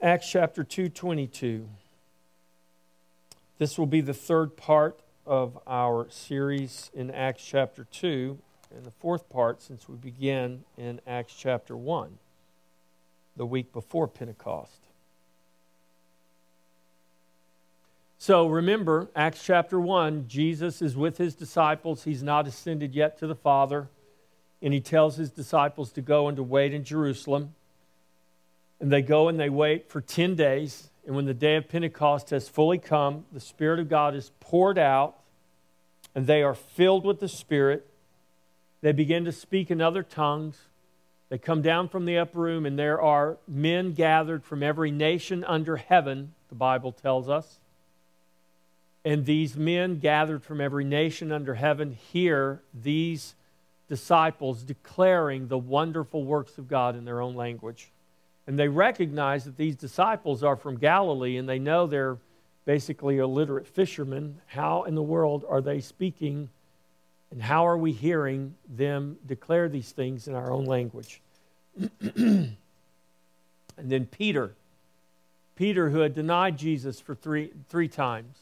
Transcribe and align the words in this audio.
Acts 0.00 0.30
chapter 0.30 0.62
222. 0.62 1.66
This 3.58 3.76
will 3.76 3.86
be 3.86 4.00
the 4.00 4.14
third 4.14 4.56
part 4.56 5.00
of 5.26 5.58
our 5.66 6.06
series 6.08 6.88
in 6.94 7.10
Acts 7.10 7.44
chapter 7.44 7.84
2, 7.90 8.38
and 8.76 8.84
the 8.84 8.92
fourth 8.92 9.28
part 9.28 9.60
since 9.60 9.88
we 9.88 9.96
began 9.96 10.62
in 10.76 11.00
Acts 11.04 11.34
chapter 11.34 11.76
1, 11.76 12.16
the 13.36 13.44
week 13.44 13.72
before 13.72 14.06
Pentecost. 14.06 14.78
So 18.20 18.46
remember, 18.46 19.08
Acts 19.16 19.42
chapter 19.42 19.80
1, 19.80 20.28
Jesus 20.28 20.80
is 20.80 20.96
with 20.96 21.18
his 21.18 21.34
disciples. 21.34 22.04
He's 22.04 22.22
not 22.22 22.46
ascended 22.46 22.94
yet 22.94 23.18
to 23.18 23.26
the 23.26 23.34
Father, 23.34 23.88
and 24.62 24.72
he 24.72 24.80
tells 24.80 25.16
his 25.16 25.32
disciples 25.32 25.90
to 25.90 26.00
go 26.00 26.28
and 26.28 26.36
to 26.36 26.44
wait 26.44 26.72
in 26.72 26.84
Jerusalem. 26.84 27.56
And 28.80 28.92
they 28.92 29.02
go 29.02 29.28
and 29.28 29.38
they 29.38 29.50
wait 29.50 29.90
for 29.90 30.00
10 30.00 30.34
days. 30.34 30.90
And 31.06 31.16
when 31.16 31.24
the 31.24 31.34
day 31.34 31.56
of 31.56 31.68
Pentecost 31.68 32.30
has 32.30 32.48
fully 32.48 32.78
come, 32.78 33.24
the 33.32 33.40
Spirit 33.40 33.80
of 33.80 33.88
God 33.88 34.14
is 34.14 34.30
poured 34.40 34.78
out, 34.78 35.16
and 36.14 36.26
they 36.26 36.42
are 36.42 36.54
filled 36.54 37.04
with 37.04 37.18
the 37.18 37.28
Spirit. 37.28 37.86
They 38.82 38.92
begin 38.92 39.24
to 39.24 39.32
speak 39.32 39.70
in 39.70 39.80
other 39.80 40.02
tongues. 40.02 40.58
They 41.28 41.38
come 41.38 41.62
down 41.62 41.88
from 41.88 42.04
the 42.04 42.18
upper 42.18 42.38
room, 42.38 42.66
and 42.66 42.78
there 42.78 43.00
are 43.00 43.38
men 43.46 43.92
gathered 43.92 44.44
from 44.44 44.62
every 44.62 44.90
nation 44.90 45.44
under 45.44 45.76
heaven, 45.76 46.34
the 46.48 46.54
Bible 46.54 46.92
tells 46.92 47.28
us. 47.28 47.58
And 49.04 49.24
these 49.24 49.56
men 49.56 49.98
gathered 49.98 50.42
from 50.42 50.60
every 50.60 50.84
nation 50.84 51.32
under 51.32 51.54
heaven 51.54 51.92
hear 52.12 52.62
these 52.74 53.34
disciples 53.88 54.62
declaring 54.62 55.48
the 55.48 55.58
wonderful 55.58 56.24
works 56.24 56.58
of 56.58 56.68
God 56.68 56.94
in 56.96 57.04
their 57.04 57.20
own 57.20 57.34
language. 57.34 57.90
And 58.48 58.58
they 58.58 58.68
recognize 58.68 59.44
that 59.44 59.58
these 59.58 59.76
disciples 59.76 60.42
are 60.42 60.56
from 60.56 60.78
Galilee 60.78 61.36
and 61.36 61.46
they 61.46 61.58
know 61.58 61.86
they're 61.86 62.16
basically 62.64 63.18
illiterate 63.18 63.66
fishermen. 63.66 64.40
How 64.46 64.84
in 64.84 64.94
the 64.94 65.02
world 65.02 65.44
are 65.46 65.60
they 65.60 65.80
speaking 65.80 66.48
and 67.30 67.42
how 67.42 67.66
are 67.66 67.76
we 67.76 67.92
hearing 67.92 68.54
them 68.66 69.18
declare 69.26 69.68
these 69.68 69.92
things 69.92 70.28
in 70.28 70.34
our 70.34 70.50
own 70.50 70.64
language? 70.64 71.20
and 72.00 72.56
then 73.76 74.06
Peter, 74.06 74.54
Peter, 75.54 75.90
who 75.90 75.98
had 75.98 76.14
denied 76.14 76.56
Jesus 76.56 77.00
for 77.00 77.14
three, 77.14 77.52
three 77.68 77.88
times, 77.88 78.38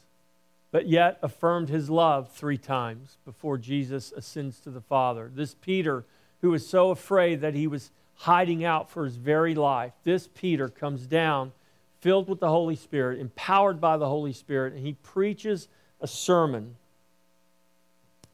but 0.71 0.87
yet 0.87 1.19
affirmed 1.21 1.69
his 1.69 1.91
love 1.91 2.31
three 2.31 2.59
times 2.59 3.17
before 3.25 3.59
Jesus 3.59 4.13
ascends 4.17 4.61
to 4.61 4.71
the 4.71 4.81
Father. 4.81 5.33
This 5.35 5.57
Peter, 5.57 6.05
who 6.43 6.53
was 6.53 6.65
so 6.65 6.91
afraid 6.91 7.41
that 7.41 7.55
he 7.55 7.67
was 7.67 7.91
hiding 8.17 8.65
out 8.65 8.91
for 8.91 9.05
his 9.05 9.17
very 9.17 9.55
life. 9.55 9.93
This 10.05 10.29
Peter 10.29 10.69
comes 10.69 11.07
down 11.07 11.53
filled 12.01 12.29
with 12.29 12.41
the 12.41 12.49
Holy 12.49 12.77
Spirit, 12.77 13.19
empowered 13.19 13.81
by 13.81 13.97
the 13.97 14.09
Holy 14.09 14.33
Spirit, 14.33 14.73
and 14.75 14.87
he 14.87 14.93
preaches 14.93 15.69
a 16.01 16.07
sermon, 16.07 16.77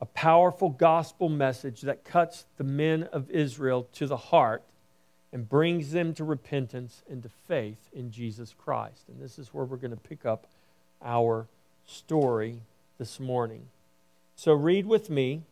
a 0.01 0.07
powerful 0.07 0.69
gospel 0.69 1.29
message 1.29 1.83
that 1.83 2.05
cuts 2.05 2.45
the 2.59 2.65
men 2.65 3.05
of 3.05 3.31
Israel 3.31 3.89
to 3.95 4.07
the 4.07 4.17
heart 4.17 4.63
and 5.33 5.49
brings 5.49 5.93
them 5.93 6.13
to 6.13 6.25
repentance 6.25 7.03
and 7.09 7.23
to 7.23 7.31
faith 7.49 7.89
in 7.93 8.11
Jesus 8.11 8.55
Christ. 8.57 9.05
And 9.09 9.21
this 9.23 9.39
is 9.39 9.55
where 9.55 9.65
we're 9.65 9.77
going 9.77 9.93
to 9.93 9.97
pick 9.97 10.27
up 10.27 10.47
our 11.03 11.47
story 11.87 12.61
this 12.99 13.19
morning. 13.19 13.69
So 14.37 14.53
read 14.53 14.87
with 14.87 15.09
me 15.09 15.43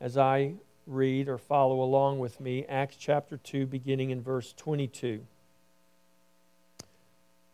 as 0.00 0.18
I 0.18 0.54
read 0.86 1.28
or 1.28 1.36
follow 1.36 1.82
along 1.82 2.20
with 2.20 2.40
me 2.40 2.64
Acts 2.68 2.96
chapter 2.96 3.36
2, 3.36 3.66
beginning 3.66 4.10
in 4.10 4.22
verse 4.22 4.52
22. 4.56 5.26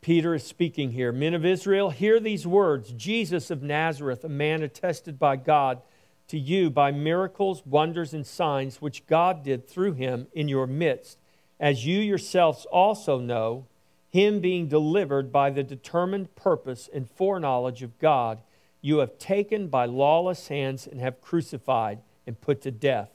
Peter 0.03 0.35
is 0.35 0.45
speaking 0.45 0.91
here. 0.91 1.13
Men 1.13 1.33
of 1.33 1.45
Israel, 1.45 1.91
hear 1.91 2.21
these 2.21 2.47
words 2.47 2.93
Jesus 2.93 3.51
of 3.51 3.63
Nazareth, 3.63 4.23
a 4.25 4.29
man 4.29 4.63
attested 4.63 5.19
by 5.19 5.37
God 5.37 5.81
to 6.29 6.39
you 6.39 6.69
by 6.69 6.91
miracles, 6.91 7.65
wonders, 7.65 8.13
and 8.13 8.27
signs 8.27 8.83
which 8.83 9.07
God 9.07 9.43
did 9.43 9.67
through 9.67 9.95
him 9.95 10.27
in 10.35 10.49
your 10.49 10.67
midst, 10.67 11.19
as 11.59 11.87
you 11.87 12.01
yourselves 12.01 12.67
also 12.67 13.19
know, 13.19 13.67
him 14.11 14.41
being 14.41 14.69
delivered 14.69 15.33
by 15.33 15.49
the 15.49 15.63
determined 15.63 16.35
purpose 16.35 16.91
and 16.93 17.09
foreknowledge 17.09 17.83
of 17.83 17.99
God, 17.99 18.43
you 18.83 18.99
have 18.99 19.19
taken 19.19 19.69
by 19.69 19.87
lawless 19.87 20.49
hands 20.49 20.87
and 20.87 21.01
have 21.01 21.23
crucified 21.23 22.01
and 22.27 22.41
put 22.41 22.61
to 22.63 22.71
death 22.71 23.09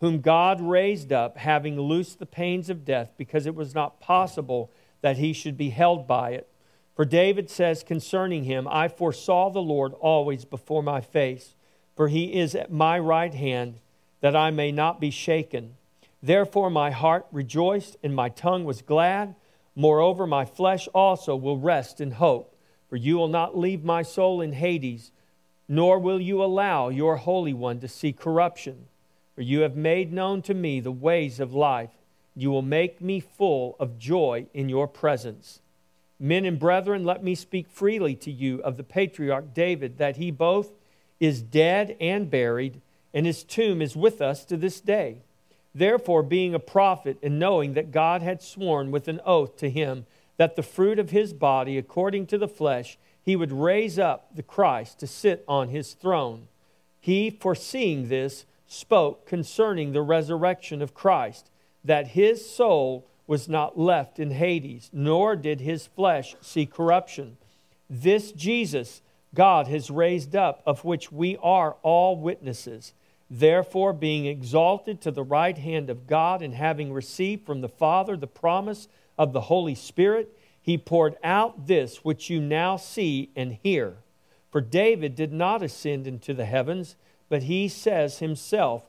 whom 0.00 0.20
God 0.20 0.60
raised 0.60 1.12
up, 1.12 1.38
having 1.38 1.80
loosed 1.80 2.18
the 2.18 2.26
pains 2.26 2.70
of 2.70 2.84
death, 2.84 3.12
because 3.16 3.46
it 3.46 3.54
was 3.54 3.74
not 3.74 4.00
possible 4.00 4.70
that 5.00 5.18
he 5.18 5.32
should 5.32 5.56
be 5.56 5.70
held 5.70 6.06
by 6.06 6.30
it. 6.30 6.48
For 6.94 7.04
David 7.04 7.48
says 7.48 7.82
concerning 7.82 8.44
him, 8.44 8.66
I 8.68 8.88
foresaw 8.88 9.50
the 9.50 9.62
Lord 9.62 9.92
always 9.94 10.44
before 10.44 10.82
my 10.82 11.00
face, 11.00 11.54
for 11.96 12.08
he 12.08 12.38
is 12.38 12.54
at 12.54 12.72
my 12.72 12.98
right 12.98 13.34
hand, 13.34 13.80
that 14.20 14.34
I 14.34 14.50
may 14.50 14.72
not 14.72 15.00
be 15.00 15.10
shaken. 15.10 15.76
Therefore 16.22 16.70
my 16.70 16.90
heart 16.90 17.26
rejoiced, 17.30 17.96
and 18.02 18.14
my 18.14 18.28
tongue 18.28 18.64
was 18.64 18.82
glad. 18.82 19.36
Moreover, 19.76 20.26
my 20.26 20.44
flesh 20.44 20.88
also 20.88 21.36
will 21.36 21.58
rest 21.58 22.00
in 22.00 22.12
hope, 22.12 22.56
for 22.88 22.96
you 22.96 23.16
will 23.16 23.28
not 23.28 23.56
leave 23.56 23.84
my 23.84 24.02
soul 24.02 24.40
in 24.40 24.52
Hades, 24.54 25.12
nor 25.68 26.00
will 26.00 26.20
you 26.20 26.42
allow 26.42 26.88
your 26.88 27.16
Holy 27.16 27.52
One 27.52 27.78
to 27.78 27.86
see 27.86 28.12
corruption. 28.12 28.88
For 29.38 29.42
you 29.42 29.60
have 29.60 29.76
made 29.76 30.12
known 30.12 30.42
to 30.42 30.52
me 30.52 30.80
the 30.80 30.90
ways 30.90 31.38
of 31.38 31.54
life. 31.54 31.92
You 32.34 32.50
will 32.50 32.60
make 32.60 33.00
me 33.00 33.20
full 33.20 33.76
of 33.78 33.96
joy 33.96 34.46
in 34.52 34.68
your 34.68 34.88
presence. 34.88 35.60
Men 36.18 36.44
and 36.44 36.58
brethren, 36.58 37.04
let 37.04 37.22
me 37.22 37.36
speak 37.36 37.68
freely 37.70 38.16
to 38.16 38.32
you 38.32 38.60
of 38.62 38.76
the 38.76 38.82
patriarch 38.82 39.54
David, 39.54 39.98
that 39.98 40.16
he 40.16 40.32
both 40.32 40.72
is 41.20 41.40
dead 41.40 41.96
and 42.00 42.28
buried, 42.28 42.80
and 43.14 43.26
his 43.26 43.44
tomb 43.44 43.80
is 43.80 43.94
with 43.94 44.20
us 44.20 44.44
to 44.46 44.56
this 44.56 44.80
day. 44.80 45.18
Therefore, 45.72 46.24
being 46.24 46.52
a 46.52 46.58
prophet, 46.58 47.16
and 47.22 47.38
knowing 47.38 47.74
that 47.74 47.92
God 47.92 48.22
had 48.22 48.42
sworn 48.42 48.90
with 48.90 49.06
an 49.06 49.20
oath 49.24 49.56
to 49.58 49.70
him 49.70 50.04
that 50.36 50.56
the 50.56 50.64
fruit 50.64 50.98
of 50.98 51.10
his 51.10 51.32
body, 51.32 51.78
according 51.78 52.26
to 52.26 52.38
the 52.38 52.48
flesh, 52.48 52.98
he 53.22 53.36
would 53.36 53.52
raise 53.52 54.00
up 54.00 54.34
the 54.34 54.42
Christ 54.42 54.98
to 54.98 55.06
sit 55.06 55.44
on 55.46 55.68
his 55.68 55.94
throne, 55.94 56.48
he, 56.98 57.30
foreseeing 57.30 58.08
this, 58.08 58.44
spoke 58.68 59.26
concerning 59.26 59.90
the 59.92 60.02
resurrection 60.02 60.80
of 60.80 60.94
Christ, 60.94 61.50
that 61.82 62.08
his 62.08 62.48
soul 62.48 63.08
was 63.26 63.48
not 63.48 63.78
left 63.78 64.20
in 64.20 64.30
Hades, 64.30 64.90
nor 64.92 65.34
did 65.34 65.60
his 65.60 65.86
flesh 65.86 66.36
see 66.40 66.66
corruption. 66.66 67.36
This 67.90 68.30
Jesus 68.30 69.02
God 69.34 69.66
has 69.68 69.90
raised 69.90 70.34
up, 70.34 70.62
of 70.64 70.84
which 70.84 71.12
we 71.12 71.36
are 71.42 71.76
all 71.82 72.16
witnesses. 72.16 72.94
Therefore, 73.30 73.92
being 73.92 74.24
exalted 74.24 75.00
to 75.02 75.10
the 75.10 75.22
right 75.22 75.56
hand 75.58 75.90
of 75.90 76.06
God, 76.06 76.40
and 76.40 76.54
having 76.54 76.92
received 76.92 77.44
from 77.44 77.60
the 77.60 77.68
Father 77.68 78.16
the 78.16 78.26
promise 78.26 78.88
of 79.18 79.32
the 79.32 79.42
Holy 79.42 79.74
Spirit, 79.74 80.34
he 80.60 80.78
poured 80.78 81.16
out 81.22 81.66
this 81.66 82.04
which 82.04 82.30
you 82.30 82.40
now 82.40 82.76
see 82.76 83.30
and 83.36 83.58
hear. 83.62 83.96
For 84.50 84.60
David 84.62 85.14
did 85.14 85.32
not 85.32 85.62
ascend 85.62 86.06
into 86.06 86.32
the 86.32 86.46
heavens 86.46 86.96
but 87.28 87.44
he 87.44 87.68
says 87.68 88.18
himself, 88.18 88.84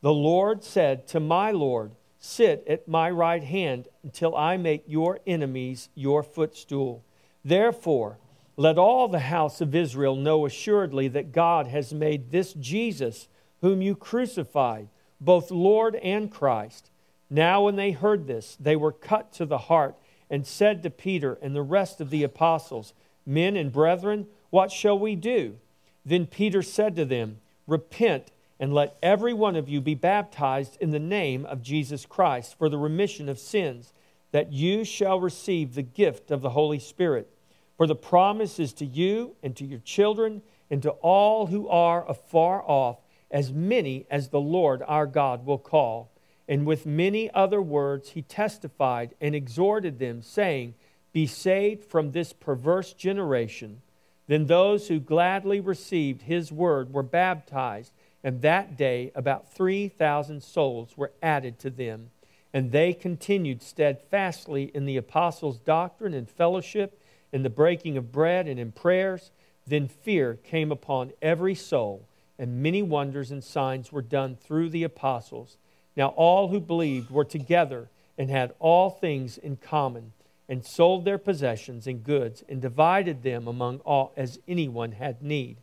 The 0.00 0.12
Lord 0.12 0.62
said 0.62 1.06
to 1.08 1.20
my 1.20 1.50
Lord, 1.50 1.92
Sit 2.18 2.64
at 2.68 2.86
my 2.86 3.10
right 3.10 3.42
hand 3.42 3.88
until 4.02 4.36
I 4.36 4.56
make 4.58 4.84
your 4.86 5.20
enemies 5.26 5.88
your 5.94 6.22
footstool. 6.22 7.02
Therefore, 7.44 8.18
let 8.56 8.76
all 8.76 9.08
the 9.08 9.20
house 9.20 9.62
of 9.62 9.74
Israel 9.74 10.16
know 10.16 10.44
assuredly 10.44 11.08
that 11.08 11.32
God 11.32 11.66
has 11.68 11.94
made 11.94 12.30
this 12.30 12.52
Jesus, 12.52 13.26
whom 13.62 13.80
you 13.80 13.96
crucified, 13.96 14.88
both 15.18 15.50
Lord 15.50 15.94
and 15.96 16.30
Christ. 16.30 16.90
Now, 17.30 17.64
when 17.64 17.76
they 17.76 17.92
heard 17.92 18.26
this, 18.26 18.56
they 18.60 18.76
were 18.76 18.92
cut 18.92 19.32
to 19.34 19.46
the 19.46 19.56
heart 19.56 19.94
and 20.28 20.46
said 20.46 20.82
to 20.82 20.90
Peter 20.90 21.38
and 21.40 21.56
the 21.56 21.62
rest 21.62 22.00
of 22.00 22.10
the 22.10 22.22
apostles, 22.22 22.92
Men 23.24 23.56
and 23.56 23.72
brethren, 23.72 24.26
what 24.50 24.70
shall 24.70 24.98
we 24.98 25.14
do? 25.14 25.56
Then 26.04 26.26
Peter 26.26 26.62
said 26.62 26.96
to 26.96 27.04
them, 27.04 27.38
Repent 27.70 28.32
and 28.58 28.74
let 28.74 28.96
every 29.00 29.32
one 29.32 29.54
of 29.54 29.68
you 29.68 29.80
be 29.80 29.94
baptized 29.94 30.76
in 30.80 30.90
the 30.90 30.98
name 30.98 31.46
of 31.46 31.62
Jesus 31.62 32.04
Christ 32.04 32.58
for 32.58 32.68
the 32.68 32.76
remission 32.76 33.28
of 33.28 33.38
sins, 33.38 33.92
that 34.32 34.52
you 34.52 34.82
shall 34.82 35.20
receive 35.20 35.74
the 35.74 35.82
gift 35.82 36.32
of 36.32 36.42
the 36.42 36.50
Holy 36.50 36.80
Spirit. 36.80 37.30
For 37.76 37.86
the 37.86 37.94
promise 37.94 38.58
is 38.58 38.72
to 38.74 38.84
you 38.84 39.36
and 39.40 39.54
to 39.54 39.64
your 39.64 39.78
children 39.78 40.42
and 40.68 40.82
to 40.82 40.90
all 40.90 41.46
who 41.46 41.68
are 41.68 42.08
afar 42.10 42.60
off, 42.66 42.98
as 43.30 43.52
many 43.52 44.04
as 44.10 44.30
the 44.30 44.40
Lord 44.40 44.82
our 44.88 45.06
God 45.06 45.46
will 45.46 45.56
call. 45.56 46.10
And 46.48 46.66
with 46.66 46.86
many 46.86 47.30
other 47.30 47.62
words 47.62 48.10
he 48.10 48.22
testified 48.22 49.14
and 49.20 49.32
exhorted 49.32 50.00
them, 50.00 50.22
saying, 50.22 50.74
Be 51.12 51.28
saved 51.28 51.84
from 51.84 52.10
this 52.10 52.32
perverse 52.32 52.92
generation. 52.94 53.80
Then 54.30 54.46
those 54.46 54.86
who 54.86 55.00
gladly 55.00 55.58
received 55.58 56.22
his 56.22 56.52
word 56.52 56.92
were 56.92 57.02
baptized, 57.02 57.90
and 58.22 58.42
that 58.42 58.76
day 58.76 59.10
about 59.16 59.52
3,000 59.52 60.40
souls 60.40 60.96
were 60.96 61.10
added 61.20 61.58
to 61.58 61.68
them. 61.68 62.12
And 62.54 62.70
they 62.70 62.92
continued 62.92 63.60
steadfastly 63.60 64.70
in 64.72 64.84
the 64.84 64.96
apostles' 64.96 65.58
doctrine 65.58 66.14
and 66.14 66.30
fellowship, 66.30 67.02
in 67.32 67.42
the 67.42 67.50
breaking 67.50 67.96
of 67.96 68.12
bread 68.12 68.46
and 68.46 68.60
in 68.60 68.70
prayers. 68.70 69.32
Then 69.66 69.88
fear 69.88 70.38
came 70.44 70.70
upon 70.70 71.10
every 71.20 71.56
soul, 71.56 72.06
and 72.38 72.62
many 72.62 72.82
wonders 72.84 73.32
and 73.32 73.42
signs 73.42 73.90
were 73.90 74.00
done 74.00 74.36
through 74.36 74.68
the 74.68 74.84
apostles. 74.84 75.56
Now 75.96 76.10
all 76.10 76.46
who 76.46 76.60
believed 76.60 77.10
were 77.10 77.24
together 77.24 77.88
and 78.16 78.30
had 78.30 78.54
all 78.60 78.90
things 78.90 79.38
in 79.38 79.56
common, 79.56 80.12
and 80.50 80.66
sold 80.66 81.04
their 81.04 81.16
possessions 81.16 81.86
and 81.86 82.02
goods, 82.02 82.42
and 82.48 82.60
divided 82.60 83.22
them 83.22 83.46
among 83.46 83.78
all 83.80 84.12
as 84.16 84.40
anyone 84.48 84.90
had 84.90 85.22
need. 85.22 85.56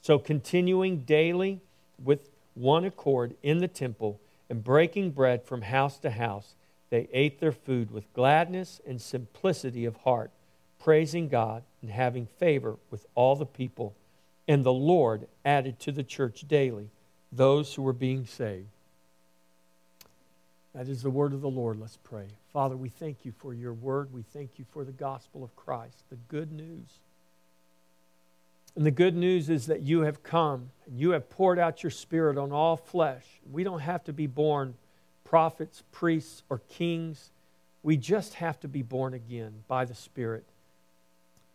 So 0.00 0.18
continuing 0.18 1.00
daily 1.00 1.60
with 2.02 2.30
one 2.54 2.86
accord 2.86 3.36
in 3.42 3.58
the 3.58 3.68
temple, 3.68 4.18
and 4.48 4.64
breaking 4.64 5.10
bread 5.10 5.44
from 5.44 5.60
house 5.60 5.98
to 5.98 6.10
house, 6.10 6.54
they 6.88 7.08
ate 7.12 7.38
their 7.38 7.52
food 7.52 7.90
with 7.90 8.12
gladness 8.14 8.80
and 8.86 9.00
simplicity 9.00 9.84
of 9.84 9.96
heart, 9.98 10.30
praising 10.82 11.28
God 11.28 11.62
and 11.82 11.90
having 11.90 12.26
favor 12.26 12.76
with 12.90 13.06
all 13.14 13.36
the 13.36 13.46
people. 13.46 13.94
And 14.48 14.64
the 14.64 14.72
Lord 14.72 15.28
added 15.44 15.78
to 15.80 15.92
the 15.92 16.02
church 16.02 16.46
daily 16.48 16.88
those 17.30 17.74
who 17.74 17.82
were 17.82 17.92
being 17.92 18.24
saved. 18.24 18.66
That 20.74 20.88
is 20.88 21.02
the 21.02 21.10
word 21.10 21.32
of 21.32 21.40
the 21.40 21.50
Lord. 21.50 21.80
Let's 21.80 21.98
pray. 22.04 22.26
Father, 22.52 22.76
we 22.76 22.88
thank 22.88 23.24
you 23.24 23.32
for 23.38 23.52
your 23.52 23.72
word. 23.72 24.12
We 24.12 24.22
thank 24.22 24.58
you 24.58 24.64
for 24.72 24.84
the 24.84 24.92
gospel 24.92 25.42
of 25.42 25.54
Christ, 25.56 26.04
the 26.10 26.18
good 26.28 26.52
news. 26.52 26.98
And 28.76 28.86
the 28.86 28.92
good 28.92 29.16
news 29.16 29.50
is 29.50 29.66
that 29.66 29.82
you 29.82 30.02
have 30.02 30.22
come 30.22 30.70
and 30.86 30.98
you 30.98 31.10
have 31.10 31.28
poured 31.28 31.58
out 31.58 31.82
your 31.82 31.90
spirit 31.90 32.38
on 32.38 32.52
all 32.52 32.76
flesh. 32.76 33.24
We 33.50 33.64
don't 33.64 33.80
have 33.80 34.04
to 34.04 34.12
be 34.12 34.28
born 34.28 34.74
prophets, 35.30 35.84
priests, 35.92 36.42
or 36.50 36.60
kings. 36.68 37.30
We 37.84 37.96
just 37.96 38.34
have 38.34 38.58
to 38.60 38.68
be 38.68 38.82
born 38.82 39.14
again 39.14 39.62
by 39.68 39.84
the 39.84 39.94
Spirit. 39.94 40.44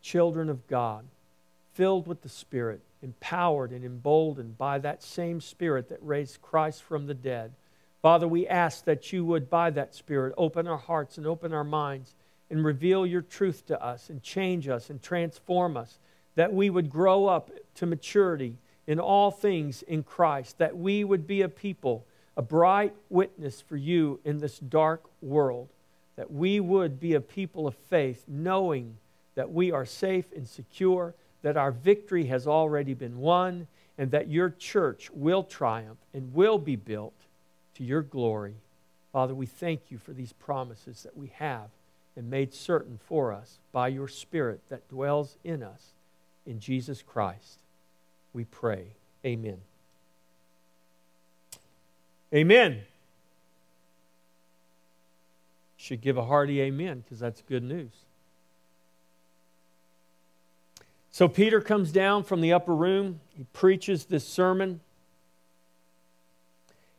Children 0.02 0.50
of 0.50 0.66
God, 0.68 1.04
filled 1.74 2.08
with 2.08 2.22
the 2.22 2.30
Spirit, 2.30 2.80
empowered 3.04 3.72
and 3.72 3.84
emboldened 3.84 4.58
by 4.58 4.80
that 4.80 5.04
same 5.04 5.42
Spirit 5.42 5.90
that 5.90 6.00
raised 6.02 6.42
Christ 6.42 6.84
from 6.84 7.08
the 7.08 7.14
dead. 7.14 7.52
Father, 8.06 8.28
we 8.28 8.48
ask 8.48 8.86
that 8.86 9.12
you 9.12 9.26
would, 9.26 9.50
by 9.50 9.72
that 9.72 9.96
Spirit, 9.96 10.36
open 10.38 10.68
our 10.68 10.78
hearts 10.78 11.18
and 11.18 11.26
open 11.26 11.54
our 11.54 11.64
minds 11.64 12.14
and 12.52 12.64
reveal 12.64 13.04
your 13.04 13.24
truth 13.24 13.66
to 13.66 13.84
us 13.84 14.12
and 14.12 14.22
change 14.22 14.68
us 14.68 14.92
and 14.92 15.02
transform 15.02 15.76
us 15.76 15.98
that 16.36 16.54
we 16.54 16.70
would 16.70 16.88
grow 16.88 17.26
up 17.26 17.50
to 17.74 17.88
maturity 17.88 18.60
in 18.86 19.00
all 19.00 19.32
things 19.32 19.82
in 19.82 20.04
Christ, 20.04 20.60
that 20.60 20.78
we 20.78 21.04
would 21.04 21.26
be 21.26 21.42
a 21.42 21.50
people, 21.50 22.06
a 22.38 22.44
bright 22.44 22.94
witness 23.10 23.60
for 23.60 23.76
you 23.76 24.20
in 24.24 24.38
this 24.38 24.60
dark 24.60 25.04
world, 25.24 25.70
that 26.16 26.32
we 26.32 26.60
would 26.60 27.00
be 27.00 27.16
a 27.16 27.22
people 27.22 27.66
of 27.66 27.74
faith, 27.74 28.24
knowing 28.28 28.98
that 29.34 29.52
we 29.52 29.72
are 29.72 29.84
safe 29.84 30.32
and 30.36 30.48
secure, 30.48 31.16
that 31.42 31.58
our 31.58 31.72
victory 31.72 32.28
has 32.28 32.46
already 32.46 32.94
been 32.94 33.18
won, 33.18 33.66
and 33.98 34.12
that 34.12 34.30
your 34.30 34.52
church 34.52 35.10
will 35.10 35.42
triumph 35.42 35.98
and 36.14 36.36
will 36.36 36.60
be 36.60 36.76
built 36.76 37.25
to 37.76 37.84
your 37.84 38.02
glory. 38.02 38.56
Father, 39.12 39.34
we 39.34 39.46
thank 39.46 39.90
you 39.90 39.98
for 39.98 40.14
these 40.14 40.34
promises 40.34 41.04
that 41.04 41.16
we 41.16 41.32
have 41.36 41.70
and 42.16 42.30
made 42.30 42.54
certain 42.54 43.00
for 43.08 43.34
us 43.34 43.60
by 43.72 43.88
your 43.88 44.08
Spirit 44.08 44.62
that 44.70 44.88
dwells 44.90 45.38
in 45.44 45.62
us 45.62 45.94
in 46.46 46.60
Jesus 46.60 47.02
Christ, 47.02 47.58
we 48.34 48.46
pray. 48.46 48.88
Amen. 49.26 49.60
Amen. 52.34 52.82
Should 55.78 56.02
give 56.02 56.18
a 56.18 56.26
hearty 56.26 56.62
amen 56.62 57.04
because 57.04 57.20
that's 57.20 57.42
good 57.42 57.64
news. 57.64 57.92
So 61.12 61.28
Peter 61.28 61.62
comes 61.62 61.92
down 61.92 62.24
from 62.24 62.42
the 62.42 62.52
upper 62.52 62.76
room. 62.76 63.22
He 63.38 63.46
preaches 63.54 64.06
this 64.06 64.28
sermon. 64.28 64.82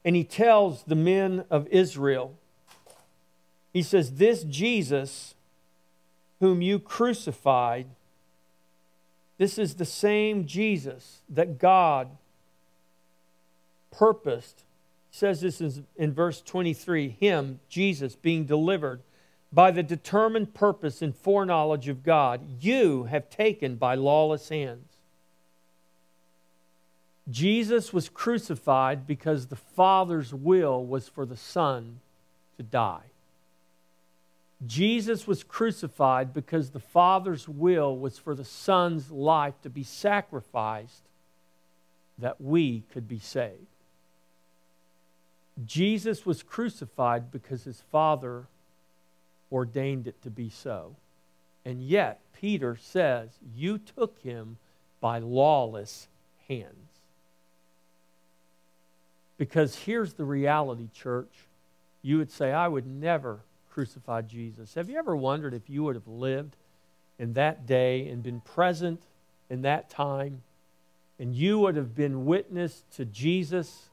And 0.06 0.14
he 0.14 0.22
tells 0.22 0.84
the 0.84 0.94
men 0.94 1.44
of 1.50 1.66
Israel, 1.66 2.32
he 3.72 3.82
says, 3.82 4.12
This 4.12 4.44
Jesus, 4.44 5.34
whom 6.38 6.62
you 6.62 6.78
crucified, 6.78 7.86
this 9.36 9.58
is 9.58 9.74
the 9.74 9.84
same 9.84 10.46
Jesus 10.46 11.22
that 11.28 11.58
God 11.58 12.08
purposed. 13.90 14.62
He 15.10 15.18
says 15.18 15.40
this 15.40 15.60
is 15.60 15.80
in 15.96 16.12
verse 16.12 16.40
23 16.40 17.08
Him, 17.08 17.58
Jesus, 17.68 18.14
being 18.14 18.44
delivered 18.44 19.00
by 19.52 19.72
the 19.72 19.82
determined 19.82 20.54
purpose 20.54 21.02
and 21.02 21.16
foreknowledge 21.16 21.88
of 21.88 22.04
God, 22.04 22.42
you 22.60 23.04
have 23.04 23.28
taken 23.28 23.74
by 23.74 23.96
lawless 23.96 24.50
hands. 24.50 24.95
Jesus 27.28 27.92
was 27.92 28.08
crucified 28.08 29.06
because 29.06 29.46
the 29.46 29.56
Father's 29.56 30.32
will 30.32 30.84
was 30.84 31.08
for 31.08 31.26
the 31.26 31.36
Son 31.36 32.00
to 32.56 32.62
die. 32.62 33.02
Jesus 34.64 35.26
was 35.26 35.42
crucified 35.42 36.32
because 36.32 36.70
the 36.70 36.80
Father's 36.80 37.48
will 37.48 37.96
was 37.96 38.18
for 38.18 38.34
the 38.34 38.44
Son's 38.44 39.10
life 39.10 39.54
to 39.62 39.68
be 39.68 39.82
sacrificed 39.82 41.02
that 42.18 42.40
we 42.40 42.82
could 42.92 43.06
be 43.06 43.18
saved. 43.18 43.66
Jesus 45.66 46.24
was 46.24 46.42
crucified 46.42 47.30
because 47.30 47.64
his 47.64 47.82
Father 47.92 48.44
ordained 49.50 50.06
it 50.06 50.22
to 50.22 50.30
be 50.30 50.48
so. 50.48 50.96
And 51.64 51.82
yet, 51.82 52.20
Peter 52.38 52.76
says, 52.76 53.30
You 53.54 53.78
took 53.78 54.18
him 54.20 54.58
by 55.00 55.18
lawless 55.18 56.08
hands. 56.48 56.85
Because 59.38 59.76
here's 59.76 60.14
the 60.14 60.24
reality, 60.24 60.88
church. 60.94 61.32
You 62.02 62.18
would 62.18 62.30
say, 62.30 62.52
I 62.52 62.68
would 62.68 62.86
never 62.86 63.40
crucify 63.70 64.22
Jesus. 64.22 64.74
Have 64.74 64.88
you 64.88 64.98
ever 64.98 65.14
wondered 65.14 65.52
if 65.52 65.68
you 65.68 65.82
would 65.84 65.96
have 65.96 66.08
lived 66.08 66.56
in 67.18 67.34
that 67.34 67.66
day 67.66 68.08
and 68.08 68.22
been 68.22 68.40
present 68.40 69.02
in 69.50 69.62
that 69.62 69.90
time, 69.90 70.42
and 71.18 71.34
you 71.34 71.58
would 71.58 71.76
have 71.76 71.94
been 71.94 72.24
witness 72.24 72.82
to 72.96 73.04
Jesus 73.04 73.88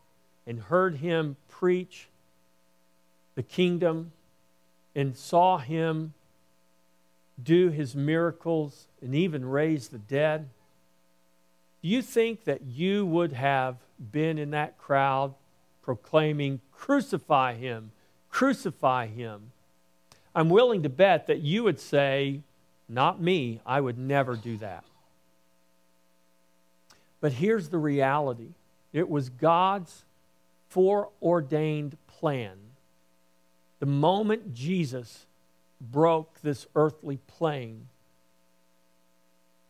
and 0.46 0.60
heard 0.60 0.96
him 0.96 1.38
preach 1.50 2.08
the 3.36 3.44
kingdom 3.44 4.12
and 4.96 5.16
saw 5.16 5.58
him 5.58 6.14
do 7.42 7.70
his 7.70 7.96
miracles 7.96 8.88
and 9.02 9.16
even 9.16 9.46
raise 9.46 9.88
the 9.88 9.98
dead? 9.98 10.50
Do 11.84 11.90
you 11.90 12.02
think 12.02 12.46
that 12.46 12.62
you 12.62 13.06
would 13.06 13.34
have 13.34 13.76
been 14.12 14.38
in 14.38 14.52
that 14.52 14.78
crowd 14.78 15.36
proclaiming, 15.84 16.62
Crucify 16.72 17.56
him, 17.56 17.92
crucify 18.30 19.08
him? 19.08 19.52
I'm 20.34 20.50
willing 20.50 20.84
to 20.84 20.90
bet 20.90 21.28
that 21.28 21.42
you 21.42 21.64
would 21.64 21.80
say, 21.80 22.40
Not 22.88 23.22
me, 23.22 23.60
I 23.66 23.82
would 23.82 23.98
never 23.98 24.36
do 24.38 24.58
that. 24.58 24.86
But 27.20 27.34
here's 27.34 27.70
the 27.70 27.78
reality 27.78 28.50
it 28.94 29.10
was 29.10 29.30
God's 29.30 30.04
foreordained 30.70 31.98
plan. 32.08 32.58
The 33.80 33.86
moment 33.86 34.54
Jesus 34.54 35.26
broke 35.82 36.42
this 36.42 36.66
earthly 36.76 37.18
plane, 37.28 37.90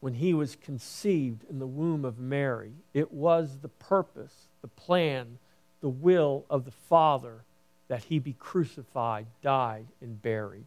when 0.03 0.15
he 0.15 0.33
was 0.33 0.57
conceived 0.57 1.45
in 1.49 1.59
the 1.59 1.65
womb 1.65 2.03
of 2.03 2.19
Mary, 2.19 2.73
it 2.93 3.13
was 3.13 3.59
the 3.61 3.69
purpose, 3.69 4.49
the 4.61 4.67
plan, 4.67 5.37
the 5.79 5.87
will 5.87 6.43
of 6.49 6.65
the 6.65 6.71
Father 6.89 7.45
that 7.87 8.03
he 8.03 8.19
be 8.19 8.33
crucified, 8.33 9.25
died, 9.41 9.85
and 10.01 10.21
buried 10.21 10.65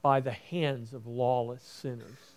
by 0.00 0.20
the 0.20 0.30
hands 0.32 0.94
of 0.94 1.06
lawless 1.06 1.62
sinners. 1.62 2.32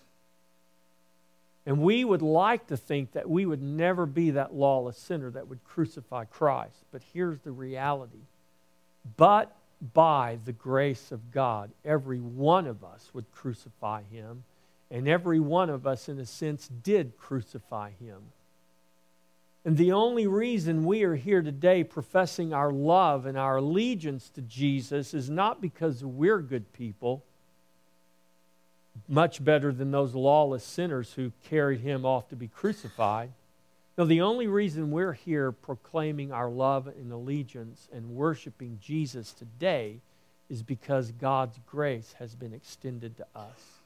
And 1.64 1.80
we 1.80 2.04
would 2.04 2.20
like 2.20 2.66
to 2.66 2.76
think 2.76 3.12
that 3.12 3.30
we 3.30 3.46
would 3.46 3.62
never 3.62 4.04
be 4.04 4.32
that 4.32 4.52
lawless 4.52 4.98
sinner 4.98 5.30
that 5.30 5.48
would 5.48 5.64
crucify 5.64 6.26
Christ. 6.26 6.84
But 6.92 7.00
here's 7.14 7.38
the 7.38 7.50
reality. 7.50 8.26
But 9.16 9.56
by 9.94 10.36
the 10.44 10.52
grace 10.52 11.10
of 11.12 11.32
God, 11.32 11.70
every 11.82 12.20
one 12.20 12.66
of 12.66 12.84
us 12.84 13.08
would 13.14 13.32
crucify 13.32 14.02
him. 14.12 14.44
And 14.92 15.08
every 15.08 15.40
one 15.40 15.70
of 15.70 15.86
us, 15.86 16.10
in 16.10 16.18
a 16.18 16.26
sense, 16.26 16.68
did 16.68 17.16
crucify 17.16 17.92
him. 17.98 18.20
And 19.64 19.78
the 19.78 19.92
only 19.92 20.26
reason 20.26 20.84
we 20.84 21.02
are 21.04 21.14
here 21.14 21.40
today 21.40 21.82
professing 21.82 22.52
our 22.52 22.70
love 22.70 23.24
and 23.24 23.38
our 23.38 23.56
allegiance 23.56 24.28
to 24.34 24.42
Jesus 24.42 25.14
is 25.14 25.30
not 25.30 25.62
because 25.62 26.04
we're 26.04 26.40
good 26.40 26.70
people, 26.74 27.24
much 29.08 29.42
better 29.42 29.72
than 29.72 29.92
those 29.92 30.14
lawless 30.14 30.62
sinners 30.62 31.14
who 31.14 31.32
carried 31.48 31.80
him 31.80 32.04
off 32.04 32.28
to 32.28 32.36
be 32.36 32.48
crucified. 32.48 33.30
No, 33.96 34.04
the 34.04 34.20
only 34.20 34.46
reason 34.46 34.90
we're 34.90 35.14
here 35.14 35.52
proclaiming 35.52 36.32
our 36.32 36.50
love 36.50 36.86
and 36.86 37.10
allegiance 37.10 37.88
and 37.92 38.14
worshiping 38.14 38.78
Jesus 38.82 39.32
today 39.32 40.00
is 40.50 40.62
because 40.62 41.12
God's 41.12 41.58
grace 41.66 42.14
has 42.18 42.34
been 42.34 42.52
extended 42.52 43.16
to 43.16 43.26
us. 43.34 43.81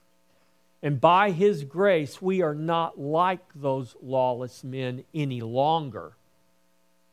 And 0.83 1.01
by 1.01 1.31
His 1.31 1.65
grace, 1.65 2.21
we 2.21 2.43
are 2.43 2.55
not 2.55 2.99
like 2.99 3.45
those 3.55 3.97
lawless 4.03 4.63
men 4.63 5.05
any 5.15 5.41
longer, 5.41 6.13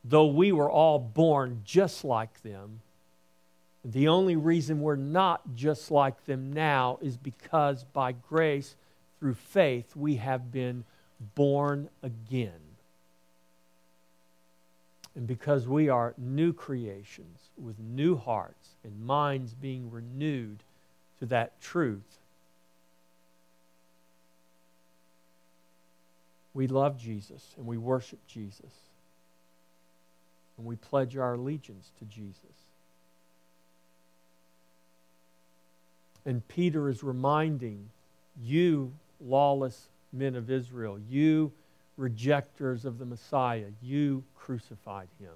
though 0.03 0.27
we 0.27 0.51
were 0.51 0.69
all 0.69 0.99
born 0.99 1.61
just 1.65 2.03
like 2.03 2.41
them. 2.43 2.81
The 3.85 4.07
only 4.07 4.35
reason 4.35 4.81
we're 4.81 4.95
not 4.95 5.55
just 5.55 5.91
like 5.91 6.25
them 6.25 6.53
now 6.53 6.99
is 7.01 7.17
because 7.17 7.83
by 7.83 8.13
grace, 8.13 8.75
through 9.19 9.35
faith, 9.35 9.95
we 9.95 10.15
have 10.15 10.51
been 10.51 10.83
born 11.35 11.89
again. 12.01 12.51
And 15.15 15.27
because 15.27 15.67
we 15.67 15.89
are 15.89 16.13
new 16.17 16.53
creations 16.53 17.39
with 17.57 17.79
new 17.79 18.15
hearts 18.17 18.75
and 18.83 19.05
minds 19.05 19.53
being 19.53 19.91
renewed 19.91 20.63
to 21.19 21.25
that 21.27 21.61
truth, 21.61 22.19
we 26.53 26.67
love 26.67 26.99
Jesus 26.99 27.53
and 27.57 27.65
we 27.65 27.77
worship 27.77 28.19
Jesus. 28.27 28.71
And 30.57 30.65
we 30.65 30.75
pledge 30.75 31.17
our 31.17 31.33
allegiance 31.33 31.91
to 31.99 32.05
Jesus. 32.05 32.35
And 36.25 36.47
Peter 36.47 36.89
is 36.89 37.03
reminding 37.03 37.89
you, 38.41 38.93
lawless 39.19 39.87
men 40.11 40.35
of 40.35 40.49
Israel, 40.49 40.99
you 41.09 41.51
rejectors 41.97 42.85
of 42.85 42.97
the 42.97 43.05
Messiah, 43.05 43.67
you 43.81 44.23
crucified 44.35 45.07
him. 45.19 45.33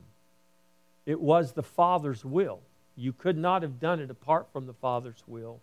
It 1.06 1.20
was 1.20 1.52
the 1.52 1.64
Father's 1.64 2.26
will. 2.26 2.60
You 2.96 3.14
could 3.14 3.38
not 3.38 3.62
have 3.62 3.80
done 3.80 4.00
it 4.00 4.10
apart 4.10 4.48
from 4.52 4.66
the 4.66 4.74
Father's 4.74 5.24
will. 5.28 5.60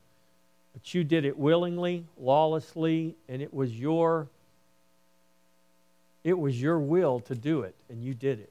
But 0.72 0.94
you 0.94 1.04
did 1.04 1.24
it 1.24 1.38
willingly, 1.38 2.04
lawlessly, 2.18 3.14
and 3.28 3.42
it 3.42 3.52
was 3.52 3.78
your 3.78 4.28
it 6.24 6.38
was 6.38 6.60
your 6.60 6.78
will 6.78 7.20
to 7.20 7.34
do 7.34 7.60
it, 7.60 7.74
and 7.88 8.02
you 8.02 8.14
did 8.14 8.40
it. 8.40 8.50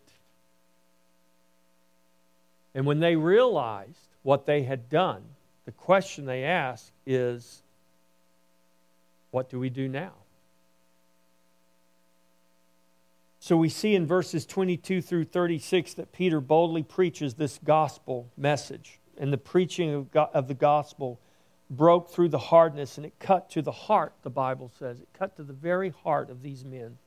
And 2.75 2.86
when 2.86 3.00
they 3.00 3.15
realized 3.15 4.08
what 4.22 4.46
they 4.46 4.63
had 4.63 4.89
done, 4.89 5.24
the 5.65 5.72
question 5.72 6.25
they 6.25 6.44
asked 6.44 6.92
is, 7.06 7.62
What 9.32 9.50
do 9.50 9.60
we 9.60 9.70
do 9.70 9.88
now? 9.88 10.13
So 13.39 13.58
we 13.58 13.70
see 13.70 13.94
in 13.94 14.08
verses 14.08 14.46
22 14.46 15.01
through 15.01 15.25
36 15.25 15.96
that 15.96 16.13
Peter 16.13 16.39
boldly 16.39 16.82
preaches 16.82 17.34
this 17.34 17.60
gospel 17.63 18.30
message. 18.38 19.00
And 19.18 19.34
the 19.34 19.38
preaching 19.38 19.94
of, 19.94 20.12
God, 20.12 20.30
of 20.34 20.48
the 20.48 20.53
gospel 20.53 21.20
broke 21.70 22.10
through 22.10 22.30
the 22.30 22.38
hardness 22.38 22.98
and 22.98 23.06
it 23.06 23.13
cut 23.20 23.50
to 23.50 23.62
the 23.62 23.72
heart, 23.72 24.13
the 24.24 24.30
Bible 24.30 24.72
says. 24.80 25.01
It 25.01 25.10
cut 25.12 25.36
to 25.36 25.44
the 25.44 25.51
very 25.51 25.89
heart 25.89 26.30
of 26.30 26.42
these 26.42 26.63
men. 26.63 26.98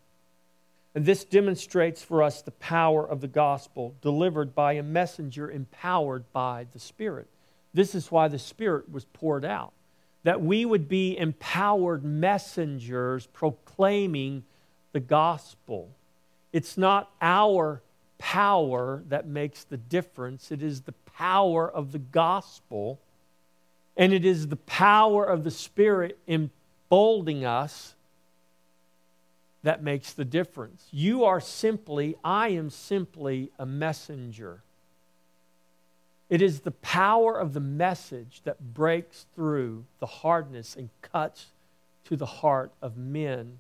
And 0.97 1.05
this 1.05 1.27
demonstrates 1.27 2.03
for 2.03 2.23
us 2.23 2.41
the 2.41 2.53
power 2.53 3.07
of 3.07 3.21
the 3.21 3.29
gospel 3.29 3.95
delivered 4.01 4.55
by 4.55 4.73
a 4.73 4.83
messenger 4.83 5.51
empowered 5.51 6.25
by 6.33 6.69
the 6.73 6.79
Spirit. 6.79 7.29
This 7.75 7.95
is 7.95 8.11
why 8.11 8.29
the 8.29 8.39
Spirit 8.39 8.91
was 8.91 9.05
poured 9.05 9.45
out, 9.45 9.75
that 10.23 10.41
we 10.41 10.65
would 10.65 10.89
be 10.89 11.19
empowered 11.19 12.03
messengers 12.03 13.27
proclaiming 13.27 14.45
the 14.93 15.01
gospel. 15.01 15.91
It's 16.55 16.79
not 16.79 17.11
our 17.21 17.83
power 18.17 19.03
that 19.11 19.27
makes 19.27 19.65
the 19.65 19.77
difference, 19.77 20.51
it 20.51 20.63
is 20.63 20.81
the 20.81 20.93
power 20.93 21.71
of 21.71 21.93
the 21.93 21.99
gospel. 21.99 22.99
And 23.99 24.15
it 24.15 24.25
is 24.25 24.49
the 24.49 24.57
power 24.57 25.27
of 25.27 25.45
the 25.45 25.51
Spirit 25.51 26.19
emboldening 26.27 27.45
us 27.45 27.96
that 29.67 29.83
makes 29.83 30.13
the 30.13 30.25
difference. 30.25 30.87
You 30.93 31.25
are 31.25 31.41
simply, 31.41 32.15
I 32.23 32.51
am 32.51 32.71
simply 32.71 33.51
a 33.59 33.67
messenger. 33.67 34.63
It 36.31 36.41
is 36.41 36.61
the 36.61 36.71
power 36.71 37.37
of 37.37 37.53
the 37.53 37.59
message 37.59 38.43
that 38.45 38.75
breaks 38.75 39.27
through 39.35 39.85
the 39.99 40.07
hardness 40.07 40.77
and 40.77 40.89
cuts 41.03 41.47
to 42.05 42.15
the 42.15 42.27
heart 42.27 42.71
of 42.81 42.97
men 42.97 43.59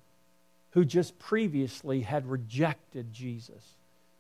who 0.71 0.85
just 0.85 1.19
previously 1.19 2.03
had 2.03 2.31
rejected 2.31 3.13
Jesus. 3.13 3.75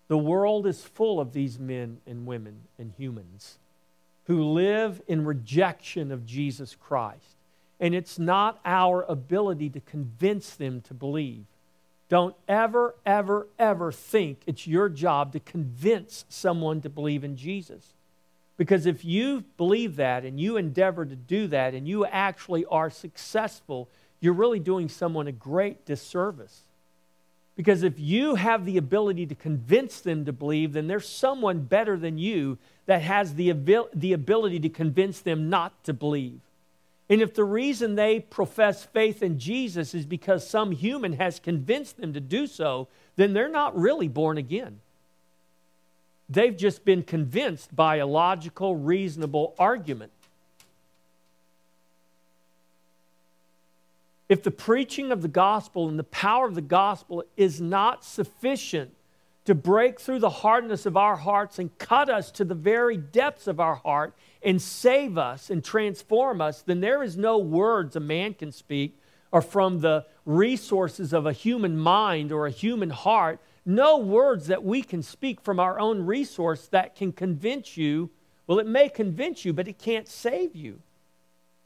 The 0.09 0.19
world 0.19 0.67
is 0.67 0.83
full 0.83 1.21
of 1.21 1.33
these 1.33 1.57
men 1.57 1.99
and 2.05 2.27
women 2.27 2.63
and 2.81 2.91
humans 2.99 3.59
who 4.25 4.43
live 4.43 5.01
in 5.07 5.25
rejection 5.25 6.11
of 6.11 6.27
Jesus 6.27 6.75
Christ. 6.75 7.37
And 7.79 7.95
it's 7.95 8.19
not 8.19 8.59
our 8.65 9.05
ability 9.05 9.71
to 9.71 9.81
convince 9.81 10.57
them 10.57 10.81
to 10.81 10.95
believe. 10.95 11.45
Don't 12.09 12.37
ever, 12.47 12.95
ever, 13.05 13.49
ever 13.59 13.91
think 13.91 14.41
it's 14.47 14.67
your 14.67 14.89
job 14.89 15.33
to 15.33 15.41
convince 15.41 16.25
someone 16.29 16.81
to 16.83 16.89
believe 16.89 17.25
in 17.25 17.37
Jesus. 17.37 17.95
Because 18.57 18.87
if 18.87 19.05
you 19.05 19.45
believe 19.57 19.97
that 19.97 20.25
and 20.25 20.41
you 20.41 20.57
endeavor 20.57 21.05
to 21.05 21.17
do 21.17 21.47
that 21.49 21.75
and 21.75 21.87
you 21.87 22.07
actually 22.07 22.65
are 22.67 22.91
successful 22.91 23.89
you're 24.21 24.33
really 24.33 24.61
doing 24.61 24.89
someone 24.89 25.27
a 25.27 25.33
great 25.33 25.85
disservice. 25.85 26.63
Because 27.55 27.83
if 27.83 27.99
you 27.99 28.35
have 28.35 28.65
the 28.65 28.77
ability 28.77 29.27
to 29.27 29.35
convince 29.35 30.01
them 30.01 30.25
to 30.27 30.33
believe, 30.33 30.75
then 30.75 30.87
there's 30.87 31.09
someone 31.09 31.61
better 31.61 31.97
than 31.97 32.19
you 32.19 32.59
that 32.85 33.03
has 33.03 33.35
the, 33.35 33.51
abil- 33.51 33.89
the 33.95 34.13
ability 34.13 34.61
to 34.61 34.69
convince 34.69 35.21
them 35.21 35.49
not 35.49 35.85
to 35.85 35.93
believe. 35.93 36.41
And 37.09 37.23
if 37.23 37.35
the 37.35 37.45
reason 37.45 37.95
they 37.95 38.21
profess 38.21 38.85
faith 38.85 39.23
in 39.23 39.39
Jesus 39.39 39.95
is 39.95 40.07
because 40.07 40.49
some 40.49 40.73
human 40.73 41.15
has 41.15 41.39
convinced 41.39 41.99
them 41.99 42.13
to 42.15 42.21
do 42.21 42.47
so, 42.47 42.89
then 43.15 43.33
they're 43.33 43.49
not 43.49 43.79
really 43.79 44.09
born 44.09 44.39
again. 44.39 44.81
They've 46.29 46.57
just 46.57 46.85
been 46.85 47.05
convinced 47.05 47.75
by 47.77 47.97
a 47.97 48.07
logical, 48.07 48.75
reasonable 48.75 49.55
argument. 49.59 50.11
if 54.29 54.43
the 54.43 54.51
preaching 54.51 55.13
of 55.13 55.23
the 55.23 55.29
gospel 55.29 55.89
and 55.89 55.99
the 55.99 56.05
power 56.05 56.47
of 56.47 56.55
the 56.55 56.61
gospel 56.61 57.25
is 57.37 57.61
not 57.61 58.05
sufficient 58.05 58.93
to 59.45 59.55
break 59.55 60.01
through 60.01 60.19
the 60.19 60.31
hardness 60.31 60.87
of 60.87 60.97
our 60.97 61.17
hearts 61.17 61.59
and 61.59 61.77
cut 61.79 62.11
us 62.11 62.33
to 62.33 62.45
the 62.45 62.55
very 62.55 62.97
depths 62.97 63.47
of 63.47 63.61
our 63.61 63.77
heart 63.77 64.15
and 64.47 64.63
save 64.63 65.19
us 65.19 65.51
and 65.51 65.65
transform 65.65 66.41
us, 66.41 66.63
then 66.63 66.81
there 66.81 67.03
is 67.03 67.17
no 67.17 67.37
words 67.37 67.97
a 67.97 68.01
man 68.01 68.33
can 68.33 68.53
speak 68.53 68.97
or 69.33 69.43
from 69.43 69.81
the 69.81 70.07
resources 70.25 71.13
of 71.13 71.27
a 71.27 71.33
human 71.33 71.77
mind 71.77 72.31
or 72.31 72.47
a 72.47 72.51
human 72.51 72.91
heart, 72.91 73.41
no 73.65 73.99
words 73.99 74.47
that 74.47 74.63
we 74.63 74.83
can 74.83 75.03
speak 75.03 75.41
from 75.41 75.59
our 75.59 75.81
own 75.81 76.07
resource 76.07 76.69
that 76.69 76.95
can 76.95 77.13
convince 77.13 77.77
you. 77.77 78.09
Well, 78.47 78.61
it 78.61 78.69
may 78.69 78.89
convince 78.89 79.45
you, 79.45 79.53
but 79.53 79.67
it 79.67 79.81
can't 79.81 80.07
save 80.07 80.55
you. 80.55 80.79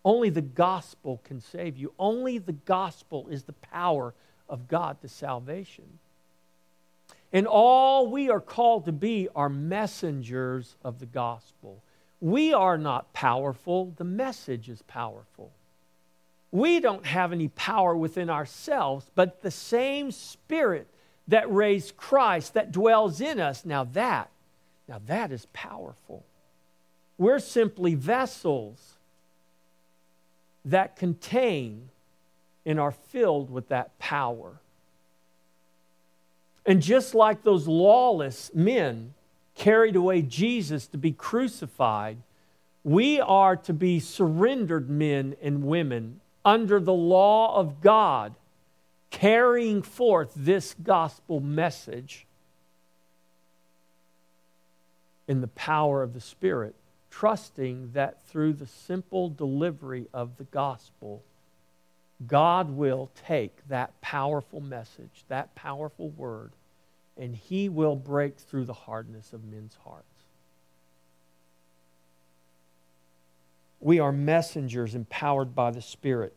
Only 0.03 0.31
the 0.31 0.41
gospel 0.41 1.21
can 1.23 1.43
save 1.43 1.77
you. 1.77 1.93
Only 1.99 2.39
the 2.39 2.55
gospel 2.55 3.29
is 3.29 3.43
the 3.43 3.53
power 3.53 4.15
of 4.49 4.69
God 4.69 5.03
to 5.03 5.09
salvation. 5.09 5.99
And 7.31 7.47
all 7.47 8.11
we 8.11 8.31
are 8.31 8.41
called 8.41 8.87
to 8.87 8.93
be 8.93 9.29
are 9.37 9.51
messengers 9.51 10.77
of 10.83 10.99
the 10.99 11.07
gospel. 11.07 11.83
We 12.21 12.53
are 12.53 12.77
not 12.77 13.13
powerful, 13.13 13.95
the 13.97 14.05
message 14.05 14.69
is 14.69 14.83
powerful. 14.83 15.51
We 16.53 16.81
don't 16.81 17.07
have 17.07 17.33
any 17.33 17.49
power 17.49 17.97
within 17.97 18.29
ourselves, 18.29 19.11
but 19.15 19.43
the 19.43 19.51
same 19.51 20.11
spirit 20.11 20.89
that 21.29 21.53
raised 21.53 21.97
Christ 21.97 22.55
that 22.55 22.73
dwells 22.73 23.21
in 23.21 23.41
us, 23.41 23.65
now 23.65 23.85
that, 23.85 24.31
now 24.89 25.01
that 25.07 25.31
is 25.31 25.47
powerful. 25.53 26.25
We're 27.17 27.39
simply 27.39 27.95
vessels 27.95 28.95
that 30.65 30.97
contain 30.97 31.89
and 32.67 32.81
are 32.81 32.93
filled 32.93 33.51
with 33.51 33.69
that 33.69 33.99
power. 33.99 34.61
And 36.67 36.83
just 36.83 37.15
like 37.15 37.43
those 37.43 37.67
lawless 37.67 38.51
men 38.55 39.15
carried 39.61 39.95
away 39.95 40.23
Jesus 40.23 40.87
to 40.87 40.97
be 40.97 41.13
crucified, 41.13 42.17
we 42.83 43.21
are 43.21 43.57
to 43.57 43.75
be 43.75 44.01
surrendered 44.01 44.89
men 44.89 45.37
and 45.43 45.65
women 45.65 46.19
under 46.47 46.81
the 46.81 46.95
law 46.95 47.55
of 47.55 47.83
God, 47.83 48.35
carrying 49.11 49.83
forth 49.83 50.33
this 50.35 50.75
gospel 50.83 51.41
message 51.41 52.27
in 55.29 55.43
the 55.43 55.49
power 55.49 56.03
of 56.03 56.15
the 56.15 56.23
Spirit 56.23 56.75
trusting 57.11 57.91
that 57.93 58.23
through 58.29 58.55
the 58.55 58.67
simple 58.67 59.29
delivery 59.29 60.07
of 60.15 60.39
the 60.39 60.45
gospel, 60.45 61.23
God 62.27 62.71
will 62.71 63.11
take 63.27 63.69
that 63.69 64.01
powerful 64.01 64.61
message, 64.61 65.25
that 65.29 65.55
powerful 65.55 66.09
word, 66.09 66.53
and 67.21 67.37
he 67.37 67.69
will 67.69 67.95
break 67.95 68.39
through 68.39 68.65
the 68.65 68.73
hardness 68.73 69.33
of 69.35 69.45
men's 69.45 69.77
hearts. 69.85 70.07
We 73.79 74.01
are 74.01 74.11
messengers 74.11 74.95
empowered 74.95 75.55
by 75.55 75.71
the 75.71 75.83
Spirit 75.83 76.35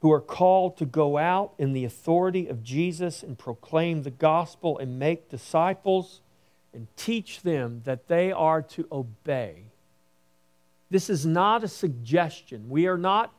who 0.00 0.10
are 0.12 0.20
called 0.20 0.76
to 0.76 0.84
go 0.84 1.16
out 1.16 1.54
in 1.58 1.72
the 1.72 1.84
authority 1.84 2.48
of 2.48 2.62
Jesus 2.64 3.22
and 3.22 3.38
proclaim 3.38 4.02
the 4.02 4.10
gospel 4.10 4.78
and 4.78 4.98
make 4.98 5.28
disciples 5.28 6.20
and 6.74 6.88
teach 6.96 7.42
them 7.42 7.82
that 7.84 8.08
they 8.08 8.32
are 8.32 8.62
to 8.62 8.86
obey. 8.90 9.64
This 10.90 11.08
is 11.08 11.24
not 11.24 11.62
a 11.62 11.68
suggestion. 11.68 12.68
We 12.68 12.86
are 12.86 12.98
not 12.98 13.32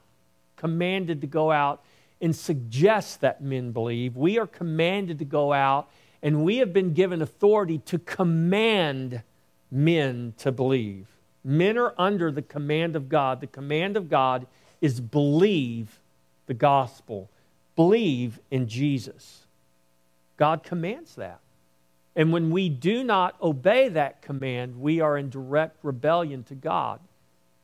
commanded 0.55 1.19
to 1.21 1.27
go 1.27 1.51
out 1.51 1.83
and 2.23 2.35
suggest 2.35 3.21
that 3.21 3.43
men 3.43 3.71
believe. 3.71 4.15
We 4.15 4.39
are 4.39 4.47
commanded 4.47 5.19
to 5.19 5.25
go 5.25 5.51
out 5.51 5.89
and 6.23 6.45
we 6.45 6.57
have 6.57 6.71
been 6.71 6.93
given 6.93 7.21
authority 7.21 7.79
to 7.79 7.99
command 7.99 9.21
men 9.69 10.33
to 10.37 10.51
believe. 10.53 11.07
Men 11.43 11.77
are 11.77 11.93
under 11.97 12.31
the 12.31 12.41
command 12.41 12.95
of 12.95 13.09
God. 13.09 13.41
The 13.41 13.47
command 13.47 13.97
of 13.97 14.09
God 14.09 14.47
is 14.79 15.01
believe 15.01 15.99
the 16.45 16.53
gospel, 16.53 17.29
believe 17.75 18.39
in 18.49 18.69
Jesus. 18.69 19.45
God 20.37 20.63
commands 20.63 21.15
that. 21.15 21.39
And 22.15 22.31
when 22.31 22.51
we 22.51 22.69
do 22.69 23.03
not 23.03 23.35
obey 23.41 23.89
that 23.89 24.21
command, 24.21 24.79
we 24.79 25.01
are 25.01 25.17
in 25.17 25.29
direct 25.29 25.77
rebellion 25.83 26.43
to 26.43 26.55
God. 26.55 27.01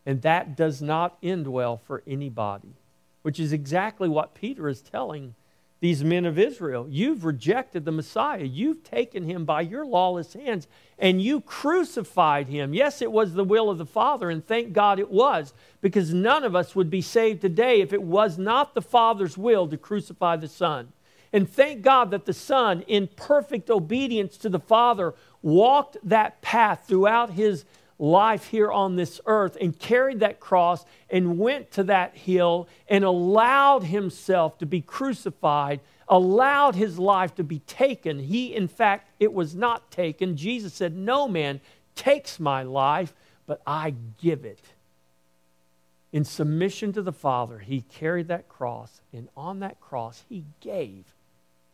And 0.06 0.22
that 0.24 0.58
does 0.58 0.82
not 0.82 1.18
end 1.24 1.48
well 1.48 1.78
for 1.78 2.04
anybody, 2.08 2.74
which 3.22 3.40
is 3.40 3.54
exactly 3.54 4.10
what 4.10 4.34
Peter 4.34 4.68
is 4.68 4.82
telling 4.82 5.36
these 5.82 6.04
men 6.04 6.26
of 6.26 6.38
Israel. 6.38 6.88
You've 6.90 7.24
rejected 7.24 7.86
the 7.86 7.92
Messiah. 7.92 8.44
You've 8.44 8.84
taken 8.84 9.24
him 9.24 9.46
by 9.46 9.62
your 9.62 9.86
lawless 9.86 10.34
hands 10.34 10.68
and 10.98 11.22
you 11.22 11.40
crucified 11.40 12.48
him. 12.48 12.74
Yes, 12.74 13.02
it 13.02 13.12
was 13.12 13.34
the 13.34 13.46
will 13.46 13.70
of 13.70 13.78
the 13.78 13.86
Father, 13.86 14.30
and 14.30 14.46
thank 14.46 14.74
God 14.74 15.00
it 15.00 15.10
was, 15.10 15.54
because 15.80 16.14
none 16.14 16.44
of 16.44 16.56
us 16.56 16.76
would 16.76 16.90
be 16.90 17.02
saved 17.02 17.40
today 17.40 17.80
if 17.80 17.94
it 17.94 18.04
was 18.04 18.38
not 18.38 18.74
the 18.74 18.82
Father's 18.82 19.38
will 19.38 19.68
to 19.70 19.78
crucify 19.78 20.36
the 20.36 20.50
Son. 20.50 20.92
And 21.32 21.50
thank 21.50 21.84
God 21.84 22.12
that 22.12 22.26
the 22.26 22.34
Son, 22.34 22.82
in 22.82 23.08
perfect 23.16 23.70
obedience 23.70 24.36
to 24.38 24.50
the 24.50 24.60
Father, 24.60 25.14
walked 25.42 25.96
that 26.04 26.42
path 26.42 26.84
throughout 26.88 27.30
his 27.30 27.64
life 28.00 28.46
here 28.46 28.72
on 28.72 28.96
this 28.96 29.20
earth 29.26 29.58
and 29.60 29.78
carried 29.78 30.22
that 30.22 30.40
cross 30.40 30.86
and 31.10 31.38
went 31.38 31.70
to 31.72 31.84
that 31.84 32.16
hill 32.16 32.68
and 32.88 33.04
allowed 33.04 33.84
himself 33.84 34.58
to 34.58 34.66
be 34.66 34.82
crucified, 34.82 35.82
allowed 36.08 36.76
his 36.76 36.98
life 36.98 37.36
to 37.36 37.44
be 37.44 37.60
taken. 37.60 38.20
He, 38.20 38.56
in 38.56 38.70
fact, 38.70 39.10
it 39.20 39.34
was 39.34 39.54
not 39.54 39.92
taken. 39.92 40.38
Jesus 40.38 40.74
said, 40.74 40.96
No 40.96 41.28
man 41.28 41.60
takes 41.94 42.40
my 42.40 42.64
life, 42.64 43.14
but 43.46 43.62
I 43.68 43.94
give 44.18 44.46
it. 44.46 44.64
In 46.12 46.24
submission 46.24 46.94
to 46.94 47.02
the 47.02 47.12
Father, 47.12 47.60
he 47.60 47.82
carried 47.82 48.30
that 48.30 48.50
cross, 48.50 49.02
and 49.14 49.28
on 49.38 49.60
that 49.60 49.80
cross, 49.80 50.24
he 50.28 50.46
gave 50.60 51.04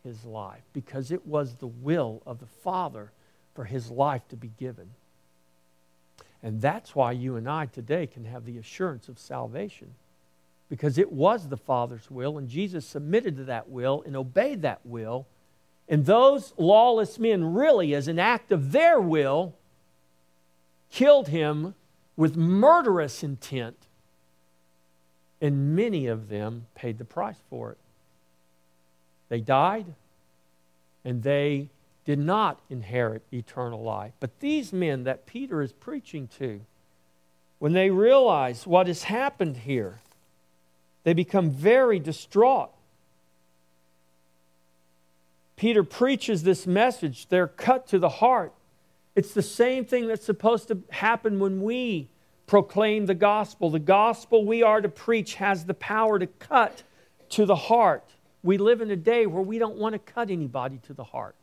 his 0.04 0.26
life 0.26 0.64
because 0.74 1.12
it 1.12 1.26
was 1.26 1.56
the 1.56 1.68
will 1.68 2.22
of 2.26 2.40
the 2.40 2.46
Father 2.46 3.12
for 3.54 3.64
his 3.64 3.90
life 3.90 4.28
to 4.30 4.36
be 4.36 4.52
given. 4.60 4.90
And 6.46 6.62
that's 6.62 6.94
why 6.94 7.12
you 7.12 7.38
and 7.38 7.50
I 7.50 7.66
today 7.66 8.06
can 8.06 8.26
have 8.26 8.46
the 8.46 8.60
assurance 8.60 9.10
of 9.10 9.18
salvation. 9.18 9.96
Because 10.70 11.00
it 11.00 11.12
was 11.12 11.50
the 11.50 11.58
Father's 11.58 12.12
will, 12.12 12.38
and 12.38 12.48
Jesus 12.48 12.86
submitted 12.86 13.36
to 13.38 13.46
that 13.46 13.68
will 13.68 14.04
and 14.06 14.16
obeyed 14.16 14.62
that 14.62 14.80
will. 14.86 15.26
And 15.90 16.06
those 16.06 16.54
lawless 16.56 17.18
men, 17.18 17.56
really, 17.56 17.96
as 17.96 18.08
an 18.08 18.20
act 18.20 18.52
of 18.52 18.74
their 18.74 19.02
will, 19.02 19.56
killed 20.92 21.30
him 21.30 21.74
with 22.16 22.38
murderous 22.38 23.24
intent. 23.24 23.88
And 25.42 25.76
many 25.76 26.06
of 26.06 26.30
them 26.30 26.68
paid 26.76 27.00
the 27.00 27.06
price 27.06 27.42
for 27.50 27.72
it. 27.72 27.80
They 29.30 29.42
died, 29.42 29.88
and 31.04 31.24
they 31.24 31.70
did 32.06 32.20
not 32.20 32.62
inherit 32.70 33.24
eternal 33.34 33.82
life. 33.82 34.14
But 34.20 34.40
these 34.40 34.72
men 34.72 35.04
that 35.04 35.26
Peter 35.26 35.62
is 35.62 35.74
preaching 35.74 36.30
to, 36.38 36.62
when 37.60 37.74
they 37.74 37.90
realize 37.90 38.68
what 38.68 38.88
has 38.88 39.04
happened 39.04 39.58
here, 39.58 40.02
they 41.04 41.14
become 41.14 41.50
very 41.50 42.00
distraught. 42.00 42.72
Peter 45.56 45.84
preaches 45.84 46.44
this 46.44 46.68
message, 46.68 47.28
they're 47.28 47.48
cut 47.48 47.88
to 47.88 47.98
the 47.98 48.10
heart. 48.10 48.54
It's 49.16 49.34
the 49.34 49.42
same 49.42 49.86
thing 49.86 50.08
that's 50.08 50.26
supposed 50.26 50.68
to 50.68 50.80
happen 50.90 51.40
when 51.40 51.62
we 51.62 52.10
proclaim 52.48 53.06
the 53.06 53.16
gospel. 53.16 53.70
The 53.70 53.80
gospel 53.80 54.46
we 54.46 54.62
are 54.62 54.82
to 54.82 54.90
preach 54.90 55.36
has 55.36 55.66
the 55.66 55.74
power 55.74 56.20
to 56.20 56.28
cut 56.28 56.84
to 57.30 57.46
the 57.46 57.56
heart. 57.56 58.04
We 58.44 58.58
live 58.58 58.82
in 58.82 58.92
a 58.92 58.96
day 58.96 59.26
where 59.26 59.42
we 59.42 59.58
don't 59.58 59.78
want 59.78 59.94
to 59.94 60.00
cut 60.00 60.30
anybody 60.30 60.80
to 60.88 60.94
the 60.94 61.06
heart. 61.06 61.36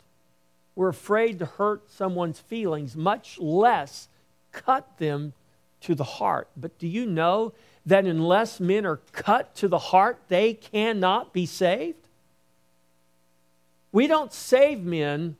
We're 0.75 0.89
afraid 0.89 1.39
to 1.41 1.47
hurt 1.47 1.91
someone's 1.91 2.41
feelings, 2.41 2.97
much 2.97 3.39
less 3.39 4.09
cut 4.53 4.99
them 4.99 5.35
to 5.83 5.95
the 5.95 6.05
heart. 6.05 6.49
But 6.57 6.79
do 6.79 6.87
you 6.87 7.07
know 7.07 7.53
that 7.85 8.07
unless 8.07 8.61
men 8.61 8.87
are 8.87 9.01
cut 9.13 9.55
to 9.57 9.69
the 9.69 9.79
heart, 9.79 10.21
they 10.29 10.55
cannot 10.55 11.33
be 11.33 11.47
saved? 11.47 12.09
We 13.91 14.07
don't 14.07 14.33
save 14.33 14.83
men 14.83 15.37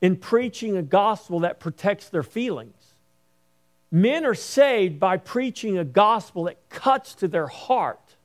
in 0.00 0.16
preaching 0.16 0.76
a 0.76 0.82
gospel 0.82 1.40
that 1.40 1.60
protects 1.60 2.08
their 2.08 2.22
feelings. 2.22 2.74
Men 3.90 4.24
are 4.24 4.34
saved 4.34 5.00
by 5.00 5.16
preaching 5.16 5.76
a 5.76 5.84
gospel 5.84 6.44
that 6.44 6.68
cuts 6.70 7.14
to 7.16 7.28
their 7.28 7.46
heart. 7.46 8.16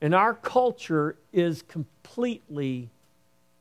And 0.00 0.14
our 0.14 0.34
culture 0.34 1.16
is 1.32 1.62
completely 1.62 2.88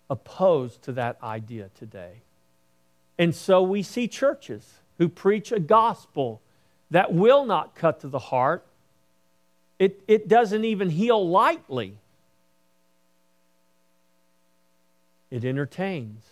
opposed 0.09 0.81
to 0.83 0.91
that 0.93 1.17
idea 1.21 1.69
today. 1.77 2.21
And 3.17 3.35
so 3.35 3.61
we 3.61 3.83
see 3.83 4.07
churches 4.07 4.79
who 4.97 5.09
preach 5.09 5.51
a 5.51 5.59
gospel 5.59 6.41
that 6.91 7.13
will 7.13 7.45
not 7.45 7.75
cut 7.75 7.99
to 8.01 8.07
the 8.07 8.19
heart. 8.19 8.65
It, 9.79 10.01
it 10.07 10.27
doesn't 10.27 10.65
even 10.65 10.89
heal 10.89 11.27
lightly, 11.27 11.97
it 15.29 15.43
entertains. 15.43 16.23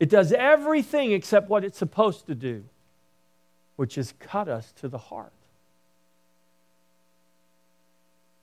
It 0.00 0.10
does 0.10 0.32
everything 0.32 1.12
except 1.12 1.48
what 1.48 1.64
it's 1.64 1.78
supposed 1.78 2.26
to 2.26 2.34
do, 2.34 2.64
which 3.76 3.96
is 3.96 4.12
cut 4.18 4.48
us 4.48 4.72
to 4.80 4.88
the 4.88 4.98
heart. 4.98 5.32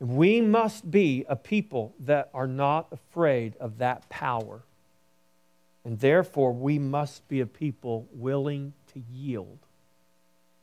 We 0.02 0.42
must 0.42 0.90
be 0.90 1.26
a 1.30 1.36
people 1.36 1.94
that 2.00 2.32
are 2.34 2.48
not 2.48 2.88
afraid 2.92 3.56
of 3.58 3.78
that 3.78 4.10
power. 4.10 4.64
And 5.86 6.00
therefore, 6.00 6.54
we 6.54 6.80
must 6.80 7.28
be 7.28 7.40
a 7.40 7.46
people 7.46 8.08
willing 8.12 8.74
to 8.94 9.04
yield 9.14 9.60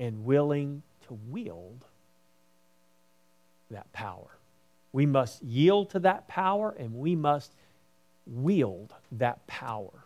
and 0.01 0.25
willing 0.25 0.83
to 1.07 1.17
wield 1.31 1.85
that 3.71 3.93
power. 3.93 4.27
We 4.93 5.07
must 5.07 5.41
yield 5.45 5.91
to 5.91 6.01
that 6.01 6.27
power 6.27 6.75
and 6.77 6.95
we 6.95 7.15
must 7.15 7.53
wield 8.27 8.93
that 9.13 9.47
power. 9.47 10.05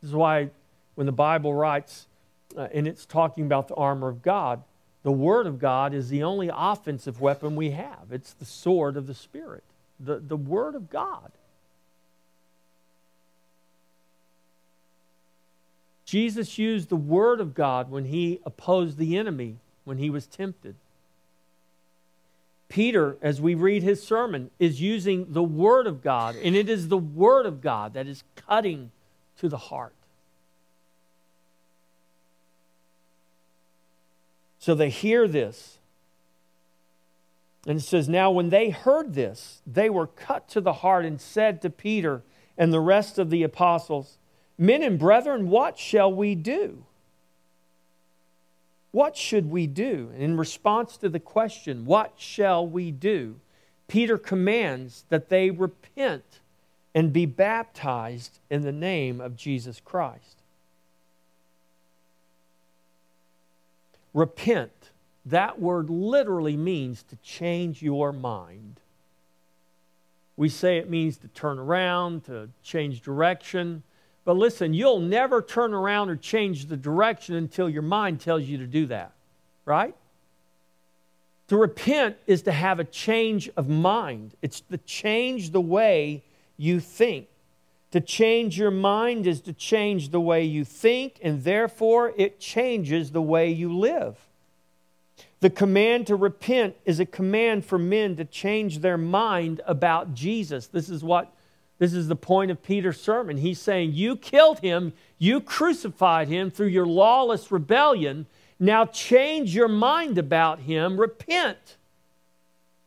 This 0.00 0.10
is 0.10 0.14
why 0.14 0.50
when 0.94 1.06
the 1.06 1.12
Bible 1.12 1.54
writes, 1.54 2.06
uh, 2.56 2.68
and 2.72 2.86
it's 2.86 3.04
talking 3.04 3.46
about 3.46 3.66
the 3.66 3.74
armor 3.74 4.08
of 4.08 4.22
God, 4.22 4.62
the 5.02 5.12
Word 5.12 5.46
of 5.46 5.58
God 5.58 5.94
is 5.94 6.08
the 6.08 6.22
only 6.22 6.50
offensive 6.52 7.20
weapon 7.20 7.56
we 7.56 7.70
have. 7.70 8.10
It's 8.10 8.32
the 8.32 8.44
sword 8.44 8.96
of 8.96 9.06
the 9.06 9.14
Spirit, 9.14 9.64
the, 9.98 10.18
the 10.18 10.36
Word 10.36 10.74
of 10.74 10.90
God. 10.90 11.32
Jesus 16.04 16.58
used 16.58 16.88
the 16.88 16.96
Word 16.96 17.40
of 17.40 17.54
God 17.54 17.90
when 17.90 18.04
he 18.04 18.38
opposed 18.44 18.98
the 18.98 19.16
enemy, 19.16 19.56
when 19.84 19.98
he 19.98 20.10
was 20.10 20.26
tempted. 20.26 20.74
Peter, 22.68 23.16
as 23.20 23.40
we 23.40 23.54
read 23.54 23.82
his 23.82 24.02
sermon, 24.02 24.50
is 24.58 24.80
using 24.80 25.32
the 25.32 25.42
Word 25.42 25.86
of 25.86 26.02
God, 26.02 26.36
and 26.36 26.54
it 26.54 26.68
is 26.68 26.88
the 26.88 26.98
Word 26.98 27.44
of 27.44 27.60
God 27.60 27.94
that 27.94 28.06
is 28.06 28.24
cutting 28.36 28.90
to 29.38 29.48
the 29.48 29.58
heart. 29.58 29.94
So 34.62 34.76
they 34.76 34.90
hear 34.90 35.26
this. 35.26 35.78
And 37.66 37.80
it 37.80 37.82
says, 37.82 38.08
Now 38.08 38.30
when 38.30 38.50
they 38.50 38.70
heard 38.70 39.14
this, 39.14 39.60
they 39.66 39.90
were 39.90 40.06
cut 40.06 40.48
to 40.50 40.60
the 40.60 40.72
heart 40.72 41.04
and 41.04 41.20
said 41.20 41.60
to 41.62 41.68
Peter 41.68 42.22
and 42.56 42.72
the 42.72 42.78
rest 42.78 43.18
of 43.18 43.28
the 43.28 43.42
apostles, 43.42 44.18
Men 44.56 44.84
and 44.84 45.00
brethren, 45.00 45.50
what 45.50 45.80
shall 45.80 46.12
we 46.12 46.36
do? 46.36 46.84
What 48.92 49.16
should 49.16 49.50
we 49.50 49.66
do? 49.66 50.12
In 50.16 50.36
response 50.36 50.96
to 50.98 51.08
the 51.08 51.18
question, 51.18 51.84
What 51.84 52.12
shall 52.16 52.64
we 52.64 52.92
do? 52.92 53.40
Peter 53.88 54.16
commands 54.16 55.06
that 55.08 55.28
they 55.28 55.50
repent 55.50 56.38
and 56.94 57.12
be 57.12 57.26
baptized 57.26 58.38
in 58.48 58.62
the 58.62 58.70
name 58.70 59.20
of 59.20 59.36
Jesus 59.36 59.80
Christ. 59.80 60.41
Repent, 64.14 64.90
that 65.26 65.60
word 65.60 65.88
literally 65.88 66.56
means 66.56 67.02
to 67.04 67.16
change 67.16 67.82
your 67.82 68.12
mind. 68.12 68.80
We 70.36 70.48
say 70.48 70.78
it 70.78 70.90
means 70.90 71.18
to 71.18 71.28
turn 71.28 71.58
around, 71.58 72.24
to 72.24 72.48
change 72.62 73.02
direction. 73.02 73.82
But 74.24 74.36
listen, 74.36 74.74
you'll 74.74 75.00
never 75.00 75.42
turn 75.42 75.74
around 75.74 76.10
or 76.10 76.16
change 76.16 76.66
the 76.66 76.76
direction 76.76 77.34
until 77.34 77.68
your 77.68 77.82
mind 77.82 78.20
tells 78.20 78.44
you 78.44 78.58
to 78.58 78.66
do 78.66 78.86
that, 78.86 79.12
right? 79.64 79.94
To 81.48 81.56
repent 81.56 82.16
is 82.26 82.42
to 82.42 82.52
have 82.52 82.80
a 82.80 82.84
change 82.84 83.50
of 83.56 83.68
mind, 83.68 84.34
it's 84.42 84.60
to 84.60 84.78
change 84.78 85.50
the 85.50 85.60
way 85.60 86.22
you 86.56 86.80
think. 86.80 87.28
To 87.92 88.00
change 88.00 88.58
your 88.58 88.70
mind 88.70 89.26
is 89.26 89.40
to 89.42 89.52
change 89.52 90.08
the 90.08 90.20
way 90.20 90.44
you 90.44 90.64
think, 90.64 91.18
and 91.22 91.44
therefore 91.44 92.12
it 92.16 92.40
changes 92.40 93.12
the 93.12 93.22
way 93.22 93.50
you 93.50 93.76
live. 93.76 94.18
The 95.40 95.50
command 95.50 96.06
to 96.06 96.16
repent 96.16 96.76
is 96.84 97.00
a 97.00 97.06
command 97.06 97.64
for 97.66 97.78
men 97.78 98.16
to 98.16 98.24
change 98.24 98.78
their 98.78 98.96
mind 98.96 99.60
about 99.66 100.14
Jesus. 100.14 100.66
This 100.68 100.88
is 100.88 101.04
what 101.04 101.32
this 101.78 101.94
is 101.94 102.06
the 102.06 102.14
point 102.14 102.52
of 102.52 102.62
Peter's 102.62 103.00
sermon. 103.00 103.38
He's 103.38 103.60
saying, 103.60 103.92
You 103.92 104.14
killed 104.14 104.60
him, 104.60 104.92
you 105.18 105.40
crucified 105.40 106.28
him 106.28 106.48
through 106.48 106.68
your 106.68 106.86
lawless 106.86 107.50
rebellion. 107.50 108.26
Now 108.60 108.86
change 108.86 109.52
your 109.52 109.66
mind 109.66 110.16
about 110.16 110.60
him, 110.60 111.00
repent, 111.00 111.76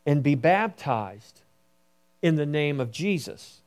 and 0.06 0.22
be 0.22 0.34
baptized 0.34 1.42
in 2.22 2.36
the 2.36 2.46
name 2.46 2.80
of 2.80 2.90
Jesus. 2.90 3.60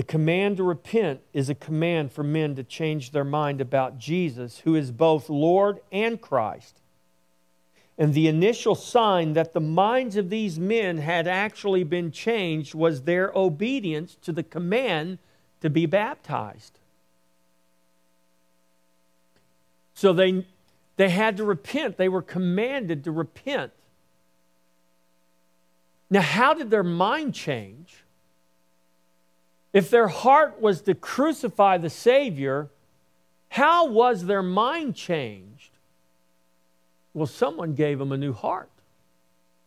The 0.00 0.06
command 0.06 0.56
to 0.56 0.62
repent 0.62 1.20
is 1.34 1.50
a 1.50 1.54
command 1.54 2.10
for 2.10 2.24
men 2.24 2.54
to 2.54 2.64
change 2.64 3.10
their 3.10 3.22
mind 3.22 3.60
about 3.60 3.98
Jesus, 3.98 4.60
who 4.60 4.74
is 4.74 4.90
both 4.90 5.28
Lord 5.28 5.80
and 5.92 6.18
Christ. 6.18 6.80
And 7.98 8.14
the 8.14 8.26
initial 8.26 8.74
sign 8.74 9.34
that 9.34 9.52
the 9.52 9.60
minds 9.60 10.16
of 10.16 10.30
these 10.30 10.58
men 10.58 10.96
had 10.96 11.28
actually 11.28 11.84
been 11.84 12.12
changed 12.12 12.74
was 12.74 13.02
their 13.02 13.30
obedience 13.34 14.16
to 14.22 14.32
the 14.32 14.42
command 14.42 15.18
to 15.60 15.68
be 15.68 15.84
baptized. 15.84 16.78
So 19.92 20.14
they, 20.14 20.46
they 20.96 21.10
had 21.10 21.36
to 21.36 21.44
repent, 21.44 21.98
they 21.98 22.08
were 22.08 22.22
commanded 22.22 23.04
to 23.04 23.12
repent. 23.12 23.70
Now, 26.08 26.22
how 26.22 26.54
did 26.54 26.70
their 26.70 26.82
mind 26.82 27.34
change? 27.34 28.02
If 29.72 29.90
their 29.90 30.08
heart 30.08 30.60
was 30.60 30.82
to 30.82 30.94
crucify 30.94 31.78
the 31.78 31.90
Savior, 31.90 32.68
how 33.50 33.86
was 33.86 34.26
their 34.26 34.42
mind 34.42 34.96
changed? 34.96 35.70
Well, 37.14 37.26
someone 37.26 37.74
gave 37.74 37.98
them 37.98 38.12
a 38.12 38.16
new 38.16 38.32
heart. 38.32 38.70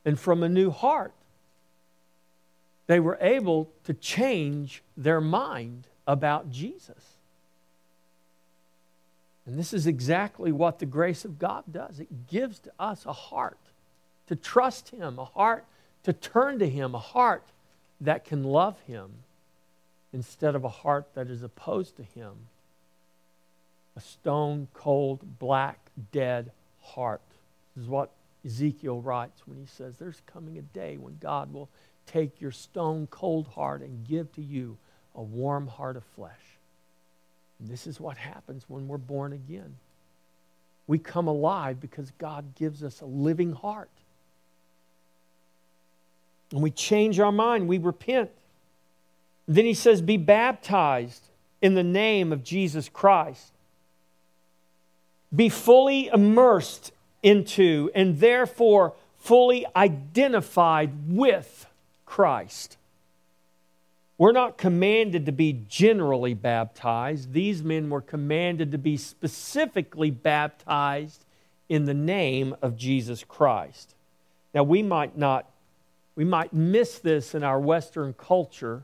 And 0.05 0.19
from 0.19 0.43
a 0.43 0.49
new 0.49 0.71
heart, 0.71 1.13
they 2.87 2.99
were 2.99 3.17
able 3.21 3.69
to 3.85 3.93
change 3.93 4.83
their 4.97 5.21
mind 5.21 5.87
about 6.05 6.51
Jesus. 6.51 7.15
And 9.45 9.57
this 9.57 9.73
is 9.73 9.87
exactly 9.87 10.51
what 10.51 10.79
the 10.79 10.85
grace 10.85 11.25
of 11.25 11.39
God 11.39 11.63
does 11.71 11.99
it 11.99 12.27
gives 12.27 12.59
to 12.59 12.71
us 12.79 13.05
a 13.05 13.13
heart 13.13 13.57
to 14.27 14.35
trust 14.35 14.89
Him, 14.89 15.19
a 15.19 15.25
heart 15.25 15.65
to 16.03 16.13
turn 16.13 16.59
to 16.59 16.69
Him, 16.69 16.95
a 16.95 16.99
heart 16.99 17.43
that 18.01 18.25
can 18.25 18.43
love 18.43 18.79
Him 18.81 19.11
instead 20.13 20.55
of 20.55 20.63
a 20.63 20.69
heart 20.69 21.07
that 21.15 21.27
is 21.27 21.41
opposed 21.41 21.97
to 21.97 22.03
him. 22.03 22.33
A 23.97 24.01
stone 24.01 24.67
cold, 24.73 25.39
black, 25.39 25.79
dead 26.11 26.51
heart. 26.81 27.21
This 27.75 27.83
is 27.83 27.89
what 27.89 28.11
Ezekiel 28.45 29.01
writes 29.01 29.41
when 29.45 29.57
he 29.57 29.65
says, 29.65 29.97
There's 29.97 30.21
coming 30.25 30.57
a 30.57 30.61
day 30.61 30.97
when 30.97 31.17
God 31.19 31.51
will 31.51 31.69
take 32.05 32.39
your 32.39 32.51
stone 32.51 33.07
cold 33.07 33.47
heart 33.47 33.81
and 33.81 34.07
give 34.07 34.31
to 34.33 34.41
you 34.41 34.77
a 35.15 35.21
warm 35.21 35.67
heart 35.67 35.97
of 35.97 36.03
flesh. 36.15 36.31
And 37.59 37.69
this 37.69 37.87
is 37.87 37.99
what 37.99 38.17
happens 38.17 38.65
when 38.67 38.87
we're 38.87 38.97
born 38.97 39.33
again. 39.33 39.77
We 40.85 40.99
come 40.99 41.27
alive 41.27 41.79
because 41.79 42.11
God 42.17 42.55
gives 42.55 42.83
us 42.83 43.01
a 43.01 43.05
living 43.05 43.53
heart. 43.53 43.89
And 46.51 46.61
we 46.61 46.71
change 46.71 47.19
our 47.19 47.31
mind, 47.31 47.67
we 47.67 47.77
repent. 47.77 48.31
Then 49.47 49.65
he 49.65 49.73
says, 49.73 50.01
Be 50.01 50.17
baptized 50.17 51.29
in 51.61 51.75
the 51.75 51.83
name 51.83 52.31
of 52.31 52.43
Jesus 52.43 52.89
Christ. 52.89 53.51
Be 55.35 55.49
fully 55.49 56.07
immersed 56.07 56.91
into 57.21 57.89
and 57.95 58.19
therefore 58.19 58.93
fully 59.17 59.65
identified 59.75 60.91
with 61.07 61.65
Christ. 62.05 62.77
We're 64.17 64.31
not 64.31 64.57
commanded 64.57 65.25
to 65.25 65.31
be 65.31 65.61
generally 65.67 66.33
baptized. 66.33 67.33
These 67.33 67.63
men 67.63 67.89
were 67.89 68.01
commanded 68.01 68.71
to 68.71 68.77
be 68.77 68.95
specifically 68.95 70.11
baptized 70.11 71.25
in 71.67 71.85
the 71.85 71.93
name 71.93 72.55
of 72.61 72.77
Jesus 72.77 73.23
Christ. 73.23 73.95
Now, 74.53 74.63
we 74.63 74.83
might 74.83 75.17
not, 75.17 75.49
we 76.15 76.25
might 76.25 76.53
miss 76.53 76.99
this 76.99 77.33
in 77.33 77.43
our 77.43 77.59
Western 77.59 78.13
culture 78.13 78.83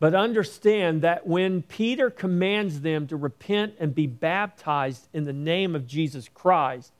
but 0.00 0.14
understand 0.14 1.02
that 1.02 1.26
when 1.26 1.62
Peter 1.62 2.08
commands 2.10 2.80
them 2.80 3.06
to 3.06 3.16
repent 3.16 3.74
and 3.78 3.94
be 3.94 4.06
baptized 4.06 5.06
in 5.12 5.24
the 5.24 5.32
name 5.32 5.76
of 5.76 5.86
Jesus 5.86 6.28
Christ, 6.32 6.90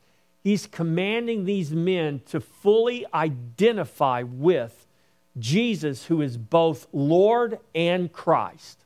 he's 0.45 0.67
commanding 0.67 1.47
these 1.47 1.73
men 1.73 2.21
to 2.27 2.41
fully 2.41 3.07
identify 3.13 4.23
with 4.23 4.87
Jesus, 5.39 6.05
who 6.05 6.21
is 6.21 6.37
both 6.37 6.87
Lord 6.93 7.59
and 7.75 8.13
Christ, 8.13 8.85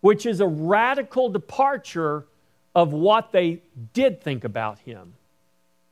which 0.00 0.24
is 0.24 0.40
a 0.40 0.46
radical 0.46 1.28
departure 1.28 2.24
of 2.72 2.92
what 2.92 3.32
they 3.32 3.62
did 3.92 4.22
think 4.22 4.44
about 4.44 4.78
him 4.78 5.14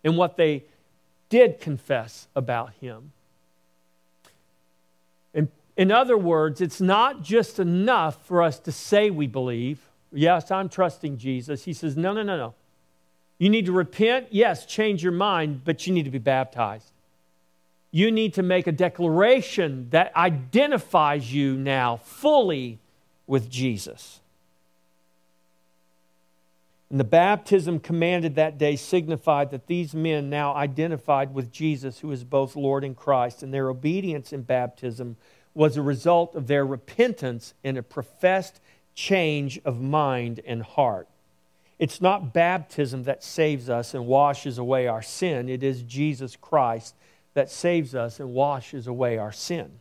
and 0.05 0.17
what 0.17 0.37
they 0.37 0.65
did 1.29 1.61
confess 1.61 2.29
about 2.37 2.73
him. 2.81 3.13
In 5.77 5.91
other 5.91 6.19
words, 6.19 6.61
it's 6.61 6.81
not 6.81 7.23
just 7.23 7.59
enough 7.59 8.27
for 8.27 8.43
us 8.43 8.59
to 8.61 8.73
say 8.73 9.11
we 9.11 9.27
believe. 9.27 9.81
Yes, 10.13 10.51
I'm 10.51 10.69
trusting 10.69 11.19
Jesus. 11.19 11.65
He 11.65 11.73
says, 11.73 11.97
no, 11.97 12.13
no, 12.13 12.23
no, 12.23 12.37
no. 12.37 12.55
You 13.39 13.49
need 13.49 13.67
to 13.67 13.73
repent, 13.73 14.27
yes, 14.31 14.67
change 14.67 15.03
your 15.03 15.13
mind, 15.13 15.63
but 15.65 15.87
you 15.87 15.95
need 15.95 16.05
to 16.05 16.11
be 16.11 16.19
baptized. 16.19 16.91
You 17.91 18.11
need 18.11 18.35
to 18.35 18.43
make 18.43 18.67
a 18.67 18.73
declaration 18.73 19.89
that 19.91 20.15
identifies 20.15 21.33
you 21.33 21.57
now 21.57 21.97
fully 21.97 22.79
with 23.27 23.49
Jesus. 23.49 24.21
And 26.91 26.99
the 26.99 27.05
baptism 27.05 27.79
commanded 27.79 28.35
that 28.35 28.59
day 28.59 28.77
signified 28.77 29.53
that 29.53 29.69
these 29.69 29.95
men 29.95 30.29
now 30.29 30.55
identified 30.55 31.33
with 31.33 31.53
Jesus, 31.53 32.01
who 32.01 32.11
is 32.11 32.25
both 32.25 32.57
Lord 32.57 32.83
and 32.83 32.97
Christ, 32.97 33.43
and 33.43 33.55
their 33.55 33.71
obedience 33.71 34.33
in 34.33 34.43
baptism 34.43 35.17
was 35.55 35.77
a 35.77 35.83
result 35.83 36.35
of 36.35 36.47
their 36.47 36.65
repentance 36.65 37.55
and 37.65 37.77
a 37.77 37.83
professed 37.83 38.61
change 38.95 39.61
of 39.65 39.81
mind 39.81 40.41
and 40.47 40.63
heart. 40.63 41.09
It's 41.79 42.01
not 42.01 42.35
baptism 42.35 43.05
that 43.05 43.25
saves 43.25 43.71
us 43.71 43.95
and 43.95 44.07
washes 44.07 44.59
away 44.59 44.87
our 44.87 45.03
sin, 45.03 45.49
it 45.49 45.63
is 45.63 45.83
Jesus 45.83 46.37
Christ 46.37 46.95
that 47.35 47.51
saves 47.51 47.95
us 47.95 48.21
and 48.21 48.35
washes 48.35 48.87
away 48.87 49.17
our 49.17 49.33
sin. 49.33 49.81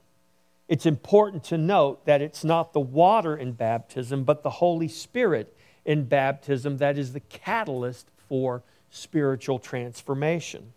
It's 0.68 0.86
important 0.86 1.44
to 1.46 1.58
note 1.58 2.06
that 2.06 2.22
it's 2.22 2.44
not 2.44 2.74
the 2.74 2.80
water 2.80 3.36
in 3.36 3.54
baptism, 3.54 4.24
but 4.24 4.44
the 4.44 4.50
Holy 4.50 4.88
Spirit 4.88 5.56
in 5.84 6.06
baptism 6.06 6.78
that 6.78 6.98
is 6.98 7.12
the 7.12 7.20
catalyst 7.22 8.08
for 8.28 8.62
spiritual 8.92 9.58
transformation. 9.58 10.74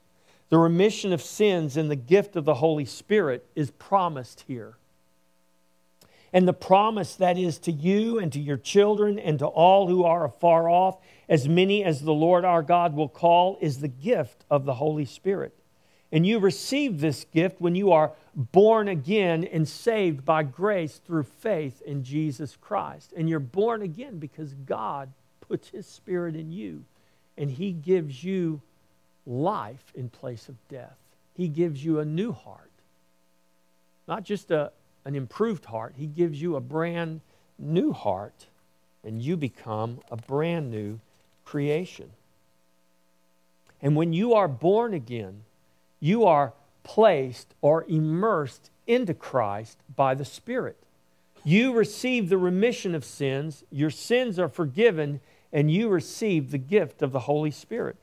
The 0.48 0.58
remission 0.58 1.12
of 1.12 1.22
sins 1.22 1.76
and 1.76 1.90
the 1.90 1.96
gift 1.96 2.36
of 2.36 2.44
the 2.44 2.54
Holy 2.54 2.84
Spirit 2.84 3.46
is 3.54 3.70
promised 3.70 4.44
here. 4.48 4.76
And 6.32 6.48
the 6.48 6.54
promise 6.54 7.14
that 7.16 7.36
is 7.36 7.58
to 7.60 7.72
you 7.72 8.18
and 8.18 8.32
to 8.32 8.40
your 8.40 8.56
children 8.56 9.18
and 9.18 9.38
to 9.40 9.46
all 9.46 9.88
who 9.88 10.04
are 10.04 10.24
afar 10.24 10.68
off, 10.68 10.98
as 11.28 11.48
many 11.48 11.84
as 11.84 12.00
the 12.00 12.14
Lord 12.14 12.44
our 12.44 12.62
God 12.62 12.94
will 12.94 13.08
call, 13.08 13.58
is 13.60 13.80
the 13.80 13.88
gift 13.88 14.44
of 14.50 14.64
the 14.64 14.74
Holy 14.74 15.04
Spirit. 15.04 15.54
And 16.10 16.26
you 16.26 16.38
receive 16.38 17.00
this 17.00 17.24
gift 17.24 17.60
when 17.60 17.74
you 17.74 17.92
are 17.92 18.12
born 18.34 18.88
again 18.88 19.44
and 19.44 19.66
saved 19.66 20.24
by 20.24 20.42
grace 20.42 21.00
through 21.06 21.22
faith 21.22 21.80
in 21.82 22.04
Jesus 22.04 22.56
Christ. 22.60 23.12
And 23.16 23.28
you're 23.28 23.40
born 23.40 23.80
again 23.82 24.18
because 24.18 24.52
God 24.52 25.10
puts 25.40 25.68
His 25.68 25.86
Spirit 25.86 26.36
in 26.36 26.52
you 26.52 26.84
and 27.38 27.50
He 27.50 27.72
gives 27.72 28.22
you 28.22 28.60
life 29.26 29.92
in 29.94 30.08
place 30.08 30.48
of 30.48 30.56
death. 30.68 30.98
He 31.34 31.48
gives 31.48 31.82
you 31.82 31.98
a 31.98 32.04
new 32.04 32.32
heart, 32.32 32.70
not 34.06 34.22
just 34.22 34.50
a, 34.50 34.70
an 35.04 35.14
improved 35.14 35.66
heart. 35.66 35.94
He 35.96 36.06
gives 36.06 36.40
you 36.40 36.56
a 36.56 36.60
brand 36.60 37.20
new 37.58 37.92
heart, 37.92 38.46
and 39.04 39.20
you 39.22 39.36
become 39.36 40.00
a 40.10 40.16
brand 40.16 40.70
new 40.70 41.00
creation. 41.44 42.10
And 43.80 43.96
when 43.96 44.12
you 44.12 44.34
are 44.34 44.48
born 44.48 44.94
again, 44.94 45.42
you 46.00 46.24
are 46.24 46.52
placed 46.84 47.54
or 47.60 47.84
immersed 47.88 48.70
into 48.86 49.14
Christ 49.14 49.78
by 49.94 50.14
the 50.14 50.24
Spirit. 50.24 50.76
You 51.44 51.72
receive 51.72 52.28
the 52.28 52.38
remission 52.38 52.94
of 52.94 53.04
sins, 53.04 53.64
your 53.70 53.90
sins 53.90 54.38
are 54.38 54.48
forgiven, 54.48 55.20
and 55.52 55.70
you 55.70 55.88
receive 55.88 56.50
the 56.50 56.58
gift 56.58 57.02
of 57.02 57.12
the 57.12 57.20
Holy 57.20 57.50
Spirit. 57.50 57.96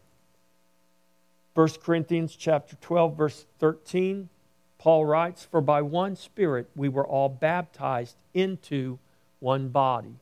1 1.54 1.70
Corinthians 1.84 2.36
chapter 2.36 2.76
12 2.82 3.18
verse 3.18 3.46
13 3.60 4.30
Paul 4.80 5.06
writes 5.06 5.44
for 5.44 5.62
by 5.62 5.82
one 5.82 6.15
spirit 6.15 6.70
we 6.76 6.89
were 6.89 7.06
all 7.06 7.30
baptized 7.30 8.15
into 8.34 8.98
one 9.39 9.70
body. 9.70 10.15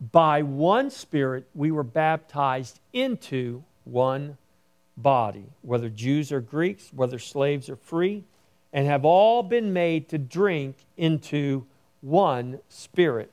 By 0.00 0.42
one 0.42 0.90
spirit 0.90 1.46
we 1.54 1.70
were 1.70 1.82
baptized 1.82 2.80
into 2.92 3.64
one 3.84 4.38
body, 4.96 5.44
whether 5.62 5.90
Jews 5.90 6.32
or 6.32 6.40
Greeks, 6.40 6.90
whether 6.94 7.18
slaves 7.18 7.68
or 7.68 7.76
free, 7.76 8.24
and 8.72 8.86
have 8.86 9.04
all 9.04 9.42
been 9.42 9.72
made 9.72 10.08
to 10.08 10.18
drink 10.18 10.76
into 10.96 11.66
one 12.00 12.60
spirit. 12.68 13.30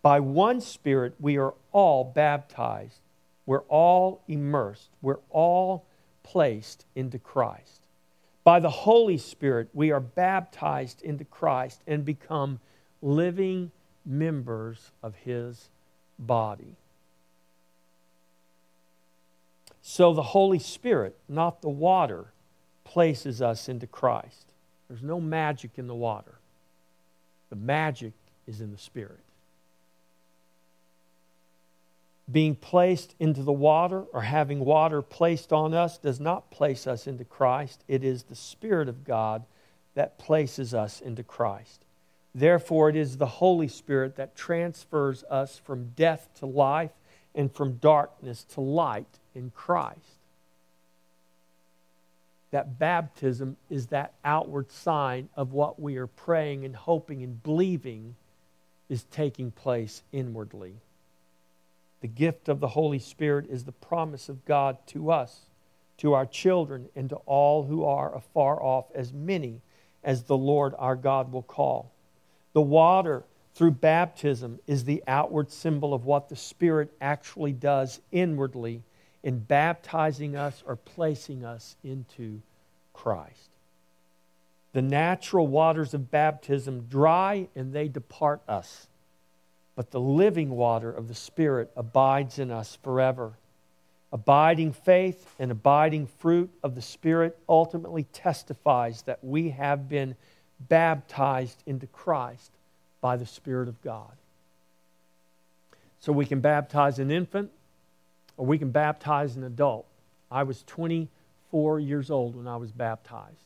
By 0.00 0.20
one 0.20 0.60
spirit 0.60 1.14
we 1.20 1.36
are 1.36 1.54
all 1.72 2.04
baptized 2.04 3.00
we're 3.46 3.62
all 3.62 4.22
immersed, 4.26 4.90
we're 5.02 5.20
all 5.30 5.86
placed 6.22 6.86
into 6.94 7.18
Christ. 7.18 7.83
By 8.44 8.60
the 8.60 8.70
Holy 8.70 9.16
Spirit, 9.16 9.70
we 9.72 9.90
are 9.90 10.00
baptized 10.00 11.02
into 11.02 11.24
Christ 11.24 11.80
and 11.86 12.04
become 12.04 12.60
living 13.00 13.72
members 14.04 14.92
of 15.02 15.14
His 15.16 15.70
body. 16.18 16.76
So 19.80 20.12
the 20.12 20.22
Holy 20.22 20.58
Spirit, 20.58 21.16
not 21.28 21.62
the 21.62 21.70
water, 21.70 22.26
places 22.84 23.40
us 23.40 23.68
into 23.68 23.86
Christ. 23.86 24.46
There's 24.88 25.02
no 25.02 25.20
magic 25.20 25.72
in 25.76 25.86
the 25.86 25.94
water, 25.94 26.34
the 27.48 27.56
magic 27.56 28.12
is 28.46 28.60
in 28.60 28.70
the 28.70 28.78
Spirit 28.78 29.23
being 32.30 32.54
placed 32.54 33.14
into 33.18 33.42
the 33.42 33.52
water 33.52 34.00
or 34.12 34.22
having 34.22 34.60
water 34.60 35.02
placed 35.02 35.52
on 35.52 35.74
us 35.74 35.98
does 35.98 36.18
not 36.18 36.50
place 36.50 36.86
us 36.86 37.06
into 37.06 37.24
Christ. 37.24 37.84
It 37.86 38.02
is 38.02 38.24
the 38.24 38.34
Spirit 38.34 38.88
of 38.88 39.04
God 39.04 39.44
that 39.94 40.18
places 40.18 40.72
us 40.72 41.00
into 41.00 41.22
Christ. 41.22 41.84
Therefore, 42.34 42.88
it 42.88 42.96
is 42.96 43.16
the 43.16 43.26
Holy 43.26 43.68
Spirit 43.68 44.16
that 44.16 44.34
transfers 44.34 45.22
us 45.30 45.58
from 45.58 45.92
death 45.96 46.28
to 46.38 46.46
life 46.46 46.90
and 47.34 47.52
from 47.52 47.76
darkness 47.76 48.44
to 48.54 48.60
light 48.60 49.18
in 49.34 49.52
Christ. 49.54 49.98
That 52.50 52.78
baptism 52.78 53.56
is 53.68 53.88
that 53.88 54.14
outward 54.24 54.70
sign 54.70 55.28
of 55.36 55.52
what 55.52 55.80
we 55.80 55.96
are 55.96 56.06
praying 56.06 56.64
and 56.64 56.74
hoping 56.74 57.22
and 57.22 57.42
believing 57.42 58.14
is 58.88 59.04
taking 59.10 59.50
place 59.50 60.02
inwardly. 60.12 60.74
The 62.04 62.08
gift 62.08 62.50
of 62.50 62.60
the 62.60 62.68
Holy 62.68 62.98
Spirit 62.98 63.46
is 63.48 63.64
the 63.64 63.72
promise 63.72 64.28
of 64.28 64.44
God 64.44 64.76
to 64.88 65.10
us, 65.10 65.46
to 65.96 66.12
our 66.12 66.26
children, 66.26 66.90
and 66.94 67.08
to 67.08 67.16
all 67.24 67.64
who 67.64 67.82
are 67.82 68.14
afar 68.14 68.62
off, 68.62 68.84
as 68.94 69.10
many 69.10 69.62
as 70.02 70.24
the 70.24 70.36
Lord 70.36 70.74
our 70.76 70.96
God 70.96 71.32
will 71.32 71.42
call. 71.42 71.92
The 72.52 72.60
water 72.60 73.24
through 73.54 73.70
baptism 73.70 74.60
is 74.66 74.84
the 74.84 75.02
outward 75.06 75.50
symbol 75.50 75.94
of 75.94 76.04
what 76.04 76.28
the 76.28 76.36
Spirit 76.36 76.92
actually 77.00 77.54
does 77.54 78.02
inwardly 78.12 78.82
in 79.22 79.38
baptizing 79.38 80.36
us 80.36 80.62
or 80.66 80.76
placing 80.76 81.42
us 81.42 81.74
into 81.82 82.42
Christ. 82.92 83.48
The 84.74 84.82
natural 84.82 85.46
waters 85.46 85.94
of 85.94 86.10
baptism 86.10 86.82
dry 86.82 87.48
and 87.56 87.72
they 87.72 87.88
depart 87.88 88.42
us 88.46 88.88
but 89.76 89.90
the 89.90 90.00
living 90.00 90.50
water 90.50 90.90
of 90.90 91.08
the 91.08 91.14
Spirit 91.14 91.70
abides 91.76 92.38
in 92.38 92.50
us 92.50 92.78
forever. 92.82 93.32
Abiding 94.12 94.72
faith 94.72 95.34
and 95.38 95.50
abiding 95.50 96.06
fruit 96.06 96.50
of 96.62 96.76
the 96.76 96.82
Spirit 96.82 97.36
ultimately 97.48 98.04
testifies 98.04 99.02
that 99.02 99.18
we 99.24 99.50
have 99.50 99.88
been 99.88 100.14
baptized 100.60 101.62
into 101.66 101.86
Christ 101.88 102.52
by 103.00 103.16
the 103.16 103.26
Spirit 103.26 103.68
of 103.68 103.82
God. 103.82 104.12
So 105.98 106.12
we 106.12 106.26
can 106.26 106.40
baptize 106.40 106.98
an 106.98 107.10
infant 107.10 107.50
or 108.36 108.46
we 108.46 108.58
can 108.58 108.70
baptize 108.70 109.36
an 109.36 109.42
adult. 109.42 109.86
I 110.30 110.44
was 110.44 110.62
24 110.64 111.80
years 111.80 112.10
old 112.10 112.36
when 112.36 112.46
I 112.46 112.56
was 112.56 112.70
baptized. 112.70 113.44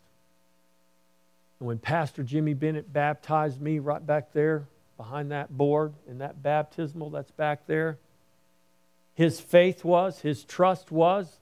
And 1.60 1.66
when 1.66 1.78
Pastor 1.78 2.22
Jimmy 2.22 2.54
Bennett 2.54 2.92
baptized 2.92 3.60
me 3.60 3.78
right 3.78 4.04
back 4.04 4.32
there 4.32 4.66
behind 4.98 5.30
that 5.30 5.56
board 5.56 5.94
in 6.06 6.18
that 6.18 6.42
baptismal 6.42 7.08
that's 7.08 7.30
back 7.30 7.66
there. 7.66 7.96
His 9.14 9.40
faith 9.40 9.82
was, 9.84 10.20
his 10.20 10.44
trust 10.44 10.92
was 10.92 11.38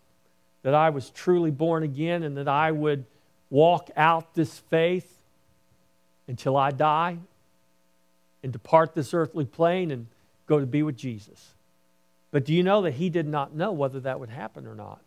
that 0.62 0.74
I 0.74 0.90
was 0.90 1.10
truly 1.10 1.50
born 1.50 1.82
again 1.82 2.22
and 2.22 2.36
that 2.36 2.46
I 2.46 2.70
would 2.70 3.04
walk 3.50 3.90
out 3.96 4.34
this 4.34 4.58
faith 4.58 5.12
until 6.28 6.56
I 6.56 6.70
die 6.70 7.18
and 8.42 8.52
depart 8.52 8.94
this 8.94 9.12
earthly 9.12 9.44
plane 9.44 9.90
and 9.90 10.06
go 10.46 10.60
to 10.60 10.66
be 10.66 10.82
with 10.82 10.96
Jesus. 10.96 11.54
But 12.30 12.44
do 12.44 12.52
you 12.52 12.62
know 12.62 12.82
that 12.82 12.94
he 12.94 13.10
did 13.10 13.26
not 13.26 13.54
know 13.54 13.72
whether 13.72 14.00
that 14.00 14.20
would 14.20 14.30
happen 14.30 14.66
or 14.66 14.74
not? 14.74 15.00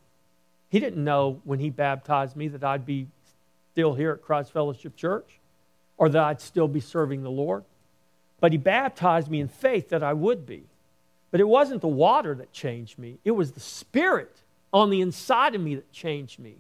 He 0.70 0.80
didn't 0.80 1.04
know 1.04 1.42
when 1.44 1.60
he 1.60 1.70
baptized 1.70 2.36
me 2.36 2.48
that 2.50 2.64
I'd 2.64 2.86
be 2.86 3.08
still 3.72 3.94
here 3.94 4.12
at 4.12 4.22
Christ 4.22 4.52
Fellowship 4.52 4.96
Church 4.96 5.40
or 5.98 6.10
that 6.10 6.24
I'd 6.24 6.42
still 6.42 6.68
be 6.68 6.80
serving 6.80 7.24
the 7.24 7.32
Lord. 7.32 7.64
But 8.40 8.52
he 8.52 8.58
baptized 8.58 9.30
me 9.30 9.40
in 9.40 9.48
faith 9.48 9.90
that 9.90 10.04
I 10.04 10.14
would 10.14 10.46
be. 10.46 10.64
But 11.32 11.40
it 11.40 11.48
wasn't 11.48 11.82
the 11.82 11.88
water 11.88 12.34
that 12.36 12.52
changed 12.52 12.98
me, 12.98 13.20
it 13.24 13.32
was 13.32 13.52
the 13.52 13.60
Spirit 13.60 14.36
on 14.72 14.90
the 14.90 15.02
inside 15.02 15.56
of 15.56 15.62
me 15.62 15.76
that 15.76 15.92
changed 15.92 16.40
me. 16.40 16.56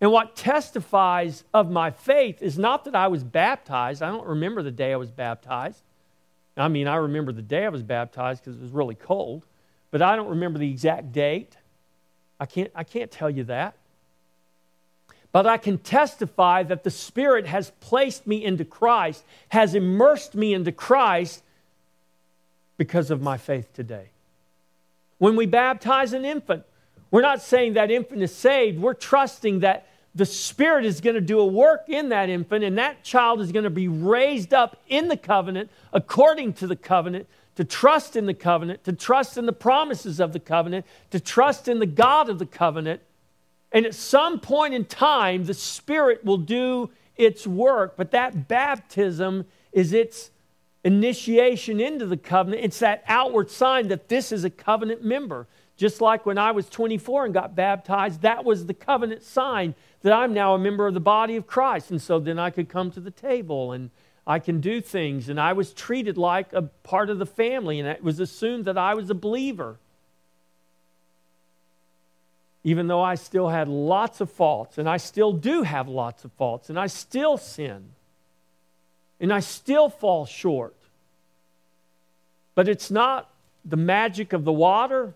And 0.00 0.10
what 0.10 0.36
testifies 0.36 1.44
of 1.54 1.70
my 1.70 1.90
faith 1.90 2.42
is 2.42 2.58
not 2.58 2.84
that 2.84 2.94
I 2.94 3.08
was 3.08 3.22
baptized. 3.24 4.02
I 4.02 4.10
don't 4.10 4.26
remember 4.26 4.62
the 4.62 4.70
day 4.70 4.92
I 4.92 4.96
was 4.96 5.10
baptized. 5.10 5.82
I 6.56 6.68
mean, 6.68 6.86
I 6.86 6.96
remember 6.96 7.32
the 7.32 7.42
day 7.42 7.64
I 7.64 7.68
was 7.68 7.82
baptized 7.82 8.44
because 8.44 8.56
it 8.56 8.62
was 8.62 8.70
really 8.70 8.94
cold, 8.94 9.44
but 9.90 10.02
I 10.02 10.16
don't 10.16 10.28
remember 10.28 10.58
the 10.58 10.70
exact 10.70 11.12
date. 11.12 11.56
I 12.38 12.46
can't, 12.46 12.70
I 12.74 12.84
can't 12.84 13.10
tell 13.10 13.30
you 13.30 13.44
that. 13.44 13.76
But 15.34 15.48
I 15.48 15.56
can 15.56 15.78
testify 15.78 16.62
that 16.62 16.84
the 16.84 16.92
Spirit 16.92 17.48
has 17.48 17.72
placed 17.80 18.24
me 18.24 18.44
into 18.44 18.64
Christ, 18.64 19.24
has 19.48 19.74
immersed 19.74 20.36
me 20.36 20.54
into 20.54 20.70
Christ 20.70 21.42
because 22.76 23.10
of 23.10 23.20
my 23.20 23.36
faith 23.36 23.72
today. 23.72 24.10
When 25.18 25.34
we 25.34 25.46
baptize 25.46 26.12
an 26.12 26.24
infant, 26.24 26.62
we're 27.10 27.20
not 27.20 27.42
saying 27.42 27.72
that 27.72 27.90
infant 27.90 28.22
is 28.22 28.32
saved. 28.32 28.78
We're 28.78 28.94
trusting 28.94 29.58
that 29.60 29.88
the 30.14 30.24
Spirit 30.24 30.84
is 30.84 31.00
going 31.00 31.14
to 31.14 31.20
do 31.20 31.40
a 31.40 31.46
work 31.46 31.88
in 31.88 32.10
that 32.10 32.28
infant, 32.28 32.62
and 32.62 32.78
that 32.78 33.02
child 33.02 33.40
is 33.40 33.50
going 33.50 33.64
to 33.64 33.70
be 33.70 33.88
raised 33.88 34.54
up 34.54 34.80
in 34.86 35.08
the 35.08 35.16
covenant, 35.16 35.68
according 35.92 36.52
to 36.52 36.68
the 36.68 36.76
covenant, 36.76 37.26
to 37.56 37.64
trust 37.64 38.14
in 38.14 38.26
the 38.26 38.34
covenant, 38.34 38.84
to 38.84 38.92
trust 38.92 39.36
in 39.36 39.46
the 39.46 39.52
promises 39.52 40.20
of 40.20 40.32
the 40.32 40.38
covenant, 40.38 40.86
to 41.10 41.18
trust 41.18 41.66
in 41.66 41.80
the 41.80 41.86
God 41.86 42.28
of 42.28 42.38
the 42.38 42.46
covenant 42.46 43.00
and 43.74 43.84
at 43.84 43.94
some 43.94 44.38
point 44.38 44.72
in 44.72 44.84
time, 44.84 45.44
the 45.44 45.52
Spirit 45.52 46.24
will 46.24 46.38
do 46.38 46.90
its 47.16 47.44
work, 47.44 47.96
but 47.96 48.12
that 48.12 48.46
baptism 48.46 49.46
is 49.72 49.92
its 49.92 50.30
initiation 50.84 51.80
into 51.80 52.06
the 52.06 52.16
covenant. 52.16 52.64
It's 52.64 52.78
that 52.78 53.02
outward 53.08 53.50
sign 53.50 53.88
that 53.88 54.08
this 54.08 54.30
is 54.30 54.44
a 54.44 54.50
covenant 54.50 55.02
member. 55.04 55.48
Just 55.76 56.00
like 56.00 56.24
when 56.24 56.38
I 56.38 56.52
was 56.52 56.68
24 56.68 57.24
and 57.24 57.34
got 57.34 57.56
baptized, 57.56 58.22
that 58.22 58.44
was 58.44 58.66
the 58.66 58.74
covenant 58.74 59.24
sign 59.24 59.74
that 60.02 60.12
I'm 60.12 60.32
now 60.32 60.54
a 60.54 60.58
member 60.58 60.86
of 60.86 60.94
the 60.94 61.00
body 61.00 61.34
of 61.34 61.48
Christ. 61.48 61.90
And 61.90 62.00
so 62.00 62.20
then 62.20 62.38
I 62.38 62.50
could 62.50 62.68
come 62.68 62.92
to 62.92 63.00
the 63.00 63.10
table 63.10 63.72
and 63.72 63.90
I 64.24 64.38
can 64.38 64.60
do 64.60 64.80
things. 64.80 65.28
And 65.28 65.40
I 65.40 65.52
was 65.52 65.72
treated 65.72 66.16
like 66.16 66.52
a 66.52 66.62
part 66.62 67.10
of 67.10 67.18
the 67.18 67.26
family, 67.26 67.80
and 67.80 67.88
it 67.88 68.04
was 68.04 68.20
assumed 68.20 68.66
that 68.66 68.78
I 68.78 68.94
was 68.94 69.10
a 69.10 69.14
believer 69.14 69.78
even 72.64 72.86
though 72.86 73.02
I 73.02 73.14
still 73.14 73.48
had 73.50 73.68
lots 73.68 74.22
of 74.22 74.30
faults, 74.30 74.78
and 74.78 74.88
I 74.88 74.96
still 74.96 75.32
do 75.32 75.62
have 75.62 75.86
lots 75.86 76.24
of 76.24 76.32
faults, 76.32 76.70
and 76.70 76.78
I 76.78 76.86
still 76.86 77.36
sin, 77.36 77.90
and 79.20 79.32
I 79.32 79.40
still 79.40 79.90
fall 79.90 80.24
short. 80.26 80.74
But 82.54 82.66
it's 82.68 82.90
not 82.90 83.30
the 83.64 83.76
magic 83.76 84.32
of 84.32 84.44
the 84.44 84.52
water, 84.52 85.14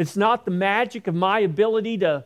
It's 0.00 0.16
not 0.16 0.46
the 0.46 0.50
magic 0.50 1.06
of 1.08 1.14
my 1.14 1.40
ability 1.40 1.98
to 1.98 2.24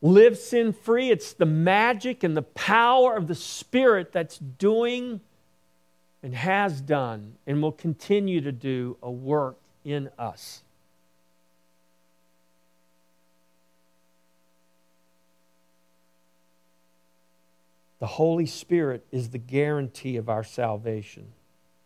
live 0.00 0.38
sin 0.38 0.72
free. 0.72 1.10
It's 1.10 1.34
the 1.34 1.44
magic 1.44 2.24
and 2.24 2.34
the 2.34 2.40
power 2.40 3.14
of 3.14 3.26
the 3.26 3.34
Spirit 3.34 4.12
that's 4.12 4.38
doing 4.38 5.20
and 6.22 6.34
has 6.34 6.80
done 6.80 7.34
and 7.46 7.60
will 7.60 7.72
continue 7.72 8.40
to 8.40 8.50
do 8.50 8.96
a 9.02 9.10
work 9.10 9.58
in 9.84 10.08
us. 10.18 10.62
The 18.02 18.08
Holy 18.08 18.46
Spirit 18.46 19.06
is 19.12 19.30
the 19.30 19.38
guarantee 19.38 20.16
of 20.16 20.28
our 20.28 20.42
salvation. 20.42 21.34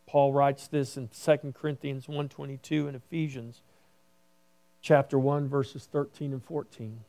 Paul 0.06 0.32
writes 0.32 0.66
this 0.66 0.96
in 0.96 1.08
2 1.08 1.52
Corinthians 1.52 2.08
1:22 2.08 2.86
and 2.86 2.96
Ephesians 2.96 3.60
chapter 4.80 5.18
1 5.18 5.46
verses 5.46 5.84
13 5.84 6.32
and 6.32 6.42
14. 6.42 7.04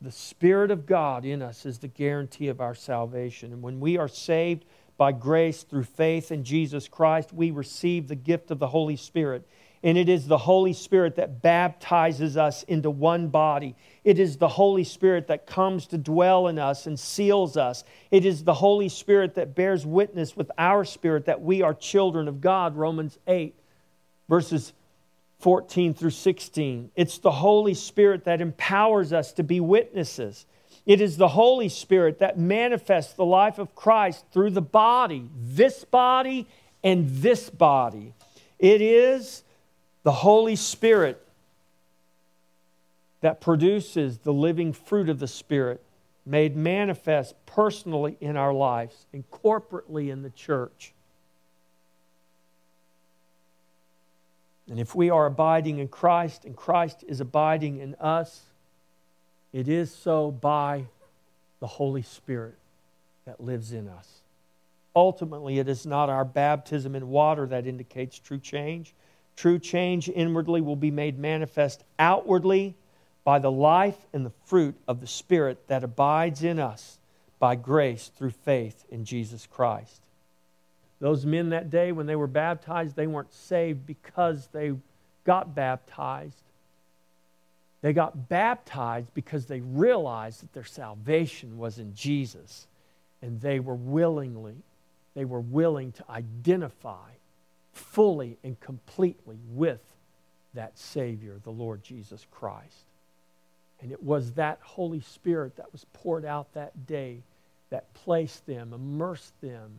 The 0.00 0.10
Spirit 0.10 0.70
of 0.70 0.86
God 0.86 1.26
in 1.26 1.42
us 1.42 1.66
is 1.66 1.80
the 1.80 1.86
guarantee 1.86 2.48
of 2.48 2.62
our 2.62 2.74
salvation. 2.74 3.52
And 3.52 3.60
when 3.60 3.78
we 3.78 3.98
are 3.98 4.08
saved 4.08 4.64
by 4.96 5.12
grace 5.12 5.62
through 5.62 5.84
faith 5.84 6.32
in 6.32 6.42
Jesus 6.42 6.88
Christ, 6.88 7.34
we 7.34 7.50
receive 7.50 8.08
the 8.08 8.16
gift 8.16 8.50
of 8.50 8.58
the 8.58 8.68
Holy 8.68 8.96
Spirit. 8.96 9.46
And 9.86 9.96
it 9.96 10.08
is 10.08 10.26
the 10.26 10.36
Holy 10.36 10.72
Spirit 10.72 11.14
that 11.14 11.42
baptizes 11.42 12.36
us 12.36 12.64
into 12.64 12.90
one 12.90 13.28
body. 13.28 13.76
It 14.02 14.18
is 14.18 14.36
the 14.36 14.48
Holy 14.48 14.82
Spirit 14.82 15.28
that 15.28 15.46
comes 15.46 15.86
to 15.86 15.96
dwell 15.96 16.48
in 16.48 16.58
us 16.58 16.88
and 16.88 16.98
seals 16.98 17.56
us. 17.56 17.84
It 18.10 18.24
is 18.24 18.42
the 18.42 18.54
Holy 18.54 18.88
Spirit 18.88 19.36
that 19.36 19.54
bears 19.54 19.86
witness 19.86 20.36
with 20.36 20.50
our 20.58 20.84
spirit 20.84 21.26
that 21.26 21.40
we 21.40 21.62
are 21.62 21.72
children 21.72 22.26
of 22.26 22.40
God. 22.40 22.74
Romans 22.74 23.16
8, 23.28 23.54
verses 24.28 24.72
14 25.38 25.94
through 25.94 26.10
16. 26.10 26.90
It's 26.96 27.18
the 27.18 27.30
Holy 27.30 27.74
Spirit 27.74 28.24
that 28.24 28.40
empowers 28.40 29.12
us 29.12 29.32
to 29.34 29.44
be 29.44 29.60
witnesses. 29.60 30.46
It 30.84 31.00
is 31.00 31.16
the 31.16 31.28
Holy 31.28 31.68
Spirit 31.68 32.18
that 32.18 32.36
manifests 32.36 33.14
the 33.14 33.24
life 33.24 33.60
of 33.60 33.76
Christ 33.76 34.24
through 34.32 34.50
the 34.50 34.60
body, 34.60 35.30
this 35.40 35.84
body 35.84 36.48
and 36.82 37.08
this 37.08 37.48
body. 37.50 38.14
It 38.58 38.82
is 38.82 39.44
the 40.06 40.12
Holy 40.12 40.54
Spirit 40.54 41.20
that 43.22 43.40
produces 43.40 44.18
the 44.18 44.32
living 44.32 44.72
fruit 44.72 45.08
of 45.08 45.18
the 45.18 45.26
Spirit 45.26 45.82
made 46.24 46.54
manifest 46.56 47.34
personally 47.44 48.16
in 48.20 48.36
our 48.36 48.52
lives 48.52 49.06
and 49.12 49.28
corporately 49.32 50.12
in 50.12 50.22
the 50.22 50.30
church. 50.30 50.92
And 54.70 54.78
if 54.78 54.94
we 54.94 55.10
are 55.10 55.26
abiding 55.26 55.80
in 55.80 55.88
Christ 55.88 56.44
and 56.44 56.54
Christ 56.54 57.02
is 57.08 57.20
abiding 57.20 57.78
in 57.78 57.96
us, 57.96 58.42
it 59.52 59.66
is 59.66 59.92
so 59.92 60.30
by 60.30 60.84
the 61.58 61.66
Holy 61.66 62.02
Spirit 62.02 62.54
that 63.24 63.40
lives 63.40 63.72
in 63.72 63.88
us. 63.88 64.20
Ultimately, 64.94 65.58
it 65.58 65.68
is 65.68 65.84
not 65.84 66.08
our 66.08 66.24
baptism 66.24 66.94
in 66.94 67.08
water 67.08 67.44
that 67.48 67.66
indicates 67.66 68.20
true 68.20 68.38
change. 68.38 68.94
True 69.36 69.58
change 69.58 70.08
inwardly 70.08 70.60
will 70.60 70.76
be 70.76 70.90
made 70.90 71.18
manifest 71.18 71.84
outwardly 71.98 72.74
by 73.22 73.38
the 73.38 73.50
life 73.50 73.98
and 74.12 74.24
the 74.24 74.32
fruit 74.46 74.74
of 74.88 75.00
the 75.00 75.06
Spirit 75.06 75.68
that 75.68 75.84
abides 75.84 76.42
in 76.42 76.58
us 76.58 76.98
by 77.38 77.54
grace 77.54 78.10
through 78.16 78.30
faith 78.30 78.84
in 78.90 79.04
Jesus 79.04 79.46
Christ. 79.46 80.00
Those 81.00 81.26
men 81.26 81.50
that 81.50 81.68
day, 81.68 81.92
when 81.92 82.06
they 82.06 82.16
were 82.16 82.26
baptized, 82.26 82.96
they 82.96 83.06
weren't 83.06 83.34
saved 83.34 83.86
because 83.86 84.46
they 84.48 84.72
got 85.24 85.54
baptized. 85.54 86.40
They 87.82 87.92
got 87.92 88.28
baptized 88.28 89.12
because 89.12 89.46
they 89.46 89.60
realized 89.60 90.42
that 90.42 90.54
their 90.54 90.64
salvation 90.64 91.58
was 91.58 91.78
in 91.78 91.94
Jesus. 91.94 92.66
And 93.20 93.40
they 93.40 93.60
were 93.60 93.74
willingly, 93.74 94.56
they 95.14 95.26
were 95.26 95.40
willing 95.40 95.92
to 95.92 96.04
identify 96.10 97.10
fully 97.76 98.38
and 98.42 98.58
completely 98.60 99.38
with 99.50 99.80
that 100.54 100.78
Savior, 100.78 101.38
the 101.44 101.50
Lord 101.50 101.82
Jesus 101.82 102.26
Christ. 102.30 102.86
And 103.80 103.92
it 103.92 104.02
was 104.02 104.32
that 104.32 104.58
Holy 104.62 105.00
Spirit 105.00 105.56
that 105.56 105.72
was 105.72 105.84
poured 105.92 106.24
out 106.24 106.54
that 106.54 106.86
day 106.86 107.18
that 107.70 107.92
placed 107.94 108.46
them, 108.46 108.72
immersed 108.72 109.38
them 109.40 109.70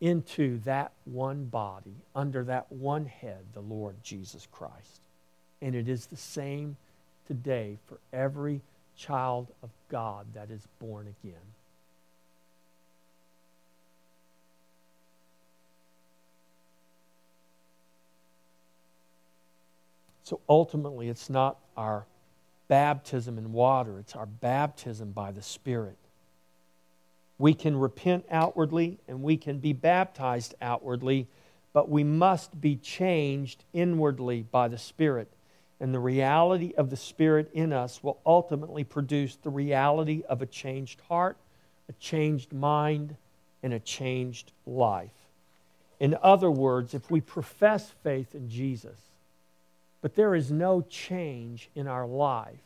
into 0.00 0.58
that 0.60 0.90
one 1.04 1.44
body, 1.44 1.94
under 2.16 2.42
that 2.44 2.70
one 2.72 3.06
head, 3.06 3.44
the 3.54 3.60
Lord 3.60 3.94
Jesus 4.02 4.48
Christ. 4.50 5.02
And 5.60 5.76
it 5.76 5.88
is 5.88 6.06
the 6.06 6.16
same 6.16 6.76
today 7.28 7.78
for 7.86 7.98
every 8.12 8.60
child 8.96 9.46
of 9.62 9.70
God 9.88 10.26
that 10.34 10.50
is 10.50 10.66
born 10.80 11.06
again. 11.22 11.34
So 20.32 20.40
ultimately, 20.48 21.10
it's 21.10 21.28
not 21.28 21.58
our 21.76 22.06
baptism 22.66 23.36
in 23.36 23.52
water, 23.52 23.98
it's 23.98 24.16
our 24.16 24.24
baptism 24.24 25.10
by 25.10 25.30
the 25.30 25.42
Spirit. 25.42 25.98
We 27.36 27.52
can 27.52 27.76
repent 27.76 28.24
outwardly 28.30 28.98
and 29.06 29.22
we 29.22 29.36
can 29.36 29.58
be 29.58 29.74
baptized 29.74 30.54
outwardly, 30.62 31.26
but 31.74 31.90
we 31.90 32.02
must 32.02 32.58
be 32.58 32.76
changed 32.76 33.62
inwardly 33.74 34.40
by 34.40 34.68
the 34.68 34.78
Spirit. 34.78 35.30
And 35.78 35.92
the 35.92 36.00
reality 36.00 36.72
of 36.78 36.88
the 36.88 36.96
Spirit 36.96 37.50
in 37.52 37.70
us 37.70 38.02
will 38.02 38.18
ultimately 38.24 38.84
produce 38.84 39.36
the 39.36 39.50
reality 39.50 40.22
of 40.30 40.40
a 40.40 40.46
changed 40.46 41.02
heart, 41.08 41.36
a 41.90 41.92
changed 42.00 42.54
mind, 42.54 43.16
and 43.62 43.74
a 43.74 43.80
changed 43.80 44.52
life. 44.64 45.28
In 46.00 46.16
other 46.22 46.50
words, 46.50 46.94
if 46.94 47.10
we 47.10 47.20
profess 47.20 47.92
faith 48.02 48.34
in 48.34 48.48
Jesus, 48.48 49.11
but 50.02 50.16
there 50.16 50.34
is 50.34 50.50
no 50.50 50.82
change 50.82 51.70
in 51.74 51.86
our 51.86 52.06
life, 52.06 52.58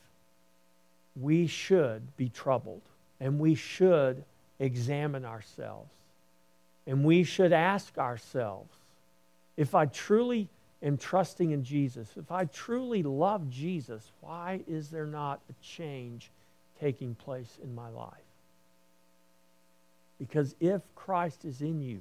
we 1.21 1.47
should 1.47 2.17
be 2.17 2.29
troubled 2.31 2.83
and 3.21 3.39
we 3.39 3.55
should 3.55 4.25
examine 4.59 5.25
ourselves. 5.25 5.91
And 6.87 7.05
we 7.05 7.25
should 7.25 7.53
ask 7.53 7.99
ourselves 7.99 8.73
if 9.57 9.75
I 9.75 9.87
truly 9.87 10.49
am 10.83 10.97
trusting 10.97 11.51
in 11.51 11.65
Jesus, 11.65 12.09
if 12.17 12.31
I 12.31 12.45
truly 12.47 13.03
love 13.03 13.51
Jesus, 13.51 14.11
why 14.21 14.61
is 14.67 14.89
there 14.89 15.07
not 15.07 15.41
a 15.51 15.65
change 15.65 16.31
taking 16.81 17.15
place 17.15 17.59
in 17.63 17.75
my 17.75 17.89
life? 17.89 18.13
Because 20.19 20.55
if 20.61 20.83
Christ 20.95 21.45
is 21.45 21.61
in 21.61 21.83
you, 21.83 22.01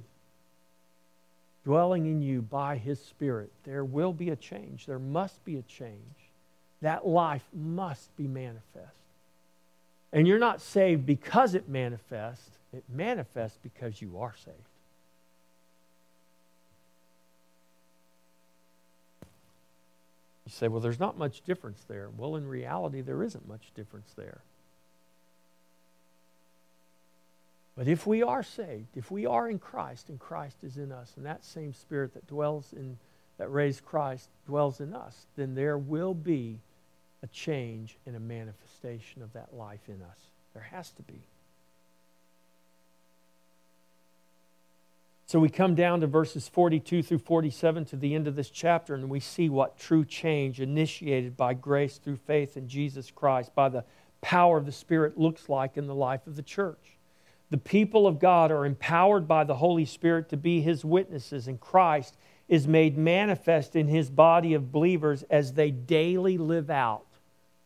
dwelling 1.66 2.06
in 2.06 2.22
you 2.22 2.42
by 2.42 2.78
his 2.78 3.00
Spirit, 3.00 3.52
there 3.66 3.84
will 3.84 4.14
be 4.14 4.30
a 4.30 4.36
change. 4.36 4.86
There 4.86 5.00
must 5.00 5.44
be 5.44 5.58
a 5.58 5.64
change. 5.64 6.00
That 6.82 7.06
life 7.06 7.44
must 7.54 8.16
be 8.16 8.28
manifest. 8.28 8.96
And 10.14 10.28
you're 10.28 10.40
not 10.40 10.62
saved 10.62 11.06
because 11.06 11.56
it 11.56 11.68
manifests, 11.68 12.52
it 12.72 12.84
manifests 12.88 13.58
because 13.62 14.02
you 14.02 14.20
are 14.20 14.34
saved. 14.46 14.58
You 20.46 20.52
say, 20.52 20.68
well, 20.68 20.80
there's 20.80 21.00
not 21.00 21.18
much 21.18 21.42
difference 21.42 21.84
there. 21.88 22.10
Well, 22.16 22.36
in 22.36 22.48
reality, 22.48 23.02
there 23.02 23.24
isn't 23.24 23.48
much 23.48 23.72
difference 23.76 24.12
there. 24.16 24.42
But 27.78 27.88
if 27.88 28.08
we 28.08 28.24
are 28.24 28.44
saved, 28.44 28.96
if 28.96 29.12
we 29.12 29.26
are 29.26 29.50
in 29.50 29.60
Christ 29.60 30.10
and 30.10 30.20
Christ 30.20 30.58
is 30.64 30.78
in 30.78 30.92
us, 30.92 31.14
and 31.18 31.26
that 31.26 31.44
same 31.44 31.74
spirit 31.74 32.14
that 32.14 32.28
dwells 32.28 32.74
in 32.74 32.98
that 33.38 33.52
raised 33.52 33.84
Christ 33.86 34.30
dwells 34.48 34.80
in 34.80 34.94
us, 34.94 35.28
then 35.36 35.56
there 35.56 35.78
will 35.78 36.14
be 36.14 36.60
a 37.22 37.28
change 37.28 37.98
and 38.06 38.16
a 38.16 38.20
manifestation 38.20 39.22
of 39.22 39.34
that 39.34 39.54
life 39.54 39.82
in 39.88 40.02
us. 40.02 40.20
There 40.54 40.64
has 40.64 40.92
to 40.92 41.02
be. 41.04 41.20
So 45.28 45.40
we 45.40 45.50
come 45.50 45.76
down 45.76 46.02
to 46.02 46.08
verses 46.08 46.48
42 46.48 47.02
through 47.02 47.18
47 47.18 47.86
to 47.86 47.96
the 47.96 48.14
end 48.14 48.28
of 48.28 48.36
this 48.36 48.50
chapter, 48.50 48.94
and 48.94 49.10
we 49.10 49.20
see 49.20 49.50
what 49.50 49.78
true 49.78 50.06
change 50.06 50.62
initiated 50.62 51.36
by 51.36 51.56
grace 51.56 51.98
through 51.98 52.18
faith 52.18 52.56
in 52.56 52.70
Jesus 52.70 53.12
Christ, 53.12 53.54
by 53.56 53.68
the 53.68 53.84
power 54.22 54.58
of 54.58 54.66
the 54.66 54.72
Spirit, 54.72 55.18
looks 55.18 55.50
like 55.50 55.78
in 55.78 55.88
the 55.88 55.96
life 55.96 56.26
of 56.28 56.36
the 56.36 56.44
church. 56.44 56.95
The 57.56 57.62
people 57.62 58.06
of 58.06 58.20
God 58.20 58.52
are 58.52 58.66
empowered 58.66 59.30
by 59.30 59.46
the 59.46 59.56
Holy 59.56 59.86
Spirit 59.86 60.28
to 60.28 60.36
be 60.36 60.60
His 60.60 60.84
witnesses, 60.84 61.48
and 61.48 61.58
Christ 61.58 62.18
is 62.50 62.68
made 62.68 62.98
manifest 62.98 63.78
in 63.78 63.88
His 63.88 64.10
body 64.10 64.54
of 64.54 64.74
believers 64.74 65.24
as 65.30 65.54
they 65.54 65.72
daily 65.72 66.38
live 66.38 66.70
out 66.70 67.06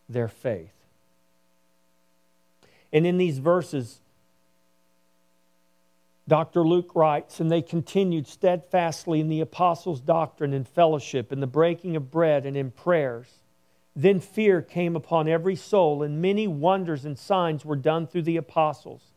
their 0.07 0.27
faith. 0.27 0.75
And 2.93 3.07
in 3.07 3.17
these 3.17 3.39
verses, 3.39 3.99
Dr. 6.27 6.61
Luke 6.61 6.91
writes, 6.93 7.39
and 7.39 7.49
they 7.49 7.63
continued 7.63 8.27
steadfastly 8.27 9.19
in 9.19 9.27
the 9.27 9.41
apostles' 9.41 10.01
doctrine 10.01 10.53
and 10.53 10.67
fellowship, 10.67 11.31
in 11.31 11.39
the 11.39 11.47
breaking 11.47 11.95
of 11.95 12.11
bread 12.11 12.45
and 12.45 12.55
in 12.55 12.69
prayers. 12.69 13.39
Then 13.95 14.19
fear 14.19 14.61
came 14.61 14.95
upon 14.95 15.27
every 15.27 15.55
soul, 15.55 16.03
and 16.03 16.21
many 16.21 16.47
wonders 16.47 17.05
and 17.05 17.17
signs 17.17 17.65
were 17.65 17.75
done 17.75 18.05
through 18.05 18.21
the 18.21 18.37
apostles. 18.37 19.08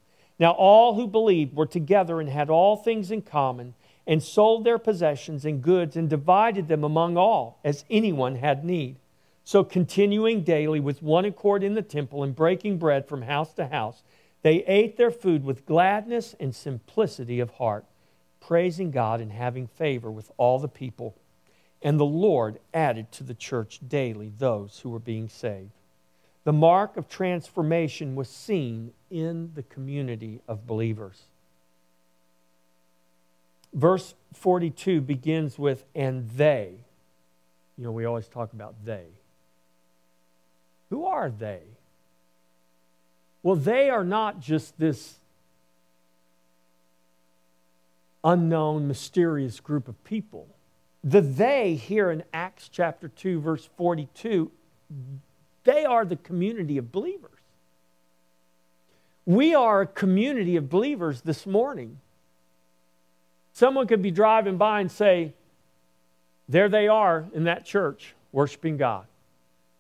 Now 0.43 0.55
all 0.55 0.95
who 0.95 1.07
believed 1.07 1.55
were 1.55 1.67
together 1.67 2.19
and 2.19 2.29
had 2.29 2.51
all 2.51 2.77
things 2.77 3.13
in 3.13 3.23
common, 3.23 3.75
and 4.09 4.21
sold 4.21 4.65
their 4.65 4.77
possessions 4.77 5.45
and 5.45 5.63
goods, 5.63 5.97
and 5.97 6.11
divided 6.11 6.67
them 6.67 6.83
among 6.83 7.17
all, 7.17 7.61
as 7.63 7.85
anyone 7.89 8.35
had 8.35 8.65
need. 8.65 8.97
So, 9.45 9.63
continuing 9.63 10.43
daily 10.43 10.81
with 10.81 11.01
one 11.01 11.25
accord 11.25 11.63
in 11.63 11.75
the 11.75 11.81
temple 11.81 12.25
and 12.25 12.35
breaking 12.35 12.79
bread 12.79 13.07
from 13.07 13.23
house 13.23 13.55
to 13.55 13.69
house, 13.69 14.03
they 14.43 14.65
ate 14.65 14.97
their 14.97 15.13
food 15.13 15.45
with 15.45 15.65
gladness 15.65 16.35
and 16.41 16.53
simplicity 16.53 17.39
of 17.39 17.51
heart, 17.51 17.85
praising 18.41 18.91
God 18.91 19.21
and 19.21 19.31
having 19.31 19.69
favor 19.69 20.11
with 20.11 20.33
all 20.39 20.59
the 20.59 20.67
people. 20.67 21.15
And 21.81 22.01
the 22.01 22.05
Lord 22.05 22.59
added 22.75 23.13
to 23.13 23.23
the 23.23 23.35
church 23.35 23.79
daily 23.87 24.33
those 24.37 24.81
who 24.81 24.91
were 24.91 24.99
being 24.99 25.29
saved. 25.29 25.71
The 26.45 26.53
mark 26.53 26.97
of 26.97 27.09
transformation 27.09 28.15
was 28.17 28.29
seen 28.29 28.93
in 29.11 29.53
the 29.55 29.63
community 29.63 30.41
of 30.49 30.67
believers. 30.67 31.23
Verse 33.73 34.15
42 34.35 35.01
begins 35.01 35.59
with, 35.59 35.85
and 35.95 36.29
they. 36.31 36.75
You 37.79 37.85
know, 37.85 37.93
we 37.93 38.05
always 38.05 38.29
talk 38.29 38.53
about 38.53 38.75
they. 38.85 39.07
Who 40.91 41.07
are 41.07 41.31
they? 41.31 41.61
Well, 43.43 43.57
they 43.57 43.89
are 43.89 44.05
not 44.05 44.41
just 44.41 44.79
this 44.79 45.15
unknown, 48.25 48.87
mysterious 48.87 49.59
group 49.61 49.89
of 49.89 50.03
people. 50.05 50.47
The 51.03 51.21
they 51.21 51.75
here 51.75 52.11
in 52.11 52.23
Acts 52.33 52.69
chapter 52.69 53.09
2, 53.09 53.41
verse 53.41 53.69
42, 53.77 54.51
they 55.65 55.85
are 55.85 56.05
the 56.05 56.17
community 56.17 56.79
of 56.79 56.93
believers. 56.93 57.31
We 59.25 59.55
are 59.55 59.83
a 59.83 59.87
community 59.87 60.57
of 60.57 60.69
believers 60.69 61.21
this 61.21 61.47
morning. 61.47 61.99
Someone 63.53 63.87
could 63.87 64.03
be 64.03 64.11
driving 64.11 64.57
by 64.57 64.81
and 64.81 64.91
say, 64.91 65.33
There 66.49 66.69
they 66.69 66.89
are 66.89 67.27
in 67.33 67.45
that 67.45 67.65
church 67.65 68.15
worshiping 68.33 68.77
God. 68.77 69.07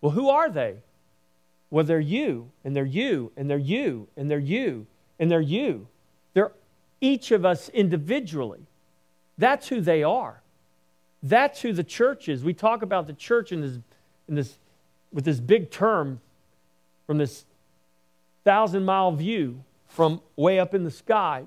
Well, 0.01 0.13
who 0.13 0.29
are 0.29 0.51
they? 0.51 0.77
Well, 1.71 1.85
they're 1.85 2.01
you, 2.01 2.51
and 2.65 2.77
they're 2.77 2.85
you, 2.85 3.33
and 3.37 3.49
they're 3.49 3.59
you, 3.59 4.07
and 4.17 4.31
they're 4.31 4.39
you, 4.39 4.87
and 5.19 5.31
they're 5.31 5.41
you. 5.41 5.87
They're 6.35 6.53
each 7.01 7.31
of 7.31 7.45
us 7.45 7.69
individually. 7.71 8.61
That's 9.39 9.69
who 9.69 9.81
they 9.81 10.03
are. 10.03 10.43
That's 11.23 11.63
who 11.63 11.73
the 11.73 11.85
church 11.85 12.29
is. 12.29 12.45
We 12.45 12.53
talk 12.53 12.83
about 12.83 13.07
the 13.07 13.13
church 13.13 13.53
in 13.53 13.61
this, 13.61 13.79
in 14.29 14.35
this, 14.35 14.59
with 15.13 15.25
this 15.25 15.41
big 15.41 15.71
term 15.71 16.21
from 17.07 17.19
this 17.19 17.45
thousand 18.45 18.85
mile 18.85 19.13
view 19.13 19.63
from 19.89 20.21
way 20.37 20.59
up 20.59 20.75
in 20.75 20.85
the 20.85 20.91
sky. 20.91 21.47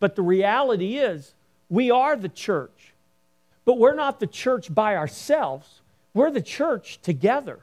But 0.00 0.16
the 0.16 0.22
reality 0.22 0.98
is, 0.98 1.34
we 1.68 1.90
are 1.90 2.16
the 2.16 2.28
church. 2.28 2.92
But 3.64 3.78
we're 3.78 3.94
not 3.94 4.20
the 4.20 4.26
church 4.26 4.74
by 4.74 4.96
ourselves, 4.96 5.80
we're 6.12 6.30
the 6.30 6.42
church 6.42 7.00
together. 7.02 7.60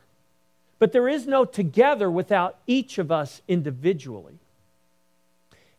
But 0.79 0.93
there 0.93 1.07
is 1.07 1.27
no 1.27 1.45
together 1.45 2.09
without 2.09 2.57
each 2.65 2.97
of 2.97 3.11
us 3.11 3.43
individually. 3.47 4.39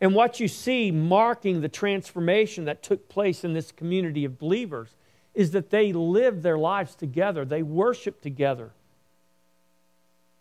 And 0.01 0.14
what 0.14 0.39
you 0.39 0.47
see 0.47 0.91
marking 0.91 1.61
the 1.61 1.68
transformation 1.68 2.66
that 2.66 2.83
took 2.83 3.09
place 3.09 3.45
in 3.45 3.53
this 3.53 3.73
community 3.73 4.25
of 4.25 4.39
believers 4.39 4.95
is 5.35 5.53
that 5.53 5.70
they 5.70 5.93
lived 5.93 6.43
their 6.43 6.59
lives 6.59 6.95
together, 6.95 7.45
they 7.45 7.62
worshiped 7.62 8.23
together. 8.23 8.70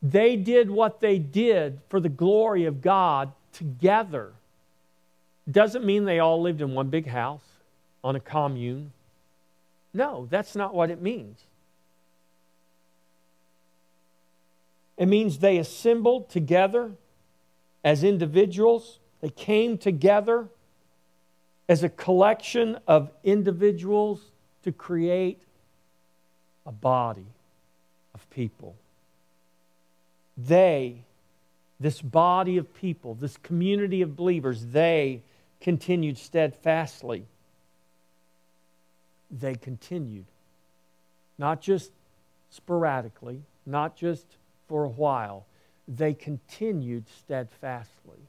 They 0.02 0.36
did 0.36 0.72
what 0.72 1.00
they 1.00 1.20
did 1.20 1.80
for 1.90 2.00
the 2.00 2.10
glory 2.10 2.66
of 2.66 2.82
God 2.82 3.32
together. 3.54 4.34
Doesn't 5.50 5.86
mean 5.86 6.06
they 6.06 6.20
all 6.20 6.42
lived 6.42 6.62
in 6.62 6.74
one 6.74 6.90
big 6.90 7.08
house 7.08 7.44
on 8.04 8.16
a 8.16 8.20
commune. 8.20 8.92
No, 9.94 10.28
that's 10.30 10.56
not 10.56 10.74
what 10.74 10.90
it 10.90 11.02
means. 11.02 11.46
It 14.98 15.08
means 15.08 15.40
they 15.40 15.58
assembled 15.58 16.30
together 16.30 16.92
as 17.84 18.04
individuals, 18.04 19.00
they 19.22 19.30
came 19.30 19.78
together 19.78 20.48
as 21.68 21.84
a 21.84 21.90
collection 21.90 22.78
of 22.88 23.10
individuals 23.24 24.22
to 24.64 24.72
create 24.72 25.42
a 26.66 26.72
body 26.72 27.26
of 28.14 28.30
people. 28.30 28.76
They, 30.48 31.04
this 31.80 32.02
body 32.02 32.58
of 32.58 32.74
people, 32.74 33.16
this 33.16 33.38
community 33.38 34.02
of 34.02 34.16
believers, 34.16 34.68
they 34.68 35.22
continued 35.60 36.18
steadfastly. 36.18 37.26
They 39.30 39.56
continued. 39.56 40.26
Not 41.38 41.62
just 41.62 41.92
sporadically, 42.50 43.42
not 43.66 43.96
just 43.96 44.26
for 44.68 44.84
a 44.84 44.90
while. 44.90 45.46
They 45.88 46.14
continued 46.14 47.06
steadfastly. 47.10 48.20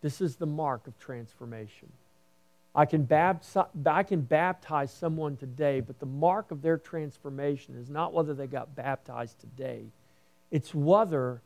This 0.00 0.20
is 0.20 0.36
the 0.36 0.46
mark 0.46 0.86
of 0.86 0.98
transformation. 0.98 1.88
I 2.74 2.86
can, 2.86 3.04
baptize, 3.04 3.66
I 3.84 4.02
can 4.02 4.22
baptize 4.22 4.90
someone 4.92 5.36
today, 5.36 5.80
but 5.80 6.00
the 6.00 6.06
mark 6.06 6.50
of 6.50 6.62
their 6.62 6.78
transformation 6.78 7.76
is 7.78 7.90
not 7.90 8.14
whether 8.14 8.32
they 8.32 8.46
got 8.46 8.74
baptized 8.74 9.38
today. 9.40 9.82
It's 10.50 10.74
whether 10.74 11.42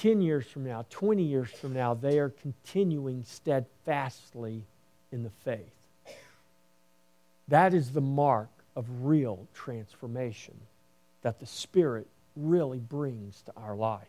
10 0.00 0.20
years 0.20 0.46
from 0.46 0.64
now, 0.64 0.84
20 0.90 1.22
years 1.22 1.50
from 1.50 1.72
now, 1.72 1.94
they 1.94 2.18
are 2.18 2.30
continuing 2.30 3.24
steadfastly 3.24 4.62
in 5.12 5.22
the 5.22 5.30
faith. 5.44 5.72
That 7.48 7.74
is 7.74 7.92
the 7.92 8.00
mark 8.00 8.50
of 8.76 8.86
real 9.02 9.46
transformation 9.54 10.54
that 11.22 11.40
the 11.40 11.46
Spirit 11.46 12.06
really 12.36 12.78
brings 12.78 13.42
to 13.42 13.52
our 13.56 13.74
life. 13.74 14.06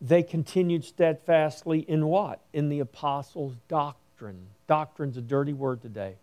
They 0.00 0.22
continued 0.22 0.84
steadfastly 0.84 1.80
in 1.80 2.06
what? 2.06 2.40
In 2.52 2.70
the 2.70 2.80
apostles' 2.80 3.56
doctrine 3.68 4.00
doctrine. 4.20 4.46
Doctrine's 4.66 5.16
a 5.16 5.22
dirty 5.22 5.52
word 5.52 5.80
today. 5.80 6.14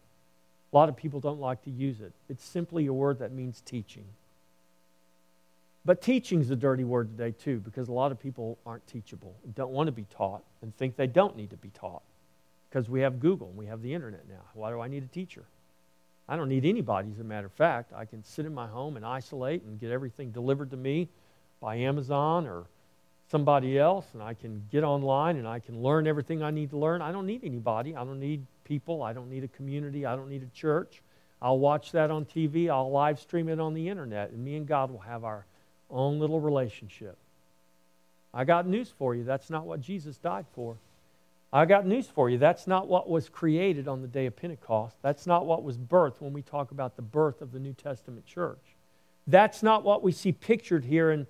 A 0.71 0.75
lot 0.75 0.87
of 0.89 0.95
people 0.95 1.19
don't 1.19 1.39
like 1.39 1.63
to 1.63 1.71
use 1.71 1.99
it. 1.99 2.11
It's 2.29 2.43
simply 2.43 2.85
a 2.85 2.93
word 2.93 3.19
that 3.19 3.31
means 3.31 3.61
teaching. 3.65 4.05
But 5.87 6.01
teaching 6.01 6.41
is 6.41 6.49
a 6.51 6.55
dirty 6.57 6.83
word 6.83 7.17
today, 7.17 7.31
too, 7.31 7.61
because 7.61 7.87
a 7.87 7.93
lot 7.93 8.11
of 8.11 8.19
people 8.19 8.57
aren't 8.65 8.85
teachable 8.87 9.33
don't 9.55 9.71
want 9.71 9.87
to 9.87 9.93
be 9.93 10.05
taught 10.13 10.43
and 10.61 10.75
think 10.75 10.97
they 10.97 11.07
don't 11.07 11.37
need 11.37 11.49
to 11.51 11.55
be 11.55 11.69
taught 11.69 12.01
because 12.69 12.89
we 12.89 12.99
have 12.99 13.21
Google 13.21 13.47
and 13.47 13.57
we 13.57 13.67
have 13.67 13.81
the 13.81 13.93
internet 13.93 14.27
now. 14.27 14.41
Why 14.53 14.69
do 14.69 14.81
I 14.81 14.89
need 14.89 15.03
a 15.03 15.07
teacher? 15.07 15.45
I 16.27 16.35
don't 16.35 16.49
need 16.49 16.65
anybody, 16.65 17.09
as 17.13 17.21
a 17.21 17.23
matter 17.23 17.45
of 17.45 17.53
fact. 17.53 17.93
I 17.95 18.03
can 18.03 18.21
sit 18.21 18.45
in 18.45 18.53
my 18.53 18.67
home 18.67 18.97
and 18.97 19.05
isolate 19.05 19.63
and 19.63 19.79
get 19.79 19.89
everything 19.89 20.31
delivered 20.31 20.71
to 20.71 20.77
me 20.77 21.07
by 21.61 21.77
Amazon 21.77 22.47
or 22.47 22.65
somebody 23.31 23.79
else 23.79 24.07
and 24.13 24.21
I 24.21 24.33
can 24.33 24.63
get 24.69 24.83
online 24.83 25.37
and 25.37 25.47
I 25.47 25.59
can 25.59 25.81
learn 25.81 26.05
everything 26.05 26.43
I 26.43 26.51
need 26.51 26.69
to 26.71 26.77
learn. 26.77 27.01
I 27.01 27.13
don't 27.13 27.25
need 27.25 27.45
anybody. 27.45 27.95
I 27.95 28.03
don't 28.03 28.19
need 28.19 28.45
people. 28.65 29.03
I 29.03 29.13
don't 29.13 29.29
need 29.29 29.45
a 29.45 29.49
community. 29.49 30.05
I 30.05 30.17
don't 30.17 30.29
need 30.29 30.43
a 30.43 30.53
church. 30.53 31.01
I'll 31.41 31.59
watch 31.59 31.93
that 31.93 32.11
on 32.11 32.25
TV. 32.25 32.69
I'll 32.69 32.91
live 32.91 33.21
stream 33.21 33.47
it 33.47 33.61
on 33.61 33.73
the 33.73 33.87
internet, 33.87 34.31
and 34.31 34.43
me 34.43 34.57
and 34.57 34.67
God 34.67 34.91
will 34.91 34.99
have 34.99 35.23
our 35.23 35.45
own 35.89 36.19
little 36.19 36.39
relationship. 36.39 37.17
I 38.33 38.43
got 38.43 38.67
news 38.67 38.93
for 38.97 39.15
you. 39.15 39.23
That's 39.23 39.49
not 39.49 39.65
what 39.65 39.81
Jesus 39.81 40.17
died 40.17 40.45
for. 40.53 40.77
I 41.51 41.65
got 41.65 41.85
news 41.85 42.07
for 42.07 42.29
you. 42.29 42.37
That's 42.37 42.67
not 42.67 42.87
what 42.87 43.09
was 43.09 43.29
created 43.29 43.87
on 43.87 44.01
the 44.01 44.07
day 44.07 44.25
of 44.25 44.35
Pentecost. 44.35 44.97
That's 45.01 45.25
not 45.25 45.45
what 45.45 45.63
was 45.63 45.77
birthed 45.77 46.19
when 46.19 46.33
we 46.33 46.41
talk 46.41 46.71
about 46.71 46.95
the 46.95 47.01
birth 47.01 47.41
of 47.41 47.51
the 47.51 47.59
New 47.59 47.73
Testament 47.73 48.25
church. 48.25 48.75
That's 49.25 49.63
not 49.63 49.83
what 49.83 50.03
we 50.03 50.11
see 50.11 50.33
pictured 50.33 50.85
here 50.85 51.09
in 51.11 51.25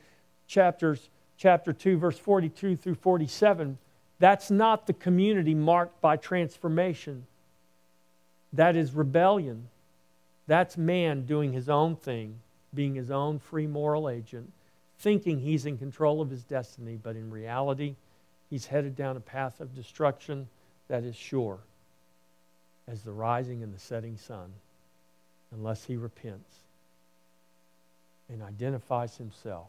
chapters 0.48 1.10
chapter 1.38 1.72
2, 1.72 1.98
verse 1.98 2.18
42 2.18 2.76
through 2.76 2.96
47, 2.96 3.78
that's 4.20 4.50
not 4.50 4.88
the 4.88 4.94
community 4.94 5.54
marked 5.54 6.02
by 6.02 6.18
transformation. 6.18 7.28
That 8.52 8.76
is 8.76 8.94
rebellion. 8.94 9.70
That's 10.48 10.78
man 10.78 11.26
doing 11.26 11.54
his 11.54 11.70
own 11.70 11.96
thing, 11.96 12.40
being 12.74 12.96
his 12.96 13.12
own 13.12 13.40
free 13.40 13.68
moral 13.68 14.10
agent, 14.10 14.52
thinking 15.00 15.40
he's 15.40 15.66
in 15.66 15.78
control 15.78 16.22
of 16.22 16.30
his 16.30 16.44
destiny, 16.44 17.00
but 17.02 17.16
in 17.16 17.32
reality, 17.32 17.96
he's 18.50 18.66
headed 18.66 18.96
down 18.96 19.18
a 19.18 19.22
path 19.22 19.60
of 19.60 19.76
destruction 19.76 20.48
that 20.88 21.04
is 21.04 21.16
sure 21.16 21.60
as 22.88 23.04
the 23.04 23.12
rising 23.12 23.64
and 23.64 23.74
the 23.74 23.80
setting 23.80 24.18
sun, 24.18 24.52
unless 25.52 25.84
he 25.86 25.98
repents 25.98 26.56
and 28.30 28.42
identifies 28.42 29.18
himself 29.18 29.68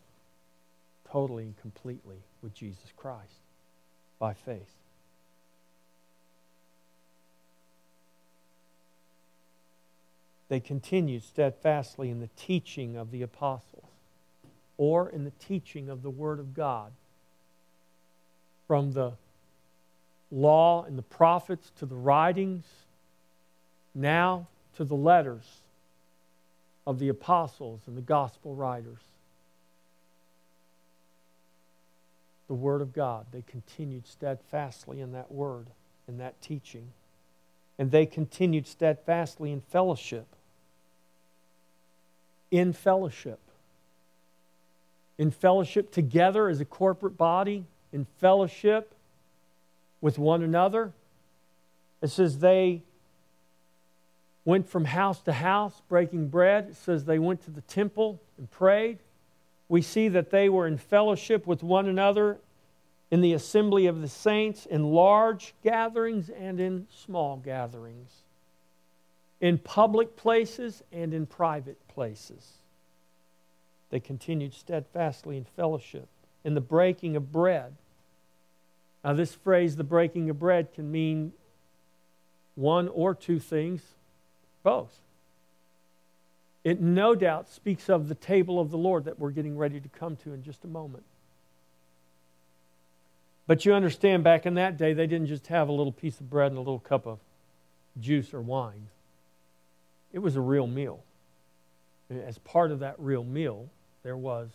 totally 1.11 1.45
and 1.45 1.61
completely 1.61 2.17
with 2.43 2.55
Jesus 2.55 2.93
Christ 2.97 3.41
by 4.19 4.35
faith. 4.35 4.75
They 10.49 10.61
continued 10.61 11.23
steadfastly 11.25 12.11
in 12.11 12.21
the 12.21 12.31
teaching 12.37 12.97
of 12.97 13.11
the 13.11 13.23
apostles. 13.23 13.85
or 14.79 15.11
in 15.11 15.25
the 15.25 15.33
teaching 15.41 15.89
of 15.91 16.03
the 16.03 16.11
Word 16.11 16.39
of 16.39 16.55
God. 16.55 16.93
From 18.69 18.93
the 18.93 19.13
law 20.31 20.85
and 20.85 20.97
the 20.97 21.03
prophets 21.03 21.73
to 21.79 21.87
the 21.87 21.97
writings, 21.97 22.65
now 23.95 24.47
to 24.77 24.85
the 24.85 24.95
letters 24.95 25.63
of 26.87 27.01
the 27.01 27.09
apostles 27.09 27.81
and 27.87 27.97
the 27.97 28.03
gospel 28.03 28.55
writers. 28.55 29.01
The 32.47 32.55
Word 32.55 32.81
of 32.81 32.93
God. 32.95 33.27
They 33.33 33.43
continued 33.43 34.07
steadfastly 34.07 35.01
in 35.01 35.13
that 35.13 35.33
Word, 35.33 35.67
in 36.07 36.19
that 36.19 36.41
teaching. 36.41 36.93
And 37.79 37.91
they 37.91 38.07
continued 38.07 38.67
steadfastly 38.67 39.51
in 39.51 39.61
fellowship. 39.61 40.27
In 42.51 42.73
fellowship. 42.73 43.41
In 45.19 45.31
fellowship 45.31 45.91
together 45.91 46.49
as 46.49 46.61
a 46.61 46.65
corporate 46.65 47.17
body, 47.17 47.65
in 47.93 48.07
fellowship 48.19 48.95
with 50.01 50.19
one 50.19 50.43
another. 50.43 50.93
It 52.01 52.09
says 52.09 52.39
they 52.39 52.83
went 54.45 54.69
from 54.69 54.85
house 54.87 55.21
to 55.23 55.33
house 55.33 55.83
breaking 55.89 56.29
bread. 56.29 56.69
It 56.71 56.77
says 56.77 57.05
they 57.05 57.19
went 57.19 57.43
to 57.45 57.51
the 57.51 57.61
temple 57.63 58.21
and 58.39 58.51
prayed. 58.51 58.99
We 59.69 59.83
see 59.83 60.09
that 60.09 60.31
they 60.31 60.49
were 60.49 60.67
in 60.67 60.79
fellowship 60.79 61.47
with 61.47 61.63
one 61.63 61.87
another 61.87 62.39
in 63.11 63.21
the 63.21 63.33
assembly 63.33 63.87
of 63.87 64.01
the 64.01 64.09
saints, 64.09 64.67
in 64.67 64.93
large 64.93 65.55
gatherings 65.65 66.31
and 66.31 66.61
in 66.61 66.87
small 66.95 67.37
gatherings, 67.37 68.11
in 69.41 69.59
public 69.59 70.17
places 70.17 70.83
and 70.93 71.15
in 71.15 71.27
private 71.27 71.79
places. 71.89 72.55
They 73.91 74.01
continued 74.01 74.55
steadfastly 74.55 75.37
in 75.37 75.45
fellowship, 75.45 76.09
in 76.45 76.55
the 76.55 76.61
breaking 76.61 77.17
of 77.17 77.33
bread 77.33 77.75
now, 79.05 79.13
this 79.13 79.35
phrase, 79.35 79.77
the 79.77 79.85
breaking 79.85 80.29
of 80.31 80.39
bread, 80.39 80.73
can 80.75 80.91
mean 80.91 81.33
one 82.57 82.89
or 82.89 83.15
two 83.15 83.39
things, 83.39 83.83
both. 84.63 84.93
It 86.65 86.81
no 86.81 87.15
doubt 87.15 87.49
speaks 87.49 87.89
of 87.89 88.09
the 88.09 88.15
table 88.15 88.61
of 88.61 88.71
the 88.71 88.77
Lord 88.77 89.05
that 89.05 89.19
we're 89.19 89.31
getting 89.31 89.57
ready 89.57 89.81
to 89.81 89.89
come 89.89 90.17
to 90.17 90.33
in 90.33 90.43
just 90.43 90.65
a 90.65 90.69
moment. 90.69 91.05
But 93.47 93.65
you 93.65 93.73
understand, 93.73 94.25
back 94.25 94.45
in 94.45 94.55
that 94.55 94.77
day, 94.77 94.93
they 94.93 95.07
didn't 95.07 95.29
just 95.29 95.47
have 95.47 95.69
a 95.69 95.73
little 95.73 95.93
piece 95.93 96.21
of 96.21 96.29
bread 96.29 96.49
and 96.49 96.59
a 96.59 96.61
little 96.61 96.81
cup 96.81 97.07
of 97.07 97.19
juice 97.99 98.35
or 98.35 98.43
wine. 98.43 98.89
It 100.13 100.19
was 100.21 100.37
a 100.37 100.41
real 100.41 100.67
meal. 100.67 101.01
As 102.11 102.39
part 102.39 102.71
of 102.71 102.81
that 102.81 102.95
real 102.99 103.25
meal, 103.25 103.69
there 104.03 104.17
was 104.17 104.49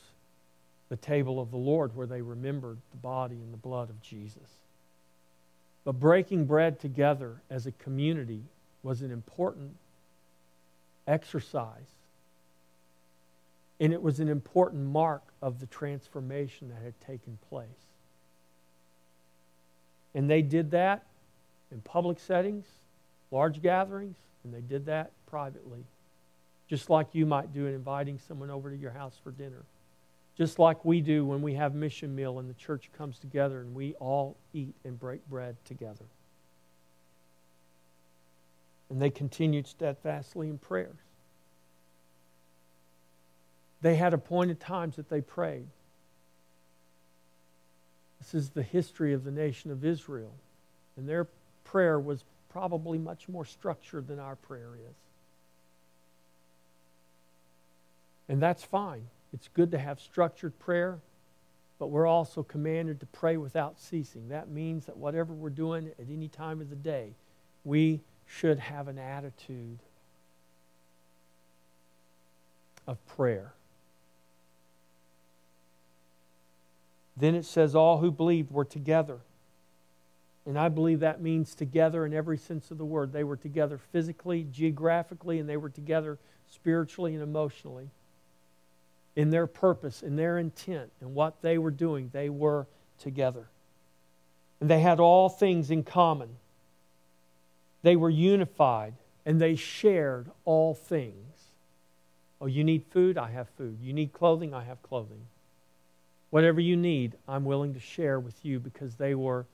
the 0.89 0.97
table 0.97 1.39
of 1.39 1.51
the 1.51 1.58
Lord 1.58 1.95
where 1.95 2.08
they 2.08 2.22
remembered 2.22 2.78
the 2.91 2.97
body 2.97 3.36
and 3.36 3.54
the 3.54 3.58
blood 3.58 3.89
of 3.89 4.01
Jesus. 4.01 4.60
But 5.84 5.93
breaking 5.93 6.45
bread 6.45 6.80
together 6.80 7.41
as 7.49 7.68
a 7.68 7.72
community 7.72 8.41
was 8.84 9.01
an 9.01 9.12
important 9.12 9.76
exercise. 11.08 11.89
And 13.80 13.91
it 13.91 14.01
was 14.01 14.20
an 14.20 14.30
important 14.30 14.84
mark 14.86 15.24
of 15.41 15.60
the 15.60 15.66
transformation 15.66 16.70
that 16.70 16.84
had 16.84 16.99
taken 17.01 17.38
place. 17.49 17.68
And 20.16 20.30
they 20.30 20.41
did 20.41 20.72
that 20.72 21.04
in 21.72 21.82
public 21.82 22.20
settings, 22.20 22.66
large 23.32 23.62
gatherings, 23.62 24.16
and 24.43 24.54
they 24.54 24.62
did 24.62 24.86
that 24.86 25.12
privately. 25.34 25.84
Just 26.70 26.90
like 26.90 27.08
you 27.14 27.26
might 27.26 27.54
do 27.54 27.66
in 27.66 27.74
inviting 27.74 28.20
someone 28.28 28.52
over 28.52 28.70
to 28.70 28.78
your 28.78 28.92
house 28.92 29.16
for 29.24 29.32
dinner 29.32 29.64
just 30.38 30.58
like 30.58 30.84
we 30.84 31.02
do 31.02 31.26
when 31.26 31.42
we 31.42 31.54
have 31.54 31.76
mission 31.76 32.16
meal 32.16 32.40
and 32.40 32.50
the 32.50 32.56
church 32.56 32.90
comes 32.98 33.20
together 33.20 33.60
and 33.60 33.76
we 33.76 33.94
all 33.96 34.36
eat 34.54 34.74
and 34.84 35.00
break 35.00 35.28
bread 35.30 35.56
together. 35.66 36.06
And 38.90 39.02
they 39.02 39.10
continued 39.10 39.68
steadfastly 39.68 40.50
in 40.50 40.58
prayers. 40.58 40.98
They 43.82 43.96
had 43.96 44.14
appointed 44.14 44.60
times 44.60 44.96
that 44.96 45.10
they 45.10 45.22
prayed. 45.22 45.68
This 48.20 48.34
is 48.34 48.50
the 48.50 48.64
history 48.64 49.14
of 49.14 49.24
the 49.24 49.32
nation 49.32 49.72
of 49.72 49.84
Israel. 49.84 50.32
And 50.96 51.08
their 51.08 51.28
prayer 51.64 52.00
was 52.00 52.24
probably 52.50 52.98
much 52.98 53.28
more 53.28 53.46
structured 53.46 54.08
than 54.08 54.20
our 54.20 54.36
prayer 54.36 54.70
is. 54.76 54.96
And 58.30 58.41
that's 58.41 58.63
fine. 58.63 59.07
It's 59.34 59.47
good 59.47 59.71
to 59.71 59.78
have 59.78 59.99
structured 59.99 60.57
prayer, 60.59 60.99
but 61.80 61.88
we're 61.88 62.07
also 62.07 62.43
commanded 62.43 62.99
to 62.99 63.05
pray 63.07 63.38
without 63.38 63.80
ceasing. 63.80 64.30
That 64.30 64.49
means 64.49 64.86
that 64.86 64.97
whatever 64.97 65.34
we're 65.34 65.49
doing 65.49 65.88
at 65.99 66.05
any 66.09 66.28
time 66.28 66.61
of 66.61 66.69
the 66.69 66.76
day, 66.76 67.13
we 67.65 68.01
should 68.26 68.59
have 68.59 68.88
an 68.88 68.99
attitude 68.99 69.80
of 72.88 73.05
prayer. 73.07 73.53
Then 77.17 77.36
it 77.36 77.45
says, 77.45 77.76
All 77.76 77.99
who 77.99 78.11
believed 78.11 78.51
were 78.51 78.65
together. 78.65 79.19
And 80.45 80.59
I 80.59 80.67
believe 80.67 80.99
that 80.99 81.21
means 81.21 81.55
together 81.55 82.05
in 82.05 82.13
every 82.13 82.38
sense 82.38 82.69
of 82.69 82.78
the 82.78 82.86
word. 82.86 83.13
They 83.13 83.24
were 83.24 83.38
together 83.38 83.78
physically, 83.78 84.45
geographically, 84.51 85.39
and 85.39 85.47
they 85.47 85.55
were 85.55 85.69
together 85.69 86.17
spiritually 86.49 87.13
and 87.13 87.24
emotionally 87.24 87.89
in 89.16 89.30
their 89.30 89.47
purpose, 89.47 90.01
in 90.01 90.16
their 90.16 90.38
intent, 90.38 90.91
and 91.01 91.14
what 91.14 91.41
they 91.41 91.57
were 91.57 91.72
doing, 91.72 92.09
they 92.14 92.30
were 92.30 92.68
together. 92.99 93.47
And 94.59 94.70
they 94.70 94.80
had 94.80 94.99
all 94.99 95.30
things 95.30 95.70
in 95.70 95.84
common. 95.84 96.30
They 97.82 97.95
were 97.95 98.09
unified 98.09 98.93
and 99.26 99.39
they 99.39 99.55
shared 99.55 100.30
all 100.45 100.74
things. 100.74 101.16
Oh, 102.41 102.45
you 102.45 102.64
need 102.64 102.86
food? 102.89 103.18
I 103.18 103.32
have 103.32 103.49
food. 103.49 103.78
You 103.82 103.93
need 103.93 104.14
clothing? 104.14 104.53
I 104.53 104.64
have 104.64 104.82
clothing. 104.82 105.28
Whatever 106.30 106.59
you 106.61 106.76
need, 106.76 107.14
I'm 107.28 107.45
willing 107.45 107.74
to 107.74 107.80
share 107.80 108.20
with 108.20 108.43
you 108.43 108.59
because 108.59 108.95
they 108.95 109.16
were 109.16 109.45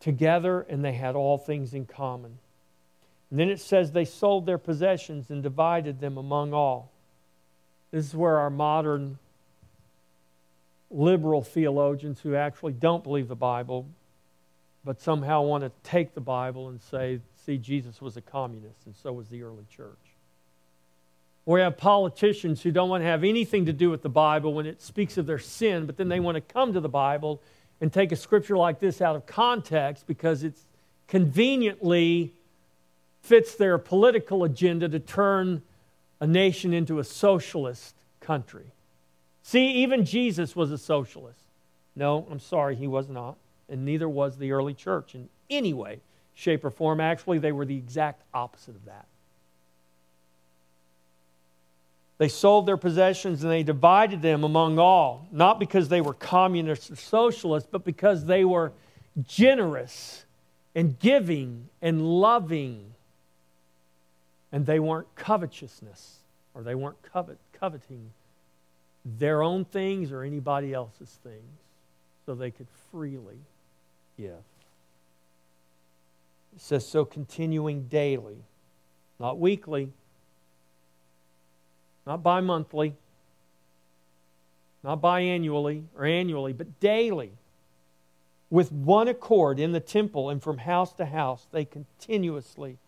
together 0.00 0.62
and 0.62 0.84
they 0.84 0.92
had 0.92 1.14
all 1.14 1.38
things 1.38 1.74
in 1.74 1.86
common. 1.86 2.38
And 3.30 3.38
then 3.38 3.48
it 3.48 3.60
says 3.60 3.92
they 3.92 4.04
sold 4.04 4.46
their 4.46 4.58
possessions 4.58 5.30
and 5.30 5.42
divided 5.42 6.00
them 6.00 6.16
among 6.16 6.54
all. 6.54 6.90
This 7.94 8.06
is 8.06 8.16
where 8.16 8.40
our 8.40 8.50
modern 8.50 9.18
liberal 10.90 11.42
theologians 11.42 12.18
who 12.18 12.34
actually 12.34 12.72
don't 12.72 13.04
believe 13.04 13.28
the 13.28 13.36
Bible, 13.36 13.86
but 14.84 15.00
somehow 15.00 15.42
want 15.42 15.62
to 15.62 15.70
take 15.84 16.12
the 16.12 16.20
Bible 16.20 16.70
and 16.70 16.82
say, 16.82 17.20
see, 17.46 17.56
Jesus 17.56 18.02
was 18.02 18.16
a 18.16 18.20
communist, 18.20 18.84
and 18.86 18.96
so 18.96 19.12
was 19.12 19.28
the 19.28 19.44
early 19.44 19.64
church. 19.70 19.96
We 21.46 21.60
have 21.60 21.76
politicians 21.76 22.62
who 22.62 22.72
don't 22.72 22.88
want 22.88 23.02
to 23.02 23.06
have 23.06 23.22
anything 23.22 23.66
to 23.66 23.72
do 23.72 23.90
with 23.90 24.02
the 24.02 24.08
Bible 24.08 24.52
when 24.54 24.66
it 24.66 24.82
speaks 24.82 25.16
of 25.16 25.26
their 25.26 25.38
sin, 25.38 25.86
but 25.86 25.96
then 25.96 26.08
they 26.08 26.18
want 26.18 26.34
to 26.34 26.40
come 26.40 26.72
to 26.72 26.80
the 26.80 26.88
Bible 26.88 27.40
and 27.80 27.92
take 27.92 28.10
a 28.10 28.16
scripture 28.16 28.56
like 28.56 28.80
this 28.80 29.00
out 29.00 29.14
of 29.14 29.24
context 29.24 30.08
because 30.08 30.42
it 30.42 30.54
conveniently 31.06 32.32
fits 33.22 33.54
their 33.54 33.78
political 33.78 34.42
agenda 34.42 34.88
to 34.88 34.98
turn 34.98 35.62
a 36.20 36.26
nation 36.26 36.72
into 36.72 36.98
a 36.98 37.04
socialist 37.04 37.94
country. 38.20 38.66
See, 39.42 39.82
even 39.82 40.04
Jesus 40.04 40.56
was 40.56 40.70
a 40.70 40.78
socialist. 40.78 41.40
No, 41.96 42.26
I'm 42.30 42.40
sorry, 42.40 42.76
he 42.76 42.86
was 42.86 43.08
not. 43.08 43.36
And 43.68 43.84
neither 43.84 44.08
was 44.08 44.36
the 44.36 44.52
early 44.52 44.74
church 44.74 45.14
in 45.14 45.28
any 45.50 45.72
way, 45.72 46.00
shape, 46.34 46.64
or 46.64 46.70
form. 46.70 47.00
Actually, 47.00 47.38
they 47.38 47.52
were 47.52 47.64
the 47.64 47.76
exact 47.76 48.22
opposite 48.32 48.74
of 48.74 48.84
that. 48.86 49.06
They 52.18 52.28
sold 52.28 52.66
their 52.66 52.76
possessions 52.76 53.42
and 53.42 53.52
they 53.52 53.62
divided 53.62 54.22
them 54.22 54.44
among 54.44 54.78
all, 54.78 55.26
not 55.32 55.58
because 55.58 55.88
they 55.88 56.00
were 56.00 56.14
communists 56.14 56.90
or 56.90 56.96
socialists, 56.96 57.68
but 57.70 57.84
because 57.84 58.24
they 58.24 58.44
were 58.44 58.72
generous 59.26 60.24
and 60.74 60.98
giving 60.98 61.68
and 61.82 62.00
loving 62.02 62.93
and 64.54 64.66
they 64.66 64.78
weren't 64.78 65.12
covetousness 65.16 66.18
or 66.54 66.62
they 66.62 66.76
weren't 66.76 67.02
covet, 67.02 67.38
coveting 67.52 68.12
their 69.04 69.42
own 69.42 69.64
things 69.64 70.12
or 70.12 70.22
anybody 70.22 70.72
else's 70.72 71.18
things 71.24 71.58
so 72.24 72.36
they 72.36 72.52
could 72.52 72.68
freely 72.92 73.40
give. 74.16 74.44
It 76.54 76.60
says, 76.60 76.86
so 76.86 77.04
continuing 77.04 77.88
daily, 77.88 78.36
not 79.18 79.40
weekly, 79.40 79.90
not 82.06 82.22
bi 82.22 82.40
monthly, 82.40 82.94
not 84.84 85.02
biannually 85.02 85.82
or 85.98 86.04
annually, 86.04 86.52
but 86.52 86.78
daily, 86.78 87.32
with 88.50 88.70
one 88.70 89.08
accord 89.08 89.58
in 89.58 89.72
the 89.72 89.80
temple 89.80 90.30
and 90.30 90.40
from 90.40 90.58
house 90.58 90.92
to 90.92 91.06
house, 91.06 91.48
they 91.50 91.64
continuously 91.64 92.78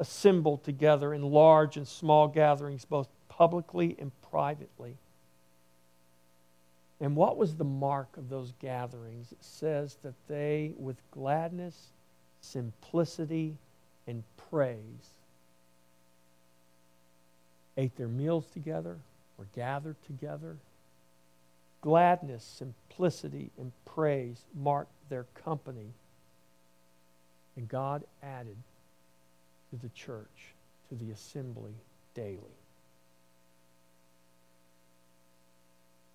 assembled 0.00 0.64
together 0.64 1.12
in 1.12 1.22
large 1.22 1.76
and 1.76 1.86
small 1.86 2.26
gatherings, 2.26 2.84
both 2.86 3.06
publicly 3.28 3.94
and 3.98 4.10
privately. 4.30 4.96
And 7.00 7.14
what 7.14 7.36
was 7.36 7.54
the 7.54 7.64
mark 7.64 8.16
of 8.16 8.30
those 8.30 8.52
gatherings? 8.60 9.30
It 9.30 9.44
says 9.44 9.98
that 10.02 10.14
they, 10.26 10.72
with 10.78 10.96
gladness, 11.10 11.88
simplicity, 12.40 13.56
and 14.06 14.22
praise, 14.50 14.80
ate 17.76 17.96
their 17.96 18.08
meals 18.08 18.46
together 18.52 18.96
or 19.38 19.46
gathered 19.54 19.96
together. 20.06 20.56
Gladness, 21.82 22.42
simplicity, 22.42 23.50
and 23.58 23.72
praise 23.84 24.44
marked 24.58 24.92
their 25.10 25.26
company. 25.44 25.92
And 27.56 27.68
God 27.68 28.02
added 28.22 28.56
to 29.70 29.76
the 29.76 29.90
church, 29.90 30.54
to 30.88 30.94
the 30.94 31.10
assembly 31.12 31.74
daily. 32.14 32.60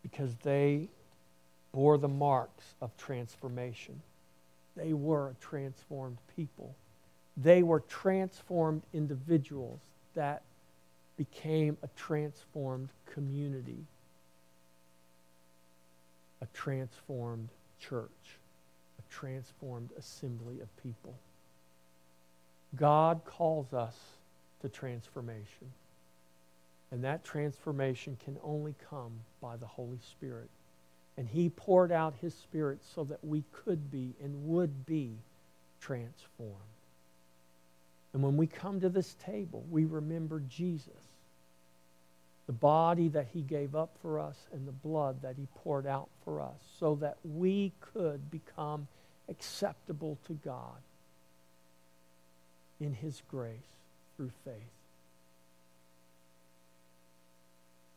because 0.06 0.36
they 0.44 0.88
bore 1.74 1.98
the 1.98 2.08
marks 2.08 2.76
of 2.80 2.96
transformation. 2.96 4.00
They 4.78 4.94
were 4.94 5.30
a 5.30 5.34
transformed 5.44 6.18
people. 6.36 6.76
They 7.36 7.64
were 7.64 7.80
transformed 7.80 8.84
individuals 8.94 9.80
that 10.14 10.44
became 11.18 11.76
a 11.82 11.88
transformed 11.98 12.90
community, 13.12 13.84
a 16.40 16.46
transformed 16.54 17.50
church, 17.80 18.38
a 19.00 19.12
transformed 19.12 19.90
assembly 19.98 20.60
of 20.62 20.68
people. 20.84 21.16
God 22.76 23.22
calls 23.26 23.74
us 23.74 23.96
to 24.62 24.70
transformation. 24.70 25.72
And 26.92 27.04
that 27.04 27.24
transformation 27.24 28.18
can 28.24 28.38
only 28.44 28.76
come 28.90 29.12
by 29.42 29.58
the 29.58 29.66
Holy 29.66 30.00
Spirit. 30.12 30.50
And 31.18 31.28
He 31.28 31.50
poured 31.50 31.92
out 31.92 32.14
His 32.22 32.34
Spirit 32.34 32.80
so 32.96 33.04
that 33.06 33.24
we 33.24 33.44
could 33.52 33.92
be 33.92 34.14
and 34.24 34.48
would 34.48 34.86
be 34.86 35.12
transformed. 35.82 36.56
And 38.14 38.24
when 38.24 38.38
we 38.38 38.48
come 38.48 38.80
to 38.82 38.90
this 38.90 39.16
table, 39.26 39.64
we 39.70 39.86
remember 39.86 40.42
Jesus, 40.50 40.94
the 42.48 42.54
body 42.54 43.10
that 43.10 43.28
He 43.34 43.42
gave 43.42 43.76
up 43.76 43.92
for 44.02 44.20
us 44.20 44.38
and 44.54 44.68
the 44.68 44.72
blood 44.72 45.22
that 45.22 45.36
He 45.38 45.48
poured 45.64 45.86
out 45.86 46.10
for 46.24 46.42
us, 46.42 46.56
so 46.80 46.96
that 46.96 47.18
we 47.24 47.72
could 47.94 48.32
become 48.32 48.88
acceptable 49.28 50.18
to 50.28 50.34
God 50.46 50.78
in 52.80 52.94
His 52.94 53.22
grace 53.30 53.78
through 54.16 54.32
faith. 54.44 54.54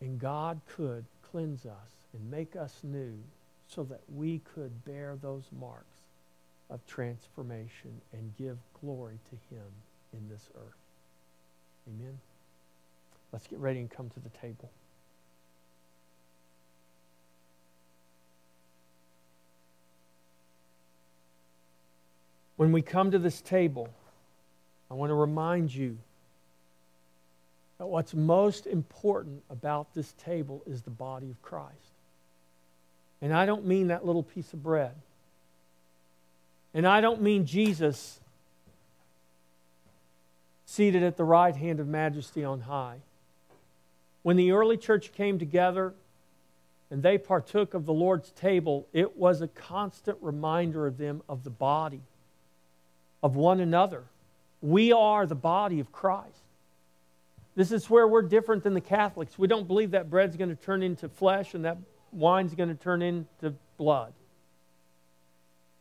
And 0.01 0.19
God 0.19 0.61
could 0.77 1.05
cleanse 1.31 1.67
us 1.67 1.73
and 2.13 2.31
make 2.31 2.57
us 2.57 2.81
new 2.83 3.15
so 3.69 3.83
that 3.85 4.01
we 4.15 4.41
could 4.55 4.85
bear 4.85 5.17
those 5.21 5.45
marks 5.61 5.85
of 6.71 6.81
transformation 6.87 8.01
and 8.13 8.33
give 8.39 8.57
glory 8.81 9.19
to 9.31 9.55
Him 9.55 9.65
in 10.13 10.29
this 10.29 10.49
earth. 10.57 10.75
Amen. 11.89 12.19
Let's 13.33 13.47
get 13.47 13.59
ready 13.59 13.81
and 13.81 13.91
come 13.91 14.09
to 14.11 14.21
the 14.21 14.31
table. 14.31 14.71
When 22.57 22.73
we 22.73 22.83
come 22.83 23.11
to 23.13 23.19
this 23.19 23.41
table, 23.41 23.89
I 24.91 24.95
want 24.95 25.11
to 25.11 25.15
remind 25.15 25.75
you 25.75 25.99
that 27.79 27.87
what's 27.87 28.15
most 28.15 28.67
important 28.67 29.43
about 29.51 29.95
this 29.95 30.13
table 30.25 30.63
is 30.67 30.83
the 30.83 30.91
body 30.91 31.31
of 31.31 31.41
Christ. 31.43 31.75
And 33.21 33.33
I 33.33 33.47
don't 33.47 33.67
mean 33.67 33.89
that 33.89 34.07
little 34.07 34.23
piece 34.23 34.53
of 34.53 34.63
bread. 34.63 34.95
And 36.75 36.87
I 36.87 37.01
don't 37.01 37.23
mean 37.23 37.47
Jesus 37.47 38.21
seated 40.67 41.03
at 41.03 41.17
the 41.17 41.25
right 41.25 41.57
hand 41.57 41.81
of 41.81 41.89
majesty 41.89 42.45
on 42.45 42.61
high. 42.61 42.99
When 44.23 44.37
the 44.37 44.53
early 44.53 44.77
church 44.77 45.13
came 45.13 45.39
together 45.39 45.95
and 46.91 47.03
they 47.03 47.19
partook 47.19 47.75
of 47.75 47.87
the 47.87 47.93
Lord's 47.93 48.31
table, 48.33 48.87
it 48.93 49.17
was 49.17 49.41
a 49.41 49.49
constant 49.49 50.19
reminder 50.21 50.87
of 50.87 50.99
them 50.99 51.23
of 51.29 51.45
the 51.45 51.51
body, 51.51 52.03
of 53.23 53.37
one 53.37 53.61
another. 53.61 54.05
We 54.61 54.93
are 54.93 55.27
the 55.27 55.35
body 55.35 55.81
of 55.81 55.93
Christ. 55.93 56.43
This 57.55 57.73
is 57.73 57.91
where 57.91 58.07
we're 58.07 58.23
different 58.23 58.63
than 58.63 58.75
the 58.75 58.81
Catholics. 58.81 59.39
We 59.39 59.49
don't 59.49 59.67
believe 59.67 59.91
that 59.93 60.11
bread's 60.11 60.37
going 60.37 60.51
to 60.51 60.63
turn 60.63 60.83
into 60.83 61.09
flesh 61.09 61.55
and 61.55 61.65
that 61.65 61.79
wine's 62.13 62.55
going 62.55 62.69
to 62.69 62.75
turn 62.75 63.03
into 63.03 63.55
blood. 63.77 64.13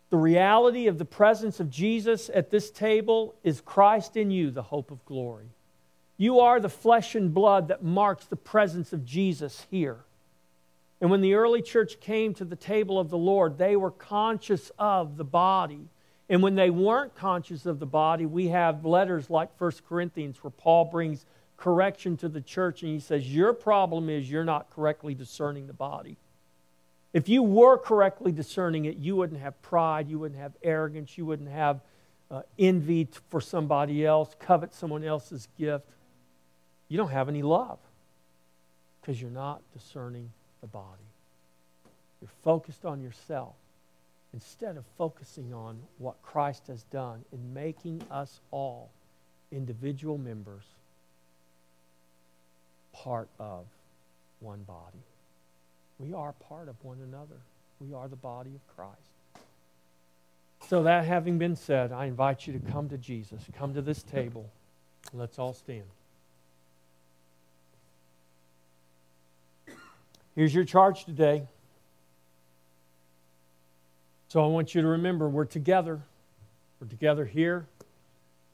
The 0.10 0.18
reality 0.18 0.88
of 0.88 0.98
the 0.98 1.06
presence 1.06 1.60
of 1.60 1.70
Jesus 1.70 2.30
at 2.34 2.50
this 2.50 2.72
table 2.72 3.36
is 3.44 3.62
Christ 3.62 4.16
in 4.16 4.32
you, 4.32 4.52
the 4.52 4.64
hope 4.64 4.90
of 4.90 5.06
glory. 5.06 5.50
You 6.18 6.40
are 6.40 6.60
the 6.60 6.70
flesh 6.70 7.14
and 7.14 7.34
blood 7.34 7.68
that 7.68 7.84
marks 7.84 8.26
the 8.26 8.36
presence 8.36 8.94
of 8.94 9.06
Jesus 9.06 9.68
here. 9.70 9.98
And 11.00 11.12
when 11.12 11.22
the 11.22 11.36
early 11.36 11.62
church 11.62 12.00
came 12.00 12.34
to 12.36 12.46
the 12.46 12.56
table 12.56 13.00
of 13.00 13.10
the 13.10 13.18
Lord, 13.18 13.58
they 13.58 13.76
were 13.76 13.92
conscious 13.92 14.72
of 14.80 15.18
the 15.18 15.24
body. 15.24 15.90
And 16.30 16.44
when 16.44 16.56
they 16.56 16.70
weren't 16.70 17.16
conscious 17.16 17.66
of 17.66 17.80
the 17.80 17.86
body, 17.86 18.26
we 18.26 18.50
have 18.50 18.86
letters 18.86 19.30
like 19.30 19.50
1 19.60 19.72
Corinthians 19.88 20.44
where 20.44 20.52
Paul 20.52 20.86
brings 20.86 21.26
correction 21.56 22.18
to 22.18 22.30
the 22.30 22.42
church 22.42 22.84
and 22.84 22.92
he 22.92 23.00
says, 23.00 23.34
Your 23.34 23.54
problem 23.54 24.10
is 24.10 24.30
you're 24.30 24.44
not 24.44 24.70
correctly 24.70 25.14
discerning 25.14 25.68
the 25.68 25.74
body. 25.74 26.18
If 27.14 27.30
you 27.30 27.42
were 27.42 27.78
correctly 27.78 28.32
discerning 28.32 28.86
it, 28.86 28.98
you 28.98 29.16
wouldn't 29.16 29.40
have 29.40 29.60
pride, 29.62 30.10
you 30.10 30.20
wouldn't 30.20 30.40
have 30.40 30.54
arrogance, 30.62 31.18
you 31.18 31.26
wouldn't 31.26 31.50
have 31.50 31.80
uh, 32.30 32.42
envy 32.60 33.08
for 33.30 33.40
somebody 33.40 34.06
else, 34.06 34.36
covet 34.40 34.74
someone 34.74 35.04
else's 35.04 35.48
gift. 35.58 35.86
You 36.90 36.98
don't 36.98 37.12
have 37.12 37.30
any 37.30 37.42
love 37.42 37.80
because 39.00 39.22
you're 39.22 39.32
not 39.32 39.62
discerning 39.74 40.32
the 40.60 40.68
body. 40.68 41.04
You're 42.22 42.30
focused 42.44 42.86
on 42.86 43.02
yourself 43.02 43.56
instead 44.34 44.78
of 44.78 44.84
focusing 44.98 45.54
on 45.54 45.80
what 45.98 46.22
Christ 46.22 46.68
has 46.68 46.84
done 46.84 47.24
in 47.32 47.54
making 47.54 48.02
us 48.12 48.40
all 48.52 48.90
individual 49.52 50.18
members 50.18 50.64
part 52.94 53.30
of 53.40 53.66
one 54.40 54.64
body. 54.64 55.04
We 56.00 56.14
are 56.14 56.34
part 56.34 56.68
of 56.68 56.76
one 56.84 56.98
another. 57.02 57.40
We 57.80 57.94
are 57.94 58.08
the 58.08 58.16
body 58.16 58.52
of 58.56 58.76
Christ. 58.76 59.02
So, 60.68 60.84
that 60.84 61.06
having 61.06 61.38
been 61.38 61.56
said, 61.56 61.92
I 61.92 62.06
invite 62.06 62.46
you 62.46 62.54
to 62.54 62.72
come 62.72 62.90
to 62.90 62.98
Jesus. 62.98 63.42
Come 63.58 63.74
to 63.76 63.82
this 63.82 64.04
table. 64.04 64.50
Let's 65.14 65.40
all 65.40 65.54
stand. 65.54 65.84
Here's 70.36 70.54
your 70.54 70.66
charge 70.66 71.06
today. 71.06 71.48
So, 74.30 74.44
I 74.44 74.48
want 74.48 74.76
you 74.76 74.82
to 74.82 74.88
remember 74.88 75.30
we're 75.30 75.46
together. 75.46 76.02
We're 76.80 76.88
together 76.88 77.26
here. 77.26 77.66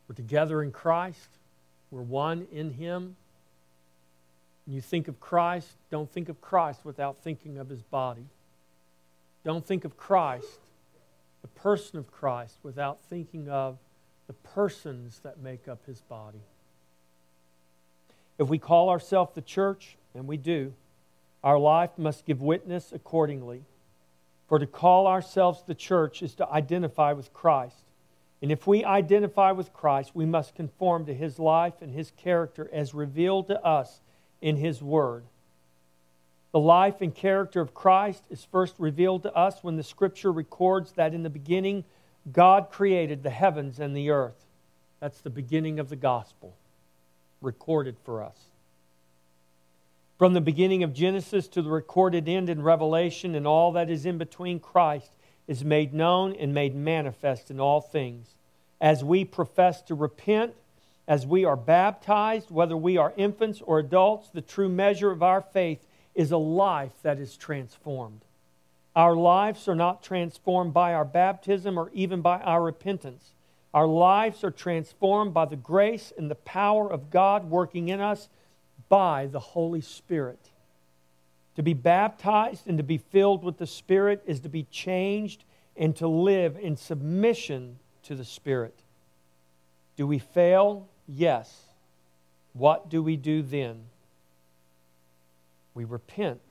We're 0.07 0.15
together 0.15 0.61
in 0.61 0.71
Christ. 0.71 1.39
We're 1.89 2.01
one 2.01 2.47
in 2.51 2.71
Him. 2.71 3.15
When 4.65 4.75
you 4.75 4.81
think 4.81 5.07
of 5.07 5.19
Christ, 5.19 5.67
don't 5.89 6.09
think 6.09 6.29
of 6.29 6.39
Christ 6.41 6.85
without 6.85 7.17
thinking 7.21 7.57
of 7.57 7.69
his 7.69 7.81
body. 7.81 8.25
Don't 9.43 9.65
think 9.65 9.83
of 9.83 9.97
Christ, 9.97 10.59
the 11.41 11.49
person 11.49 11.99
of 11.99 12.09
Christ, 12.09 12.57
without 12.63 12.99
thinking 13.09 13.49
of 13.49 13.77
the 14.27 14.33
persons 14.33 15.19
that 15.23 15.39
make 15.39 15.67
up 15.67 15.85
his 15.85 15.99
body. 15.99 16.39
If 18.39 18.47
we 18.47 18.57
call 18.57 18.89
ourselves 18.89 19.35
the 19.35 19.41
church, 19.41 19.97
and 20.15 20.27
we 20.27 20.37
do, 20.37 20.73
our 21.43 21.59
life 21.59 21.91
must 21.97 22.25
give 22.25 22.41
witness 22.41 22.93
accordingly. 22.93 23.63
For 24.47 24.59
to 24.59 24.67
call 24.67 25.07
ourselves 25.07 25.63
the 25.65 25.75
church 25.75 26.21
is 26.21 26.35
to 26.35 26.49
identify 26.49 27.13
with 27.13 27.33
Christ. 27.33 27.85
And 28.41 28.51
if 28.51 28.67
we 28.67 28.83
identify 28.83 29.51
with 29.51 29.73
Christ, 29.73 30.11
we 30.13 30.25
must 30.25 30.55
conform 30.55 31.05
to 31.05 31.13
his 31.13 31.39
life 31.39 31.75
and 31.81 31.91
his 31.91 32.11
character 32.11 32.69
as 32.73 32.93
revealed 32.93 33.47
to 33.47 33.63
us 33.63 34.01
in 34.43 34.57
His 34.57 34.83
Word. 34.83 35.23
The 36.51 36.59
life 36.59 37.01
and 37.01 37.15
character 37.15 37.61
of 37.61 37.73
Christ 37.73 38.23
is 38.29 38.43
first 38.43 38.75
revealed 38.77 39.23
to 39.23 39.33
us 39.33 39.63
when 39.63 39.77
the 39.77 39.83
Scripture 39.83 40.31
records 40.31 40.91
that 40.91 41.15
in 41.15 41.23
the 41.23 41.29
beginning 41.29 41.85
God 42.31 42.69
created 42.69 43.23
the 43.23 43.31
heavens 43.31 43.79
and 43.79 43.95
the 43.95 44.11
earth. 44.11 44.45
That's 44.99 45.21
the 45.21 45.29
beginning 45.29 45.79
of 45.79 45.89
the 45.89 45.95
gospel, 45.95 46.55
recorded 47.41 47.95
for 48.03 48.21
us. 48.21 48.37
From 50.23 50.31
the 50.31 50.39
beginning 50.39 50.83
of 50.83 50.93
Genesis 50.93 51.49
to 51.49 51.61
the 51.61 51.69
recorded 51.69 52.29
end 52.29 52.49
in 52.49 52.61
Revelation 52.61 53.35
and 53.35 53.45
all 53.45 53.73
that 53.73 53.89
is 53.89 54.05
in 54.05 54.17
between, 54.17 54.57
Christ 54.61 55.11
is 55.47 55.65
made 55.65 55.93
known 55.93 56.33
and 56.37 56.53
made 56.53 56.73
manifest 56.73 57.51
in 57.51 57.59
all 57.59 57.81
things. 57.81 58.37
As 58.79 59.03
we 59.03 59.25
profess 59.25 59.81
to 59.81 59.95
repent 59.95 60.53
as 61.09 61.27
we 61.27 61.43
are 61.43 61.57
baptized, 61.57 62.51
whether 62.51 62.77
we 62.77 62.95
are 62.95 63.11
infants 63.17 63.61
or 63.65 63.79
adults, 63.79 64.29
the 64.29 64.39
true 64.41 64.69
measure 64.69 65.11
of 65.11 65.21
our 65.21 65.41
faith 65.41 65.85
is 66.15 66.31
a 66.31 66.37
life 66.37 66.93
that 67.01 67.19
is 67.19 67.35
transformed. 67.35 68.21
Our 68.95 69.17
lives 69.17 69.67
are 69.67 69.75
not 69.75 70.03
transformed 70.03 70.73
by 70.73 70.93
our 70.93 71.03
baptism 71.03 71.77
or 71.77 71.91
even 71.91 72.21
by 72.21 72.39
our 72.39 72.63
repentance. 72.63 73.33
Our 73.73 73.87
lives 73.87 74.41
are 74.45 74.51
transformed 74.51 75.33
by 75.33 75.47
the 75.47 75.57
grace 75.57 76.13
and 76.17 76.31
the 76.31 76.35
power 76.35 76.89
of 76.89 77.09
God 77.09 77.49
working 77.49 77.89
in 77.89 77.99
us 77.99 78.29
by 78.93 79.25
the 79.25 79.39
Holy 79.39 79.81
Spirit. 79.81 80.51
To 81.55 81.63
be 81.63 81.73
baptized 81.73 82.67
and 82.67 82.77
to 82.77 82.83
be 82.83 82.99
filled 82.99 83.43
with 83.43 83.57
the 83.57 83.65
Spirit 83.65 84.21
is 84.27 84.41
to 84.41 84.49
be 84.49 84.67
changed 84.69 85.45
and 85.75 85.95
to 85.95 86.07
live 86.07 86.59
in 86.61 86.77
submission 86.77 87.79
to 88.03 88.13
the 88.13 88.23
Spirit. 88.23 88.75
Do 89.95 90.05
we 90.05 90.19
fail? 90.19 90.87
Yes. 91.07 91.63
What 92.53 92.87
do 92.87 93.01
we 93.01 93.17
do 93.17 93.41
then? 93.41 93.85
We 95.73 95.85
repent 95.85 96.43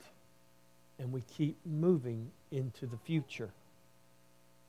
and 0.99 1.13
we 1.13 1.21
keep 1.21 1.55
moving 1.65 2.29
into 2.51 2.85
the 2.87 2.97
future. 2.97 3.51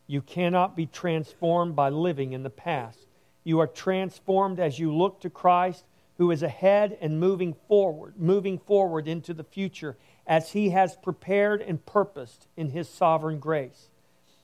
You 0.07 0.21
cannot 0.21 0.77
be 0.77 0.87
transformed 0.87 1.75
by 1.75 1.89
living 1.89 2.35
in 2.35 2.45
the 2.45 2.51
past. 2.51 3.09
You 3.43 3.59
are 3.59 3.67
transformed 3.67 4.61
as 4.61 4.79
you 4.79 4.95
look 4.95 5.23
to 5.23 5.29
Christ 5.29 5.85
who 6.19 6.31
is 6.31 6.43
ahead 6.43 6.97
and 7.01 7.19
moving 7.19 7.55
forward, 7.69 8.15
moving 8.19 8.59
forward 8.59 9.09
into 9.09 9.35
the 9.35 9.45
future 9.45 9.97
as 10.27 10.53
he 10.53 10.71
has 10.71 10.97
prepared 10.97 11.61
and 11.61 11.85
purposed 11.85 12.47
in 12.57 12.71
his 12.71 12.89
sovereign 12.89 13.39
grace. 13.39 13.89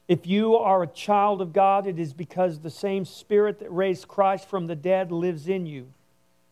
If 0.08 0.26
you 0.26 0.56
are 0.56 0.82
a 0.82 0.88
child 0.88 1.40
of 1.40 1.52
God, 1.52 1.86
it 1.86 1.98
is 1.98 2.12
because 2.12 2.58
the 2.58 2.70
same 2.70 3.04
Spirit 3.04 3.60
that 3.60 3.70
raised 3.70 4.08
Christ 4.08 4.48
from 4.48 4.66
the 4.66 4.74
dead 4.74 5.12
lives 5.12 5.48
in 5.48 5.66
you. 5.66 5.92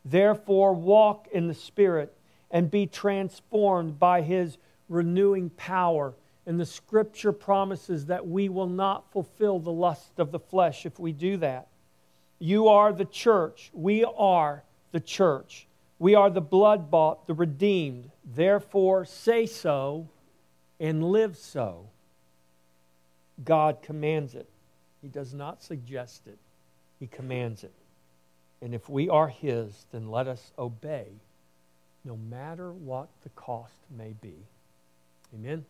Therefore, 0.05 0.73
walk 0.73 1.27
in 1.33 1.49
the 1.49 1.55
Spirit 1.55 2.17
and 2.51 2.71
be 2.71 2.87
transformed 2.87 3.99
by 3.99 4.23
his 4.23 4.59
renewing 4.89 5.51
power. 5.51 6.15
And 6.47 6.59
the 6.59 6.65
scripture 6.65 7.33
promises 7.33 8.07
that 8.07 8.27
we 8.27 8.49
will 8.49 8.69
not 8.69 9.13
fulfill 9.13 9.59
the 9.59 9.73
lust 9.73 10.19
of 10.19 10.31
the 10.31 10.39
flesh 10.39 10.87
if 10.87 10.99
we 10.99 11.13
do 11.13 11.37
that. 11.39 11.69
You 12.39 12.69
are 12.69 12.93
the 12.93 13.05
church. 13.05 13.71
We 13.75 14.05
are 14.05 14.63
the 14.93 15.01
church. 15.01 15.67
We 15.99 16.15
are 16.15 16.31
the 16.31 16.41
blood 16.41 16.91
bought, 16.91 17.27
the 17.27 17.35
redeemed. 17.35 18.11
Therefore, 18.25 19.05
say 19.05 19.47
so 19.47 20.09
and 20.79 21.03
live 21.03 21.37
so. 21.37 21.87
God 23.45 23.83
commands 23.83 24.35
it. 24.35 24.49
He 25.03 25.09
does 25.09 25.33
not 25.33 25.63
suggest 25.63 26.27
it, 26.27 26.39
He 26.99 27.07
commands 27.07 27.65
it. 27.65 27.73
And 28.61 28.75
if 28.75 28.89
we 28.89 29.09
are 29.09 29.29
His, 29.29 29.87
then 29.93 30.11
let 30.11 30.27
us 30.27 30.53
obey 30.59 31.07
no 32.05 32.17
matter 32.17 32.73
what 32.73 33.09
the 33.23 33.29
cost 33.31 33.75
may 33.97 34.15
be. 34.21 34.35
Amen. 35.35 35.65